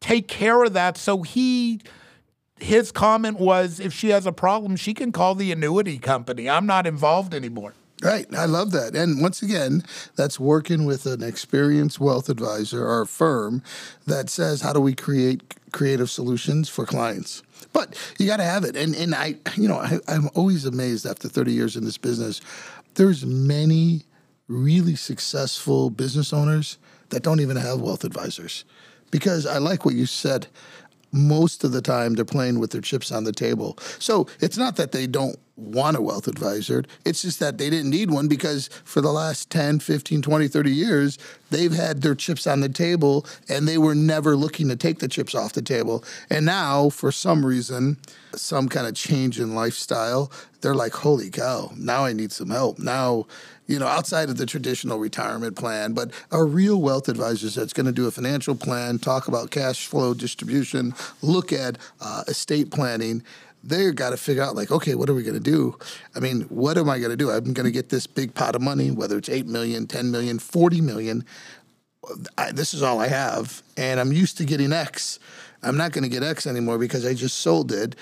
take 0.00 0.26
care 0.26 0.64
of 0.64 0.72
that. 0.72 0.96
So 0.96 1.22
he, 1.22 1.80
his 2.58 2.90
comment 2.90 3.38
was 3.38 3.78
if 3.78 3.92
she 3.92 4.08
has 4.08 4.26
a 4.26 4.32
problem, 4.32 4.76
she 4.76 4.94
can 4.94 5.12
call 5.12 5.34
the 5.34 5.52
annuity 5.52 5.98
company. 5.98 6.48
I'm 6.48 6.66
not 6.66 6.86
involved 6.86 7.34
anymore. 7.34 7.74
Right. 8.02 8.26
I 8.34 8.46
love 8.46 8.70
that. 8.72 8.96
And 8.96 9.20
once 9.20 9.42
again, 9.42 9.84
that's 10.16 10.40
working 10.40 10.86
with 10.86 11.04
an 11.04 11.22
experienced 11.22 12.00
wealth 12.00 12.30
advisor 12.30 12.86
or 12.86 13.04
firm 13.04 13.62
that 14.06 14.30
says, 14.30 14.62
how 14.62 14.72
do 14.72 14.80
we 14.80 14.94
create 14.94 15.42
creative 15.72 16.08
solutions 16.10 16.68
for 16.70 16.86
clients? 16.86 17.42
But 17.74 17.96
you 18.18 18.26
got 18.26 18.38
to 18.38 18.44
have 18.44 18.64
it. 18.64 18.74
And 18.74 18.94
and 18.94 19.14
I, 19.14 19.36
you 19.56 19.68
know, 19.68 19.78
I, 19.78 19.98
I'm 20.08 20.30
always 20.34 20.64
amazed 20.64 21.04
after 21.04 21.28
30 21.28 21.52
years 21.52 21.76
in 21.76 21.84
this 21.84 21.98
business. 21.98 22.40
There's 22.94 23.26
many 23.26 24.04
really 24.48 24.96
successful 24.96 25.90
business 25.90 26.32
owners 26.32 26.78
that 27.10 27.22
don't 27.22 27.40
even 27.40 27.56
have 27.56 27.80
wealth 27.80 28.04
advisors, 28.04 28.64
because 29.10 29.46
I 29.46 29.58
like 29.58 29.84
what 29.84 29.94
you 29.94 30.06
said 30.06 30.46
most 31.12 31.64
of 31.64 31.72
the 31.72 31.82
time 31.82 32.14
they're 32.14 32.24
playing 32.24 32.58
with 32.58 32.70
their 32.70 32.80
chips 32.80 33.10
on 33.10 33.24
the 33.24 33.32
table. 33.32 33.76
So 33.98 34.26
it's 34.40 34.56
not 34.56 34.76
that 34.76 34.92
they 34.92 35.06
don't 35.06 35.38
want 35.60 35.96
a 35.96 36.00
wealth 36.00 36.26
advisor. 36.26 36.84
It's 37.04 37.22
just 37.22 37.38
that 37.40 37.58
they 37.58 37.68
didn't 37.70 37.90
need 37.90 38.10
one 38.10 38.28
because 38.28 38.68
for 38.84 39.00
the 39.00 39.12
last 39.12 39.50
10, 39.50 39.80
15, 39.80 40.22
20, 40.22 40.48
30 40.48 40.70
years, 40.70 41.18
they've 41.50 41.72
had 41.72 42.02
their 42.02 42.14
chips 42.14 42.46
on 42.46 42.60
the 42.60 42.68
table 42.68 43.26
and 43.48 43.68
they 43.68 43.78
were 43.78 43.94
never 43.94 44.36
looking 44.36 44.68
to 44.68 44.76
take 44.76 45.00
the 45.00 45.08
chips 45.08 45.34
off 45.34 45.52
the 45.52 45.62
table. 45.62 46.02
And 46.30 46.46
now, 46.46 46.88
for 46.88 47.12
some 47.12 47.44
reason, 47.44 47.98
some 48.34 48.68
kind 48.68 48.86
of 48.86 48.94
change 48.94 49.38
in 49.38 49.54
lifestyle, 49.54 50.32
they're 50.60 50.74
like, 50.74 50.92
holy 50.92 51.30
cow, 51.30 51.72
now 51.76 52.04
I 52.04 52.12
need 52.12 52.32
some 52.32 52.50
help. 52.50 52.78
Now, 52.78 53.26
you 53.70 53.78
know, 53.78 53.86
outside 53.86 54.28
of 54.28 54.36
the 54.36 54.46
traditional 54.46 54.98
retirement 54.98 55.56
plan, 55.56 55.92
but 55.92 56.10
a 56.32 56.42
real 56.42 56.80
wealth 56.80 57.08
advisor 57.08 57.48
that's 57.48 57.72
going 57.72 57.86
to 57.86 57.92
do 57.92 58.08
a 58.08 58.10
financial 58.10 58.56
plan, 58.56 58.98
talk 58.98 59.28
about 59.28 59.52
cash 59.52 59.86
flow 59.86 60.12
distribution, 60.12 60.92
look 61.22 61.52
at 61.52 61.78
uh, 62.00 62.24
estate 62.26 62.72
planning. 62.72 63.22
They've 63.62 63.94
got 63.94 64.10
to 64.10 64.16
figure 64.16 64.42
out, 64.42 64.56
like, 64.56 64.72
okay, 64.72 64.96
what 64.96 65.08
are 65.08 65.14
we 65.14 65.22
going 65.22 65.34
to 65.34 65.40
do? 65.40 65.78
I 66.16 66.18
mean, 66.18 66.42
what 66.48 66.78
am 66.78 66.90
I 66.90 66.98
going 66.98 67.10
to 67.10 67.16
do? 67.16 67.30
I'm 67.30 67.52
going 67.52 67.64
to 67.64 67.70
get 67.70 67.90
this 67.90 68.08
big 68.08 68.34
pot 68.34 68.56
of 68.56 68.62
money, 68.62 68.90
whether 68.90 69.16
it's 69.16 69.28
8 69.28 69.46
million, 69.46 69.86
10 69.86 70.10
million, 70.10 70.40
40 70.40 70.80
million. 70.80 71.24
I, 72.36 72.50
this 72.50 72.74
is 72.74 72.82
all 72.82 72.98
I 72.98 73.06
have, 73.06 73.62
and 73.76 74.00
I'm 74.00 74.12
used 74.12 74.36
to 74.38 74.44
getting 74.44 74.72
X. 74.72 75.20
I'm 75.62 75.76
not 75.76 75.92
going 75.92 76.02
to 76.02 76.08
get 76.10 76.24
X 76.24 76.44
anymore 76.44 76.78
because 76.78 77.06
I 77.06 77.14
just 77.14 77.38
sold 77.38 77.70
it. 77.70 77.94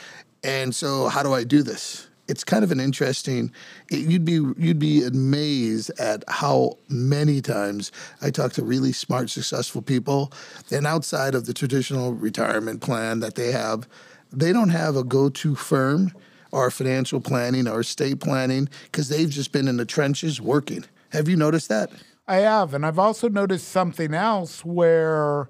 And 0.42 0.74
so, 0.74 1.08
how 1.08 1.22
do 1.22 1.34
I 1.34 1.44
do 1.44 1.62
this? 1.62 2.07
It's 2.28 2.44
kind 2.44 2.62
of 2.62 2.70
an 2.70 2.78
interesting. 2.78 3.50
It, 3.90 4.08
you'd 4.08 4.24
be 4.24 4.34
you'd 4.56 4.78
be 4.78 5.04
amazed 5.04 5.90
at 5.98 6.22
how 6.28 6.78
many 6.88 7.40
times 7.40 7.90
I 8.22 8.30
talk 8.30 8.52
to 8.54 8.62
really 8.62 8.92
smart, 8.92 9.30
successful 9.30 9.82
people, 9.82 10.32
and 10.70 10.86
outside 10.86 11.34
of 11.34 11.46
the 11.46 11.54
traditional 11.54 12.12
retirement 12.12 12.82
plan 12.82 13.20
that 13.20 13.34
they 13.34 13.50
have, 13.52 13.88
they 14.30 14.52
don't 14.52 14.68
have 14.68 14.94
a 14.94 15.02
go-to 15.02 15.54
firm 15.54 16.12
or 16.52 16.70
financial 16.70 17.20
planning 17.20 17.66
or 17.66 17.80
estate 17.80 18.20
planning 18.20 18.68
because 18.84 19.08
they've 19.08 19.30
just 19.30 19.52
been 19.52 19.68
in 19.68 19.76
the 19.76 19.84
trenches 19.84 20.40
working. 20.40 20.84
Have 21.10 21.28
you 21.28 21.36
noticed 21.36 21.68
that? 21.68 21.90
I 22.26 22.36
have, 22.36 22.74
and 22.74 22.84
I've 22.84 22.98
also 22.98 23.28
noticed 23.28 23.68
something 23.68 24.12
else 24.12 24.62
where 24.62 25.48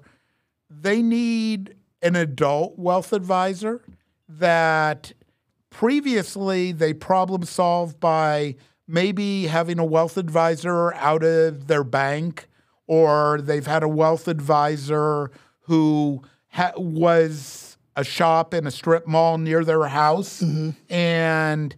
they 0.69 1.01
need 1.01 1.75
an 2.01 2.15
adult 2.15 2.79
wealth 2.79 3.11
advisor 3.11 3.81
that 4.29 5.11
previously 5.69 6.71
they 6.71 6.93
problem 6.93 7.43
solved 7.43 7.99
by 7.99 8.55
maybe 8.87 9.47
having 9.47 9.79
a 9.79 9.85
wealth 9.85 10.17
advisor 10.17 10.93
out 10.95 11.23
of 11.23 11.67
their 11.67 11.83
bank 11.83 12.47
or 12.87 13.39
they've 13.41 13.67
had 13.67 13.83
a 13.83 13.87
wealth 13.87 14.27
advisor 14.27 15.29
who 15.61 16.21
ha- 16.47 16.73
was 16.75 17.77
a 17.95 18.03
shop 18.03 18.53
in 18.53 18.65
a 18.65 18.71
strip 18.71 19.05
mall 19.05 19.37
near 19.37 19.63
their 19.63 19.85
house. 19.85 20.41
Mm-hmm. 20.41 20.71
And 20.91 21.75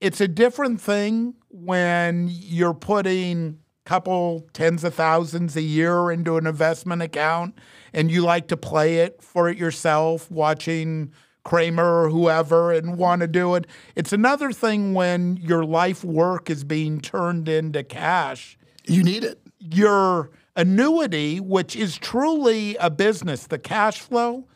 it's 0.00 0.20
a 0.20 0.28
different 0.28 0.80
thing 0.80 1.34
when 1.48 2.28
you're 2.30 2.74
putting 2.74 3.58
a 3.84 3.88
couple 3.88 4.46
tens 4.52 4.84
of 4.84 4.94
thousands 4.94 5.56
a 5.56 5.62
year 5.62 6.12
into 6.12 6.36
an 6.36 6.46
investment 6.46 7.02
account 7.02 7.58
and 7.92 8.10
you 8.10 8.22
like 8.22 8.46
to 8.48 8.56
play 8.56 8.98
it 8.98 9.20
for 9.22 9.48
it 9.48 9.58
yourself 9.58 10.30
watching 10.30 11.12
Cramer 11.46 12.02
or 12.02 12.10
whoever 12.10 12.72
and 12.72 12.98
want 12.98 13.20
to 13.20 13.28
do 13.28 13.54
it. 13.54 13.68
It's 13.94 14.12
another 14.12 14.50
thing 14.50 14.94
when 14.94 15.36
your 15.36 15.64
life 15.64 16.02
work 16.02 16.50
is 16.50 16.64
being 16.64 17.00
turned 17.00 17.48
into 17.48 17.84
cash. 17.84 18.58
You 18.84 19.04
need 19.04 19.22
it. 19.22 19.40
Your 19.60 20.32
annuity, 20.56 21.38
which 21.38 21.76
is 21.76 21.98
truly 21.98 22.74
a 22.80 22.90
business, 22.90 23.46
the 23.46 23.60
cash 23.60 24.00
flow, 24.00 24.48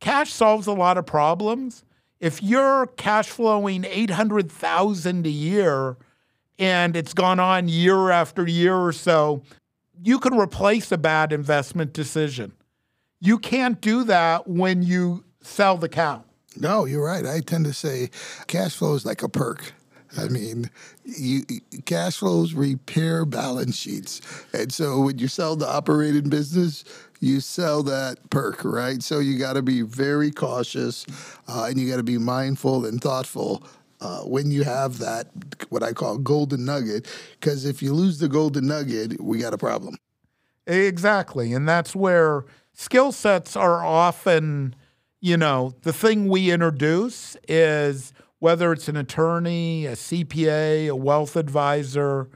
cash 0.00 0.32
solves 0.32 0.66
a 0.66 0.72
lot 0.72 0.98
of 0.98 1.06
problems. 1.06 1.84
If 2.18 2.42
you're 2.42 2.88
cash 2.96 3.28
flowing 3.28 3.84
800,000 3.84 5.24
a 5.24 5.30
year 5.30 5.98
and 6.58 6.96
it's 6.96 7.14
gone 7.14 7.38
on 7.38 7.68
year 7.68 8.10
after 8.10 8.44
year 8.44 8.74
or 8.74 8.92
so, 8.92 9.44
you 10.02 10.18
can 10.18 10.36
replace 10.36 10.90
a 10.90 10.98
bad 10.98 11.32
investment 11.32 11.92
decision. 11.92 12.54
You 13.20 13.38
can't 13.38 13.80
do 13.80 14.02
that 14.02 14.48
when 14.48 14.82
you 14.82 15.22
sell 15.48 15.76
the 15.76 15.88
cow. 15.88 16.24
No, 16.56 16.84
you're 16.84 17.04
right. 17.04 17.24
I 17.26 17.40
tend 17.40 17.64
to 17.66 17.72
say 17.72 18.10
cash 18.46 18.76
flow 18.76 18.94
is 18.94 19.04
like 19.04 19.22
a 19.22 19.28
perk. 19.28 19.72
I 20.16 20.28
mean, 20.28 20.70
you, 21.04 21.42
cash 21.84 22.18
flows 22.18 22.54
repair 22.54 23.24
balance 23.24 23.76
sheets. 23.76 24.20
And 24.54 24.72
so 24.72 25.00
when 25.00 25.18
you 25.18 25.28
sell 25.28 25.54
the 25.54 25.68
operating 25.68 26.30
business, 26.30 26.84
you 27.20 27.40
sell 27.40 27.82
that 27.84 28.30
perk, 28.30 28.64
right? 28.64 29.02
So 29.02 29.18
you 29.18 29.38
got 29.38 29.54
to 29.54 29.62
be 29.62 29.82
very 29.82 30.30
cautious 30.30 31.04
uh, 31.46 31.64
and 31.64 31.78
you 31.78 31.88
got 31.88 31.96
to 31.98 32.02
be 32.02 32.18
mindful 32.18 32.86
and 32.86 33.00
thoughtful 33.00 33.62
uh, 34.00 34.20
when 34.20 34.50
you 34.50 34.64
have 34.64 34.98
that, 34.98 35.26
what 35.68 35.82
I 35.82 35.92
call 35.92 36.18
golden 36.18 36.64
nugget. 36.64 37.06
Because 37.38 37.64
if 37.64 37.82
you 37.82 37.92
lose 37.92 38.18
the 38.18 38.28
golden 38.28 38.66
nugget, 38.66 39.20
we 39.20 39.38
got 39.38 39.52
a 39.52 39.58
problem. 39.58 39.96
Exactly. 40.66 41.52
And 41.52 41.68
that's 41.68 41.96
where 41.96 42.44
skill 42.72 43.12
sets 43.12 43.56
are 43.56 43.84
often, 43.84 44.74
you 45.20 45.36
know, 45.36 45.74
the 45.82 45.92
thing 45.92 46.28
we 46.28 46.50
introduce 46.50 47.36
is 47.48 48.12
whether 48.38 48.72
it's 48.72 48.88
an 48.88 48.96
attorney, 48.96 49.86
a 49.86 49.92
CPA, 49.92 50.88
a 50.88 50.96
wealth 50.96 51.36
advisor, 51.36 52.28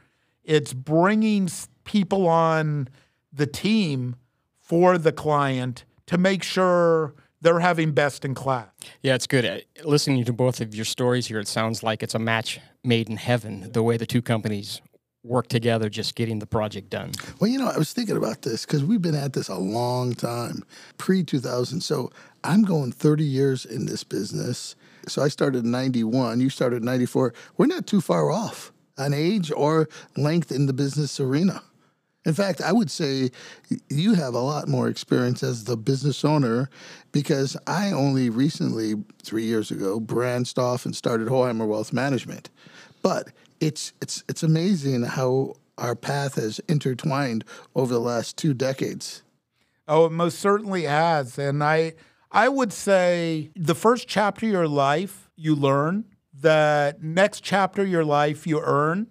it's 0.44 0.72
bringing 0.72 1.48
people 1.84 2.28
on 2.28 2.88
the 3.32 3.46
team 3.46 4.16
for 4.58 4.98
the 4.98 5.12
client 5.12 5.84
to 6.06 6.18
make 6.18 6.42
sure 6.42 7.14
they're 7.40 7.60
having 7.60 7.92
best 7.92 8.24
in 8.24 8.34
class. 8.34 8.68
Yeah, 9.02 9.14
it's 9.14 9.26
good. 9.26 9.44
Uh, 9.44 9.58
Listening 9.84 10.24
to 10.24 10.32
both 10.32 10.60
of 10.60 10.74
your 10.74 10.84
stories 10.84 11.26
here, 11.26 11.40
it 11.40 11.48
sounds 11.48 11.82
like 11.82 12.02
it's 12.02 12.14
a 12.14 12.18
match 12.18 12.60
made 12.84 13.08
in 13.08 13.16
heaven, 13.16 13.70
the 13.72 13.82
way 13.82 13.96
the 13.96 14.06
two 14.06 14.22
companies 14.22 14.80
work 15.24 15.48
together, 15.48 15.88
just 15.88 16.14
getting 16.14 16.40
the 16.40 16.46
project 16.46 16.90
done. 16.90 17.12
Well, 17.38 17.48
you 17.48 17.58
know, 17.58 17.68
I 17.68 17.78
was 17.78 17.92
thinking 17.92 18.16
about 18.16 18.42
this 18.42 18.66
because 18.66 18.84
we've 18.84 19.02
been 19.02 19.14
at 19.14 19.32
this 19.34 19.48
a 19.48 19.56
long 19.56 20.14
time, 20.14 20.64
pre 20.98 21.22
2000. 21.22 21.80
So 21.80 22.10
I'm 22.44 22.62
going 22.62 22.92
30 22.92 23.24
years 23.24 23.64
in 23.64 23.86
this 23.86 24.04
business. 24.04 24.76
So 25.08 25.22
I 25.22 25.28
started 25.28 25.64
in 25.64 25.70
91, 25.70 26.40
you 26.40 26.48
started 26.48 26.76
in 26.76 26.84
94. 26.84 27.34
We're 27.56 27.66
not 27.66 27.86
too 27.86 28.00
far 28.00 28.30
off 28.30 28.72
on 28.98 29.14
age 29.14 29.50
or 29.54 29.88
length 30.16 30.52
in 30.52 30.66
the 30.66 30.72
business 30.72 31.18
arena. 31.18 31.62
In 32.24 32.34
fact, 32.34 32.60
I 32.60 32.72
would 32.72 32.90
say 32.90 33.30
you 33.88 34.14
have 34.14 34.34
a 34.34 34.40
lot 34.40 34.68
more 34.68 34.88
experience 34.88 35.42
as 35.42 35.64
the 35.64 35.76
business 35.76 36.24
owner 36.24 36.70
because 37.10 37.56
I 37.66 37.90
only 37.90 38.30
recently, 38.30 38.94
three 39.24 39.44
years 39.44 39.72
ago, 39.72 39.98
branched 39.98 40.56
off 40.56 40.84
and 40.84 40.94
started 40.94 41.28
Hoheimer 41.28 41.66
Wealth 41.66 41.92
Management. 41.92 42.48
But 43.02 43.32
it's 43.60 43.92
it's 44.00 44.22
it's 44.28 44.44
amazing 44.44 45.02
how 45.02 45.54
our 45.78 45.96
path 45.96 46.36
has 46.36 46.60
intertwined 46.68 47.44
over 47.74 47.92
the 47.92 48.00
last 48.00 48.36
two 48.36 48.54
decades. 48.54 49.22
Oh, 49.88 50.06
it 50.06 50.12
most 50.12 50.38
certainly 50.38 50.84
has. 50.84 51.38
And 51.38 51.62
I 51.62 51.94
I 52.34 52.48
would 52.48 52.72
say 52.72 53.50
the 53.54 53.74
first 53.74 54.08
chapter 54.08 54.46
of 54.46 54.52
your 54.52 54.68
life 54.68 55.30
you 55.36 55.54
learn, 55.54 56.06
the 56.32 56.96
next 57.02 57.40
chapter 57.40 57.82
of 57.82 57.88
your 57.88 58.06
life 58.06 58.46
you 58.46 58.58
earn, 58.60 59.08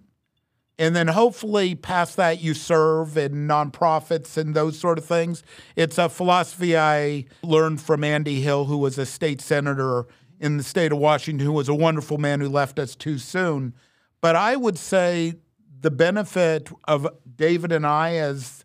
and 0.76 0.96
then 0.96 1.06
hopefully 1.06 1.76
past 1.76 2.16
that 2.16 2.40
you 2.40 2.52
serve 2.52 3.16
in 3.16 3.46
nonprofits 3.46 4.36
and 4.36 4.54
those 4.56 4.76
sort 4.76 4.98
of 4.98 5.04
things. 5.04 5.44
It's 5.76 5.98
a 5.98 6.08
philosophy 6.08 6.76
I 6.76 7.26
learned 7.44 7.80
from 7.80 8.02
Andy 8.02 8.40
Hill, 8.40 8.64
who 8.64 8.78
was 8.78 8.98
a 8.98 9.06
state 9.06 9.40
senator 9.40 10.06
in 10.40 10.56
the 10.56 10.64
state 10.64 10.90
of 10.90 10.98
Washington, 10.98 11.46
who 11.46 11.52
was 11.52 11.68
a 11.68 11.74
wonderful 11.74 12.18
man 12.18 12.40
who 12.40 12.48
left 12.48 12.80
us 12.80 12.96
too 12.96 13.18
soon. 13.18 13.74
But 14.20 14.34
I 14.34 14.56
would 14.56 14.76
say 14.76 15.34
the 15.80 15.92
benefit 15.92 16.72
of 16.88 17.06
David 17.36 17.70
and 17.70 17.86
I 17.86 18.16
as 18.16 18.61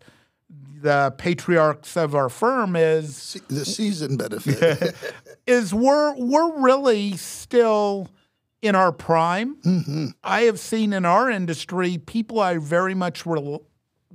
the 0.80 1.12
patriarchs 1.18 1.96
of 1.96 2.14
our 2.14 2.28
firm 2.28 2.76
is 2.76 3.16
Se- 3.16 3.40
The 3.48 3.64
season 3.64 4.16
benefit. 4.16 4.94
is 5.46 5.74
we're 5.74 6.14
we're 6.16 6.60
really 6.62 7.16
still 7.16 8.08
in 8.62 8.74
our 8.74 8.92
prime. 8.92 9.56
Mm-hmm. 9.62 10.06
I 10.24 10.42
have 10.42 10.58
seen 10.58 10.92
in 10.92 11.04
our 11.04 11.30
industry 11.30 11.98
people 11.98 12.40
I 12.40 12.58
very 12.58 12.94
much 12.94 13.24
re- 13.26 13.58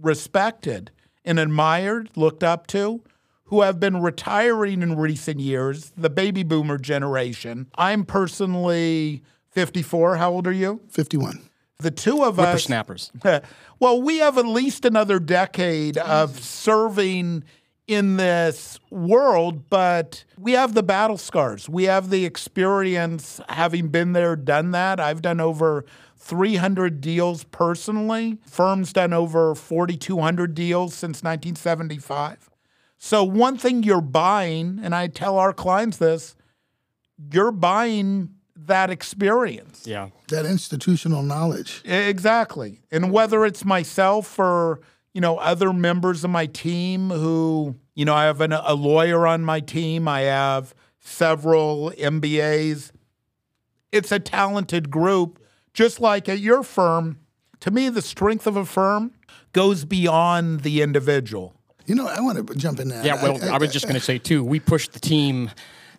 respected 0.02 0.92
and 1.26 1.40
admired, 1.40 2.10
looked 2.16 2.44
up 2.44 2.68
to, 2.68 3.02
who 3.46 3.62
have 3.62 3.80
been 3.80 4.02
retiring 4.02 4.82
in 4.82 4.96
recent 4.98 5.40
years, 5.40 5.92
the 5.96 6.10
baby 6.10 6.44
boomer 6.44 6.78
generation. 6.78 7.68
I'm 7.76 8.04
personally 8.06 9.24
54. 9.52 10.18
How 10.18 10.32
old 10.32 10.48
are 10.48 10.52
you? 10.52 10.82
51. 10.90 11.42
The 11.80 11.92
two 11.92 12.24
of 12.24 12.40
us 12.40 12.46
Whippersnappers. 12.46 13.12
well, 13.80 14.02
we 14.02 14.20
have 14.20 14.38
at 14.38 14.46
least 14.46 14.86
another 14.86 15.20
decade 15.20 15.98
of 15.98 16.40
serving 16.40 17.44
in 17.88 18.18
this 18.18 18.80
world, 18.90 19.70
but 19.70 20.24
we 20.38 20.54
have 20.54 20.74
the 20.74 20.84
battle 20.84 21.18
scars. 21.18 21.68
We 21.68 21.84
have 21.84 22.10
the 22.10 22.26
experience 22.26 23.42
having 23.50 23.90
been 23.90 24.14
there, 24.14 24.36
done 24.36 24.72
that. 24.72 25.00
I've 25.00 25.22
done 25.22 25.40
over 25.40 25.86
300 26.18 27.02
deals 27.02 27.44
personally. 27.44 28.38
Firm's 28.48 28.94
done 28.94 29.12
over 29.12 29.54
4,200 29.54 30.56
deals 30.56 30.94
since 30.94 31.22
1975. 31.22 32.50
So, 32.98 33.26
one 33.26 33.58
thing 33.58 33.84
you're 33.84 34.00
buying, 34.00 34.80
and 34.82 34.96
I 34.96 35.08
tell 35.08 35.38
our 35.38 35.52
clients 35.52 35.98
this, 35.98 36.38
you're 37.34 37.52
buying 37.52 38.36
that 38.68 38.90
experience. 38.90 39.84
Yeah. 39.86 40.10
That 40.30 40.46
institutional 40.46 41.24
knowledge. 41.24 41.82
Exactly. 41.86 42.82
And 42.92 43.12
whether 43.12 43.46
it's 43.46 43.66
myself 43.66 44.38
or, 44.40 44.82
you 45.14 45.22
know, 45.22 45.38
other 45.38 45.74
members 45.74 46.24
of 46.24 46.30
my 46.30 46.46
team 46.46 47.10
who, 47.10 47.76
you 47.96 48.06
know, 48.06 48.14
I 48.14 48.26
have 48.26 48.42
an, 48.42 48.54
a 48.54 48.74
lawyer 48.74 49.28
on 49.28 49.44
my 49.44 49.60
team, 49.60 50.08
I 50.08 50.22
have 50.22 50.74
several 51.00 51.92
MBAs. 51.92 52.92
It's 53.92 54.12
a 54.12 54.20
talented 54.20 54.90
group, 54.90 55.40
just 55.74 56.00
like 56.00 56.28
at 56.28 56.40
your 56.40 56.64
firm. 56.64 57.20
To 57.62 57.72
me, 57.72 57.90
the 57.90 58.02
strength 58.02 58.48
of 58.48 58.58
a 58.58 58.66
firm 58.66 59.12
goes 59.54 59.86
beyond 59.86 60.62
the 60.62 60.82
individual. 60.82 61.54
You 61.86 61.96
know, 61.96 62.08
I 62.08 62.22
want 62.22 62.48
to 62.48 62.56
jump 62.56 62.80
in 62.80 62.88
there. 62.88 63.06
Yeah, 63.06 63.22
well, 63.22 63.44
I, 63.54 63.58
was 63.58 63.72
just 63.72 63.86
going 63.86 63.96
to 64.00 64.02
say, 64.02 64.18
too, 64.18 64.44
we 64.44 64.60
pushed 64.60 64.94
the 64.94 65.00
team 65.00 65.52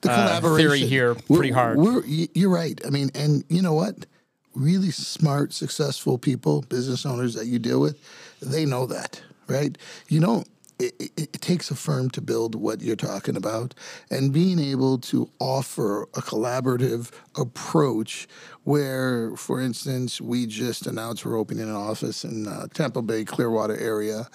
the 0.05 0.12
uh, 0.12 0.26
collaboration 0.26 0.68
theory 0.70 0.86
here 0.86 1.14
We're- 1.14 1.36
pretty 1.38 1.50
hard. 1.52 1.78
We're, 1.78 2.05
you're 2.05 2.50
right. 2.50 2.80
I 2.86 2.90
mean, 2.90 3.11
and 3.14 3.44
you 3.48 3.61
know 3.62 3.74
what? 3.74 4.07
Really 4.55 4.92
smart, 4.92 5.52
successful 5.52 6.16
people, 6.16 6.62
business 6.62 7.05
owners 7.05 7.34
that 7.34 7.46
you 7.46 7.59
deal 7.59 7.80
with, 7.80 7.98
they 8.40 8.64
know 8.64 8.86
that, 8.86 9.20
right? 9.48 9.76
You 10.09 10.20
know, 10.20 10.44
it, 10.78 11.12
it, 11.16 11.32
takes 11.40 11.70
a 11.70 11.74
firm 11.74 12.10
to 12.10 12.20
build 12.20 12.54
what 12.54 12.80
you're 12.80 12.96
talking 12.96 13.36
about, 13.36 13.74
and 14.10 14.32
being 14.32 14.58
able 14.58 14.98
to 14.98 15.30
offer 15.38 16.02
a 16.14 16.20
collaborative 16.20 17.12
approach 17.36 18.26
where, 18.64 19.36
for 19.36 19.60
instance, 19.60 20.20
we 20.20 20.46
just 20.46 20.86
announced 20.86 21.24
we're 21.24 21.38
opening 21.38 21.64
an 21.64 21.74
office 21.74 22.24
in 22.24 22.48
uh, 22.48 22.66
Tampa 22.72 23.02
Bay, 23.02 23.24
Clearwater 23.24 23.76
area. 23.76 24.26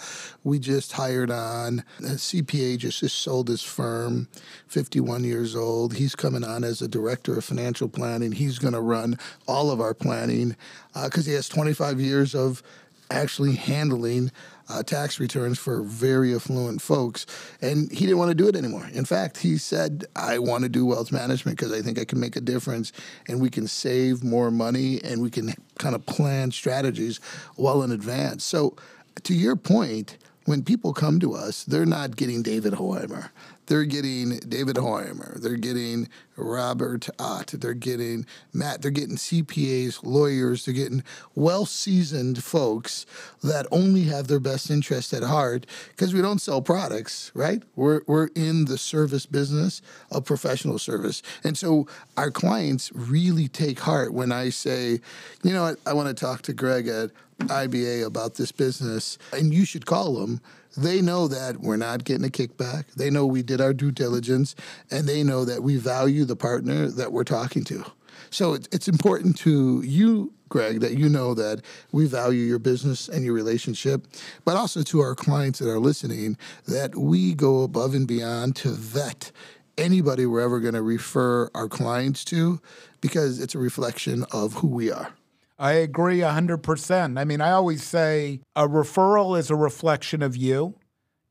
We 0.44 0.60
just 0.60 0.92
hired 0.92 1.32
on 1.32 1.84
a 2.00 2.14
CPA, 2.14 2.78
just, 2.78 3.00
just 3.00 3.18
sold 3.18 3.48
his 3.48 3.64
firm, 3.64 4.28
51 4.68 5.24
years 5.24 5.56
old. 5.56 5.96
He's 5.96 6.16
coming 6.16 6.44
on 6.44 6.64
as 6.64 6.82
a 6.82 6.88
director 6.88 7.38
of 7.38 7.44
financial 7.44 7.90
planning. 7.90 8.32
He's 8.32 8.60
going 8.60 8.76
to 8.76 8.82
run 8.82 9.18
all 9.48 9.72
of 9.72 9.82
our 9.82 9.96
planning 9.96 10.56
because 10.94 11.28
uh, 11.28 11.32
he 11.32 11.36
has 11.36 11.50
25 11.50 12.00
years 12.00 12.36
of 12.36 12.62
actually 13.10 13.56
handling 13.56 14.32
uh, 14.70 14.84
tax 14.84 15.20
returns 15.20 15.58
for 15.58 15.82
very 15.82 16.34
affluent 16.36 16.82
folks. 16.82 17.26
And 17.62 17.92
he 17.92 18.06
didn't 18.06 18.20
want 18.20 18.30
to 18.30 18.36
do 18.36 18.48
it 18.48 18.56
anymore. 18.56 18.88
In 18.94 19.06
fact, 19.06 19.38
he 19.38 19.58
said, 19.58 20.06
I 20.16 20.40
want 20.40 20.64
to 20.64 20.70
do 20.70 20.86
wealth 20.86 21.12
management 21.12 21.58
because 21.58 21.74
I 21.74 21.82
think 21.82 21.98
I 21.98 22.06
can 22.06 22.20
make 22.20 22.36
a 22.36 22.42
difference 22.42 22.92
and 23.28 23.42
we 23.42 23.50
can 23.50 23.68
save 23.68 24.24
more 24.24 24.52
money 24.52 25.02
and 25.04 25.22
we 25.22 25.32
can 25.32 25.54
kind 25.80 25.96
of 25.96 26.06
plan 26.06 26.52
strategies 26.52 27.20
well 27.58 27.82
in 27.82 27.92
advance. 27.92 28.44
So, 28.44 28.76
to 29.24 29.34
your 29.34 29.56
point, 29.58 30.18
when 30.46 30.64
people 30.64 30.94
come 30.94 31.20
to 31.20 31.34
us, 31.34 31.64
they're 31.64 31.86
not 31.86 32.16
getting 32.16 32.42
David 32.42 32.74
Hoheimer. 32.74 33.30
They're 33.70 33.86
getting 33.86 34.40
David 34.40 34.78
Hoheimer. 34.78 35.40
They're 35.40 35.56
getting 35.56 36.10
Robert 36.36 37.08
Ott. 37.20 37.54
They're 37.54 37.76
getting 37.76 38.26
Matt. 38.52 38.82
They're 38.82 38.90
getting 38.90 39.16
CPAs, 39.16 40.00
lawyers. 40.04 40.66
They're 40.66 40.74
getting 40.74 41.04
well 41.36 41.68
seasoned 41.68 42.44
folks 42.44 43.06
that 43.44 43.68
only 43.72 44.06
have 44.06 44.28
their 44.28 44.40
best 44.40 44.72
interest 44.72 45.14
at 45.14 45.22
heart 45.22 45.68
because 45.90 46.16
we 46.16 46.22
don't 46.22 46.40
sell 46.40 46.64
products, 46.64 47.32
right? 47.36 47.62
We're, 47.76 48.02
we're 48.08 48.30
in 48.34 48.66
the 48.66 48.78
service 48.78 49.28
business 49.28 49.84
of 50.12 50.26
professional 50.26 50.80
service. 50.80 51.22
And 51.44 51.56
so 51.56 51.86
our 52.18 52.32
clients 52.32 52.92
really 52.96 53.48
take 53.48 53.82
heart 53.82 54.16
when 54.16 54.32
I 54.32 54.50
say, 54.50 55.00
you 55.44 55.54
know 55.54 55.62
what, 55.62 55.80
I 55.86 55.94
want 55.94 56.08
to 56.08 56.16
talk 56.16 56.42
to 56.44 56.54
Greg 56.54 56.88
at 56.88 57.12
IBA 57.42 58.04
about 58.04 58.34
this 58.34 58.52
business, 58.52 59.20
and 59.32 59.54
you 59.54 59.64
should 59.64 59.86
call 59.86 60.16
them 60.16 60.42
they 60.78 61.02
know 61.02 61.28
that 61.28 61.60
we're 61.60 61.78
not 61.78 62.04
getting 62.04 62.26
a 62.26 62.30
kickback. 62.30 62.86
They 62.96 63.10
know 63.10 63.26
we 63.26 63.44
did 63.44 63.62
our 63.62 63.74
due 63.74 63.92
diligence, 63.92 64.56
and 64.92 65.08
they 65.08 65.24
know 65.24 65.46
that 65.46 65.64
we 65.64 65.78
value 65.78 66.26
the 66.26 66.36
partner 66.36 66.88
that 66.88 67.12
we're 67.12 67.24
talking 67.24 67.64
to. 67.66 67.86
So 68.30 68.54
it's 68.54 68.88
important 68.88 69.38
to 69.40 69.82
you, 69.82 70.34
Greg, 70.50 70.82
that 70.82 70.98
you 70.98 71.10
know 71.10 71.34
that 71.34 71.62
we 71.92 72.06
value 72.06 72.42
your 72.42 72.60
business 72.60 73.08
and 73.08 73.24
your 73.24 73.34
relationship, 73.34 74.06
but 74.46 74.56
also 74.56 74.84
to 74.84 75.00
our 75.00 75.16
clients 75.16 75.60
that 75.60 75.70
are 75.70 75.80
listening 75.80 76.38
that 76.68 76.96
we 76.96 77.34
go 77.34 77.64
above 77.64 77.94
and 77.96 78.08
beyond 78.08 78.56
to 78.58 78.70
vet 78.70 79.32
anybody 79.78 80.26
we're 80.26 80.42
ever 80.42 80.60
going 80.60 80.74
to 80.74 80.82
refer 80.82 81.50
our 81.56 81.68
clients 81.68 82.24
to 82.26 82.60
because 83.02 83.40
it's 83.40 83.56
a 83.56 83.60
reflection 83.60 84.26
of 84.32 84.54
who 84.54 84.68
we 84.68 84.92
are. 84.92 85.14
I 85.60 85.74
agree 85.74 86.20
100%. 86.20 87.20
I 87.20 87.24
mean, 87.26 87.42
I 87.42 87.52
always 87.52 87.84
say 87.84 88.40
a 88.56 88.68
referral 88.68 89.38
is 89.38 89.50
a 89.50 89.56
reflection 89.56 90.24
of 90.24 90.38
you. 90.38 90.76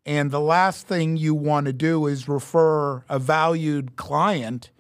And 0.05 0.31
the 0.31 0.41
last 0.41 0.87
thing 0.87 1.17
you 1.17 1.35
want 1.35 1.67
to 1.67 1.73
do 1.73 2.07
is 2.07 2.29
refer 2.29 3.05
a 3.09 3.19
valued 3.19 3.97
client 3.97 4.71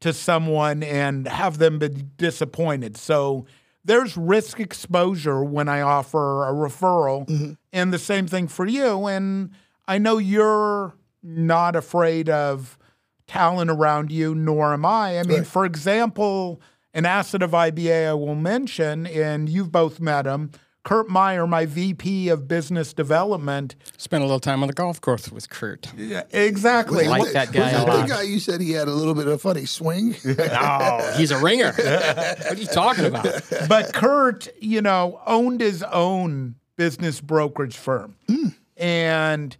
to 0.00 0.12
someone 0.12 0.82
and 0.82 1.26
have 1.26 1.58
them 1.58 1.78
be 1.78 1.88
disappointed. 1.88 2.96
So 2.96 3.46
there's 3.84 4.16
risk 4.16 4.60
exposure 4.60 5.42
when 5.42 5.68
I 5.68 5.80
offer 5.80 6.48
a 6.48 6.52
referral, 6.52 7.26
mm-hmm. 7.26 7.52
and 7.72 7.92
the 7.92 7.98
same 7.98 8.26
thing 8.26 8.48
for 8.48 8.66
you. 8.66 9.06
And 9.06 9.50
I 9.88 9.98
know 9.98 10.18
you're 10.18 10.94
not 11.22 11.76
afraid 11.76 12.28
of 12.28 12.78
talent 13.26 13.70
around 13.70 14.12
you, 14.12 14.34
nor 14.34 14.72
am 14.72 14.84
I. 14.84 15.18
I 15.18 15.22
mean, 15.22 15.38
right. 15.38 15.46
for 15.46 15.64
example, 15.64 16.60
an 16.96 17.04
asset 17.04 17.42
of 17.42 17.50
IBA 17.50 18.08
I 18.08 18.14
will 18.14 18.34
mention, 18.34 19.06
and 19.06 19.48
you've 19.48 19.70
both 19.70 20.00
met 20.00 20.26
him. 20.26 20.50
Kurt 20.82 21.08
Meyer, 21.08 21.46
my 21.46 21.66
VP 21.66 22.28
of 22.28 22.48
Business 22.48 22.94
Development. 22.94 23.74
Spent 23.98 24.22
a 24.22 24.26
little 24.26 24.40
time 24.40 24.62
on 24.62 24.68
the 24.68 24.72
golf 24.72 25.00
course 25.00 25.30
with 25.30 25.50
Kurt. 25.50 25.92
Yeah, 25.96 26.22
exactly. 26.30 27.06
like 27.06 27.32
that 27.32 27.52
guy. 27.52 27.74
Was 27.74 27.84
that 27.84 28.02
the 28.02 28.14
guy 28.14 28.22
you 28.22 28.38
said 28.38 28.60
he 28.60 28.70
had 28.70 28.88
a 28.88 28.92
little 28.92 29.14
bit 29.14 29.26
of 29.26 29.34
a 29.34 29.38
funny 29.38 29.66
swing? 29.66 30.14
no, 30.24 31.12
he's 31.16 31.32
a 31.32 31.38
ringer. 31.38 31.72
what 31.76 32.52
are 32.52 32.54
you 32.54 32.66
talking 32.66 33.04
about? 33.04 33.26
But 33.68 33.92
Kurt, 33.92 34.48
you 34.62 34.80
know, 34.80 35.20
owned 35.26 35.60
his 35.60 35.82
own 35.82 36.54
business 36.76 37.20
brokerage 37.20 37.76
firm. 37.76 38.14
Mm. 38.28 38.54
And 38.76 39.56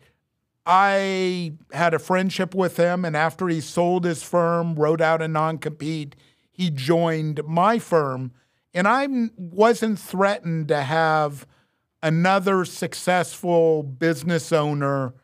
I 0.65 1.55
had 1.73 1.93
a 1.93 1.99
friendship 1.99 2.55
with 2.55 2.77
him. 2.77 3.05
And 3.05 3.17
after 3.17 3.49
he 3.49 3.61
sold 3.61 4.05
his 4.05 4.23
firm, 4.23 4.75
wrote 4.77 5.01
out 5.01 5.21
a 5.21 5.29
non 5.29 5.59
compete, 5.59 6.15
he 6.57 6.71
joined 6.71 7.43
my 7.45 7.79
firm. 7.79 8.33
And 8.73 8.89
I 8.89 9.07
wasn't 9.37 9.99
threatened 9.99 10.69
to 10.69 10.83
have 10.83 11.47
another 12.03 12.65
successful 12.65 13.83
business 13.83 14.53
owner 14.53 15.15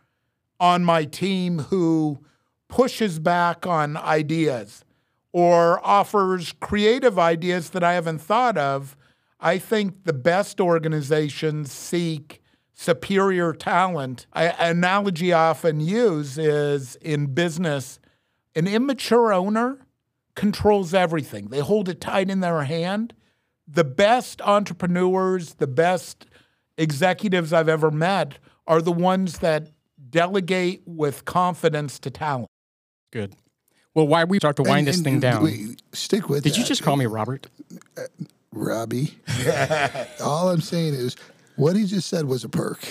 on 0.60 0.84
my 0.84 1.04
team 1.04 1.58
who 1.58 2.22
pushes 2.68 3.18
back 3.18 3.66
on 3.66 3.96
ideas 3.96 4.84
or 5.32 5.80
offers 5.86 6.52
creative 6.60 7.18
ideas 7.18 7.70
that 7.70 7.82
I 7.82 7.94
haven't 7.94 8.20
thought 8.20 8.58
of. 8.58 8.96
I 9.40 9.58
think 9.58 10.04
the 10.04 10.12
best 10.12 10.60
organizations 10.60 11.72
seek 11.72 12.42
superior 12.74 13.54
talent. 13.54 14.26
I, 14.32 14.48
analogy 14.48 15.32
I 15.32 15.50
often 15.50 15.80
use 15.80 16.36
is 16.36 16.96
in 16.96 17.26
business, 17.26 17.98
an 18.54 18.66
immature 18.66 19.32
owner 19.32 19.78
controls 20.34 20.94
everything. 20.94 21.48
They 21.48 21.60
hold 21.60 21.88
it 21.88 22.00
tight 22.00 22.30
in 22.30 22.40
their 22.40 22.62
hand. 22.64 23.14
The 23.66 23.84
best 23.84 24.42
entrepreneurs, 24.42 25.54
the 25.54 25.66
best 25.66 26.26
executives 26.76 27.52
I've 27.52 27.68
ever 27.68 27.90
met 27.90 28.38
are 28.66 28.82
the 28.82 28.92
ones 28.92 29.38
that 29.38 29.70
delegate 30.10 30.82
with 30.86 31.24
confidence 31.24 31.98
to 32.00 32.10
talent. 32.10 32.48
Good. 33.12 33.34
Well, 33.94 34.06
why 34.06 34.24
we 34.24 34.38
start 34.38 34.56
to 34.56 34.62
wind 34.62 34.80
and, 34.80 34.88
this 34.88 34.96
and 34.96 35.04
thing 35.04 35.20
down? 35.20 35.44
Wait, 35.44 35.82
stick 35.92 36.28
with. 36.28 36.44
Did 36.44 36.54
that. 36.54 36.58
you 36.58 36.64
just 36.64 36.82
call 36.82 36.96
me 36.96 37.06
Robert? 37.06 37.46
Uh, 37.96 38.02
Robbie. 38.52 39.14
All 40.22 40.50
I'm 40.50 40.60
saying 40.60 40.94
is 40.94 41.16
what 41.56 41.76
he 41.76 41.84
just 41.84 42.08
said 42.08 42.24
was 42.24 42.44
a 42.44 42.48
perk. 42.48 42.80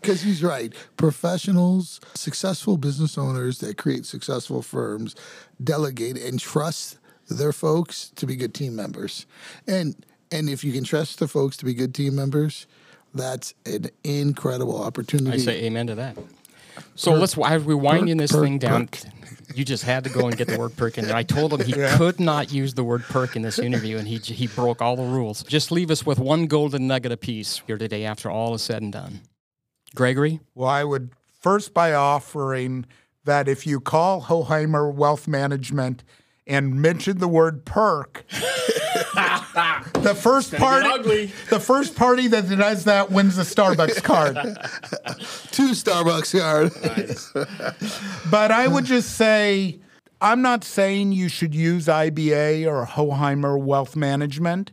Because 0.00 0.22
he's 0.22 0.42
right. 0.42 0.72
Professionals, 0.96 2.00
successful 2.14 2.76
business 2.76 3.16
owners 3.16 3.58
that 3.58 3.78
create 3.78 4.06
successful 4.06 4.62
firms 4.62 5.14
delegate 5.62 6.18
and 6.18 6.38
trust 6.38 6.98
their 7.28 7.52
folks 7.52 8.10
to 8.16 8.26
be 8.26 8.36
good 8.36 8.54
team 8.54 8.76
members. 8.76 9.26
And 9.66 10.04
and 10.30 10.48
if 10.48 10.64
you 10.64 10.72
can 10.72 10.84
trust 10.84 11.20
the 11.20 11.28
folks 11.28 11.56
to 11.58 11.64
be 11.64 11.74
good 11.74 11.94
team 11.94 12.16
members, 12.16 12.66
that's 13.14 13.54
an 13.64 13.90
incredible 14.02 14.82
opportunity. 14.82 15.36
I 15.36 15.38
say 15.38 15.64
amen 15.64 15.86
to 15.86 15.94
that. 15.94 16.16
So 16.94 17.12
perk, 17.12 17.20
let's 17.20 17.38
as 17.38 17.64
we 17.64 17.74
winding 17.74 18.16
this 18.16 18.32
perk, 18.32 18.42
thing 18.42 18.58
down. 18.58 18.88
Perk. 18.88 19.12
You 19.54 19.64
just 19.64 19.84
had 19.84 20.04
to 20.04 20.10
go 20.10 20.26
and 20.26 20.36
get 20.36 20.48
the 20.48 20.58
word 20.58 20.76
perk 20.76 20.98
in 20.98 21.06
there. 21.06 21.14
I 21.14 21.22
told 21.22 21.52
him 21.52 21.60
he 21.60 21.78
yeah. 21.78 21.96
could 21.96 22.18
not 22.18 22.52
use 22.52 22.74
the 22.74 22.82
word 22.82 23.02
perk 23.04 23.36
in 23.36 23.42
this 23.42 23.58
interview, 23.58 23.98
and 23.98 24.08
he 24.08 24.18
he 24.18 24.48
broke 24.48 24.82
all 24.82 24.96
the 24.96 25.04
rules. 25.04 25.44
Just 25.44 25.70
leave 25.70 25.90
us 25.90 26.04
with 26.04 26.18
one 26.18 26.46
golden 26.46 26.86
nugget 26.86 27.12
apiece 27.12 27.62
here 27.66 27.78
today 27.78 28.04
after 28.04 28.30
all 28.30 28.54
is 28.54 28.62
said 28.62 28.82
and 28.82 28.92
done. 28.92 29.20
Gregory? 29.94 30.40
Well, 30.54 30.68
I 30.68 30.82
would 30.82 31.10
first 31.40 31.72
by 31.72 31.92
offering 31.92 32.86
that 33.24 33.48
if 33.48 33.66
you 33.66 33.80
call 33.80 34.22
Hoheimer 34.22 34.92
Wealth 34.92 35.28
Management 35.28 36.02
and 36.46 36.74
mention 36.74 37.18
the 37.18 37.28
word 37.28 37.64
perk, 37.64 38.24
the 39.14 40.14
first 40.14 40.54
party, 40.54 41.32
the 41.50 41.60
first 41.60 41.94
party 41.96 42.28
that 42.28 42.48
does 42.48 42.84
that 42.84 43.10
wins 43.10 43.36
the 43.36 43.42
Starbucks 43.42 44.02
card. 44.02 44.34
Two 45.50 45.70
Starbucks 45.70 46.38
card. 46.38 46.72
Nice. 46.84 47.32
but 48.30 48.50
I 48.50 48.66
would 48.68 48.84
just 48.84 49.16
say, 49.16 49.80
I'm 50.20 50.42
not 50.42 50.64
saying 50.64 51.12
you 51.12 51.28
should 51.28 51.54
use 51.54 51.86
IBA 51.86 52.66
or 52.66 52.86
Hoheimer 52.86 53.60
Wealth 53.60 53.96
Management. 53.96 54.72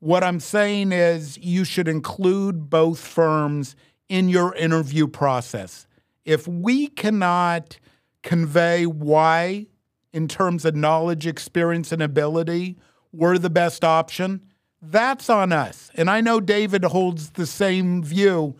What 0.00 0.22
I'm 0.22 0.40
saying 0.40 0.92
is 0.92 1.38
you 1.38 1.64
should 1.64 1.88
include 1.88 2.70
both 2.70 3.00
firms 3.00 3.74
in 4.08 4.28
your 4.28 4.54
interview 4.54 5.06
process. 5.06 5.86
If 6.24 6.46
we 6.46 6.88
cannot 6.88 7.78
convey 8.22 8.86
why, 8.86 9.66
in 10.12 10.28
terms 10.28 10.64
of 10.64 10.74
knowledge, 10.74 11.26
experience, 11.26 11.92
and 11.92 12.02
ability, 12.02 12.76
we're 13.12 13.38
the 13.38 13.50
best 13.50 13.84
option, 13.84 14.42
that's 14.80 15.28
on 15.28 15.52
us. 15.52 15.90
And 15.94 16.08
I 16.08 16.20
know 16.20 16.40
David 16.40 16.84
holds 16.84 17.30
the 17.30 17.46
same 17.46 18.02
view. 18.02 18.56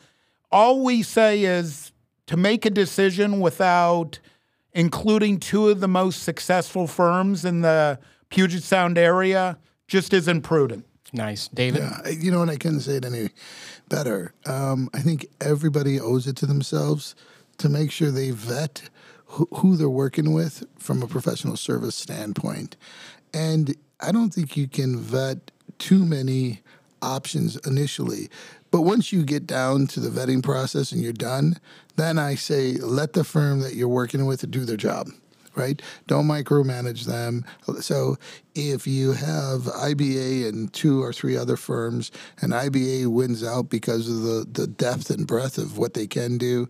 All 0.50 0.84
we 0.84 1.02
say 1.02 1.44
is 1.44 1.92
to 2.26 2.36
make 2.36 2.66
a 2.66 2.70
decision 2.70 3.40
without 3.40 4.18
including 4.72 5.40
two 5.40 5.68
of 5.68 5.80
the 5.80 5.88
most 5.88 6.22
successful 6.22 6.86
firms 6.86 7.44
in 7.44 7.62
the 7.62 7.98
Puget 8.30 8.62
Sound 8.62 8.98
area 8.98 9.58
just 9.86 10.12
isn't 10.12 10.42
prudent. 10.42 10.84
Nice. 11.12 11.48
David? 11.48 11.82
Yeah, 11.82 12.08
you 12.10 12.30
know, 12.30 12.42
and 12.42 12.50
I 12.50 12.56
couldn't 12.56 12.80
say 12.80 12.96
it 12.96 13.04
any 13.04 13.30
better. 13.88 14.34
Um, 14.44 14.90
I 14.92 15.00
think 15.00 15.26
everybody 15.40 15.98
owes 15.98 16.26
it 16.26 16.36
to 16.36 16.46
themselves 16.46 17.14
to 17.58 17.68
make 17.68 17.90
sure 17.90 18.10
they 18.10 18.30
vet 18.30 18.90
who, 19.24 19.48
who 19.54 19.76
they're 19.76 19.88
working 19.88 20.32
with 20.32 20.64
from 20.78 21.02
a 21.02 21.06
professional 21.06 21.56
service 21.56 21.94
standpoint. 21.94 22.76
And 23.32 23.74
I 24.00 24.12
don't 24.12 24.32
think 24.32 24.56
you 24.56 24.68
can 24.68 24.98
vet 24.98 25.50
too 25.78 26.04
many 26.04 26.62
options 27.02 27.56
initially. 27.66 28.28
But 28.70 28.82
once 28.82 29.12
you 29.12 29.24
get 29.24 29.46
down 29.46 29.86
to 29.88 30.00
the 30.00 30.10
vetting 30.10 30.42
process 30.42 30.92
and 30.92 31.02
you're 31.02 31.12
done, 31.12 31.58
then 31.96 32.18
I 32.18 32.34
say 32.34 32.74
let 32.74 33.14
the 33.14 33.24
firm 33.24 33.60
that 33.60 33.74
you're 33.74 33.88
working 33.88 34.26
with 34.26 34.48
do 34.50 34.64
their 34.64 34.76
job 34.76 35.08
right? 35.58 35.82
Don't 36.06 36.26
micromanage 36.26 37.04
them. 37.04 37.44
So 37.80 38.16
if 38.54 38.86
you 38.86 39.12
have 39.12 39.62
IBA 39.62 40.48
and 40.48 40.72
two 40.72 41.02
or 41.02 41.12
three 41.12 41.36
other 41.36 41.56
firms, 41.56 42.10
and 42.40 42.52
IBA 42.52 43.08
wins 43.08 43.44
out 43.44 43.68
because 43.68 44.08
of 44.08 44.22
the, 44.22 44.46
the 44.50 44.66
depth 44.68 45.10
and 45.10 45.26
breadth 45.26 45.58
of 45.58 45.76
what 45.76 45.94
they 45.94 46.06
can 46.06 46.38
do, 46.38 46.68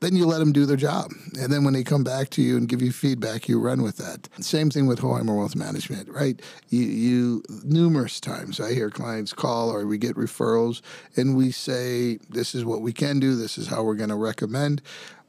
then 0.00 0.14
you 0.14 0.26
let 0.26 0.38
them 0.38 0.52
do 0.52 0.66
their 0.66 0.76
job. 0.76 1.10
And 1.40 1.52
then 1.52 1.64
when 1.64 1.74
they 1.74 1.82
come 1.82 2.04
back 2.04 2.30
to 2.30 2.42
you 2.42 2.56
and 2.56 2.68
give 2.68 2.82
you 2.82 2.92
feedback, 2.92 3.48
you 3.48 3.58
run 3.58 3.82
with 3.82 3.96
that. 3.96 4.28
Same 4.42 4.70
thing 4.70 4.86
with 4.86 5.00
Hoheimer 5.00 5.36
Wealth 5.36 5.56
Management, 5.56 6.08
right? 6.08 6.40
You, 6.68 6.82
you 6.82 7.42
numerous 7.64 8.20
times 8.20 8.60
I 8.60 8.74
hear 8.74 8.90
clients 8.90 9.32
call 9.32 9.70
or 9.72 9.86
we 9.86 9.98
get 9.98 10.16
referrals 10.16 10.82
and 11.16 11.36
we 11.36 11.50
say, 11.50 12.18
this 12.28 12.54
is 12.54 12.64
what 12.64 12.82
we 12.82 12.92
can 12.92 13.18
do, 13.20 13.36
this 13.36 13.56
is 13.56 13.68
how 13.68 13.82
we're 13.82 13.94
going 13.94 14.10
to 14.10 14.16
recommend. 14.16 14.82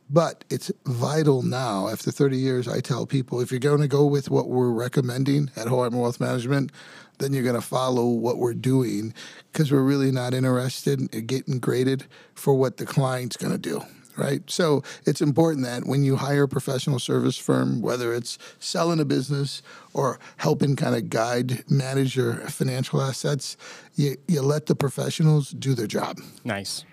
But 0.10 0.46
it's 0.50 0.72
vital 0.86 1.42
now. 1.42 1.90
After 1.90 2.12
30 2.12 2.38
years, 2.38 2.68
I 2.68 2.80
tell 2.80 3.06
people 3.06 3.42
if 3.42 3.52
you're 3.52 3.60
going 3.60 3.82
to 3.82 3.90
go 3.90 4.06
with 4.06 4.30
what 4.30 4.48
we're 4.48 4.72
recommending 4.72 5.52
at 5.58 5.68
Hoheimer 5.68 6.02
Wealth 6.02 6.22
Management, 6.22 6.72
then 7.20 7.34
you're 7.34 7.44
going 7.44 7.56
to 7.56 7.62
follow 7.62 8.06
what 8.06 8.38
we're 8.38 8.54
doing 8.54 9.14
because 9.52 9.72
we're 9.72 9.82
really 9.82 10.12
not 10.12 10.34
interested 10.34 11.14
in 11.14 11.26
getting 11.26 11.60
graded 11.60 12.06
for 12.36 12.54
what 12.54 12.78
the 12.78 12.86
client's 12.86 13.38
going 13.38 13.52
to 13.52 13.58
do. 13.58 13.82
Right. 14.18 14.42
So 14.50 14.82
it's 15.06 15.22
important 15.22 15.64
that 15.66 15.86
when 15.86 16.04
you 16.04 16.16
hire 16.16 16.44
a 16.44 16.48
professional 16.48 16.98
service 16.98 17.38
firm, 17.38 17.82
whether 17.82 18.16
it's 18.16 18.40
selling 18.58 19.00
a 19.00 19.06
business 19.06 19.62
or 19.94 20.20
helping 20.38 20.76
kind 20.76 20.96
of 20.96 21.10
guide, 21.10 21.64
manage 21.70 22.16
your 22.16 22.34
financial 22.50 23.00
assets, 23.00 23.58
you, 23.96 24.18
you 24.28 24.42
let 24.42 24.66
the 24.66 24.74
professionals 24.74 25.52
do 25.52 25.76
their 25.76 25.86
job. 25.86 26.20
Nice. 26.44 26.84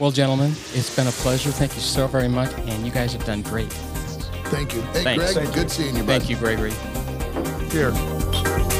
Well, 0.00 0.10
gentlemen, 0.10 0.50
it's 0.74 0.94
been 0.94 1.06
a 1.06 1.12
pleasure. 1.12 1.50
Thank 1.50 1.74
you 1.74 1.80
so 1.80 2.06
very 2.08 2.28
much, 2.28 2.52
and 2.52 2.84
you 2.84 2.90
guys 2.90 3.12
have 3.12 3.24
done 3.24 3.42
great. 3.42 3.72
Thank 4.46 4.74
you. 4.74 4.82
Hey, 4.82 5.04
Thanks. 5.04 5.32
Greg, 5.32 5.44
Thank 5.44 5.54
good 5.54 5.70
seeing 5.70 5.96
you. 5.96 6.02
Bud. 6.02 6.20
Thank 6.22 6.30
you, 6.30 6.36
Gregory. 6.36 6.72
Cheers. 7.70 8.75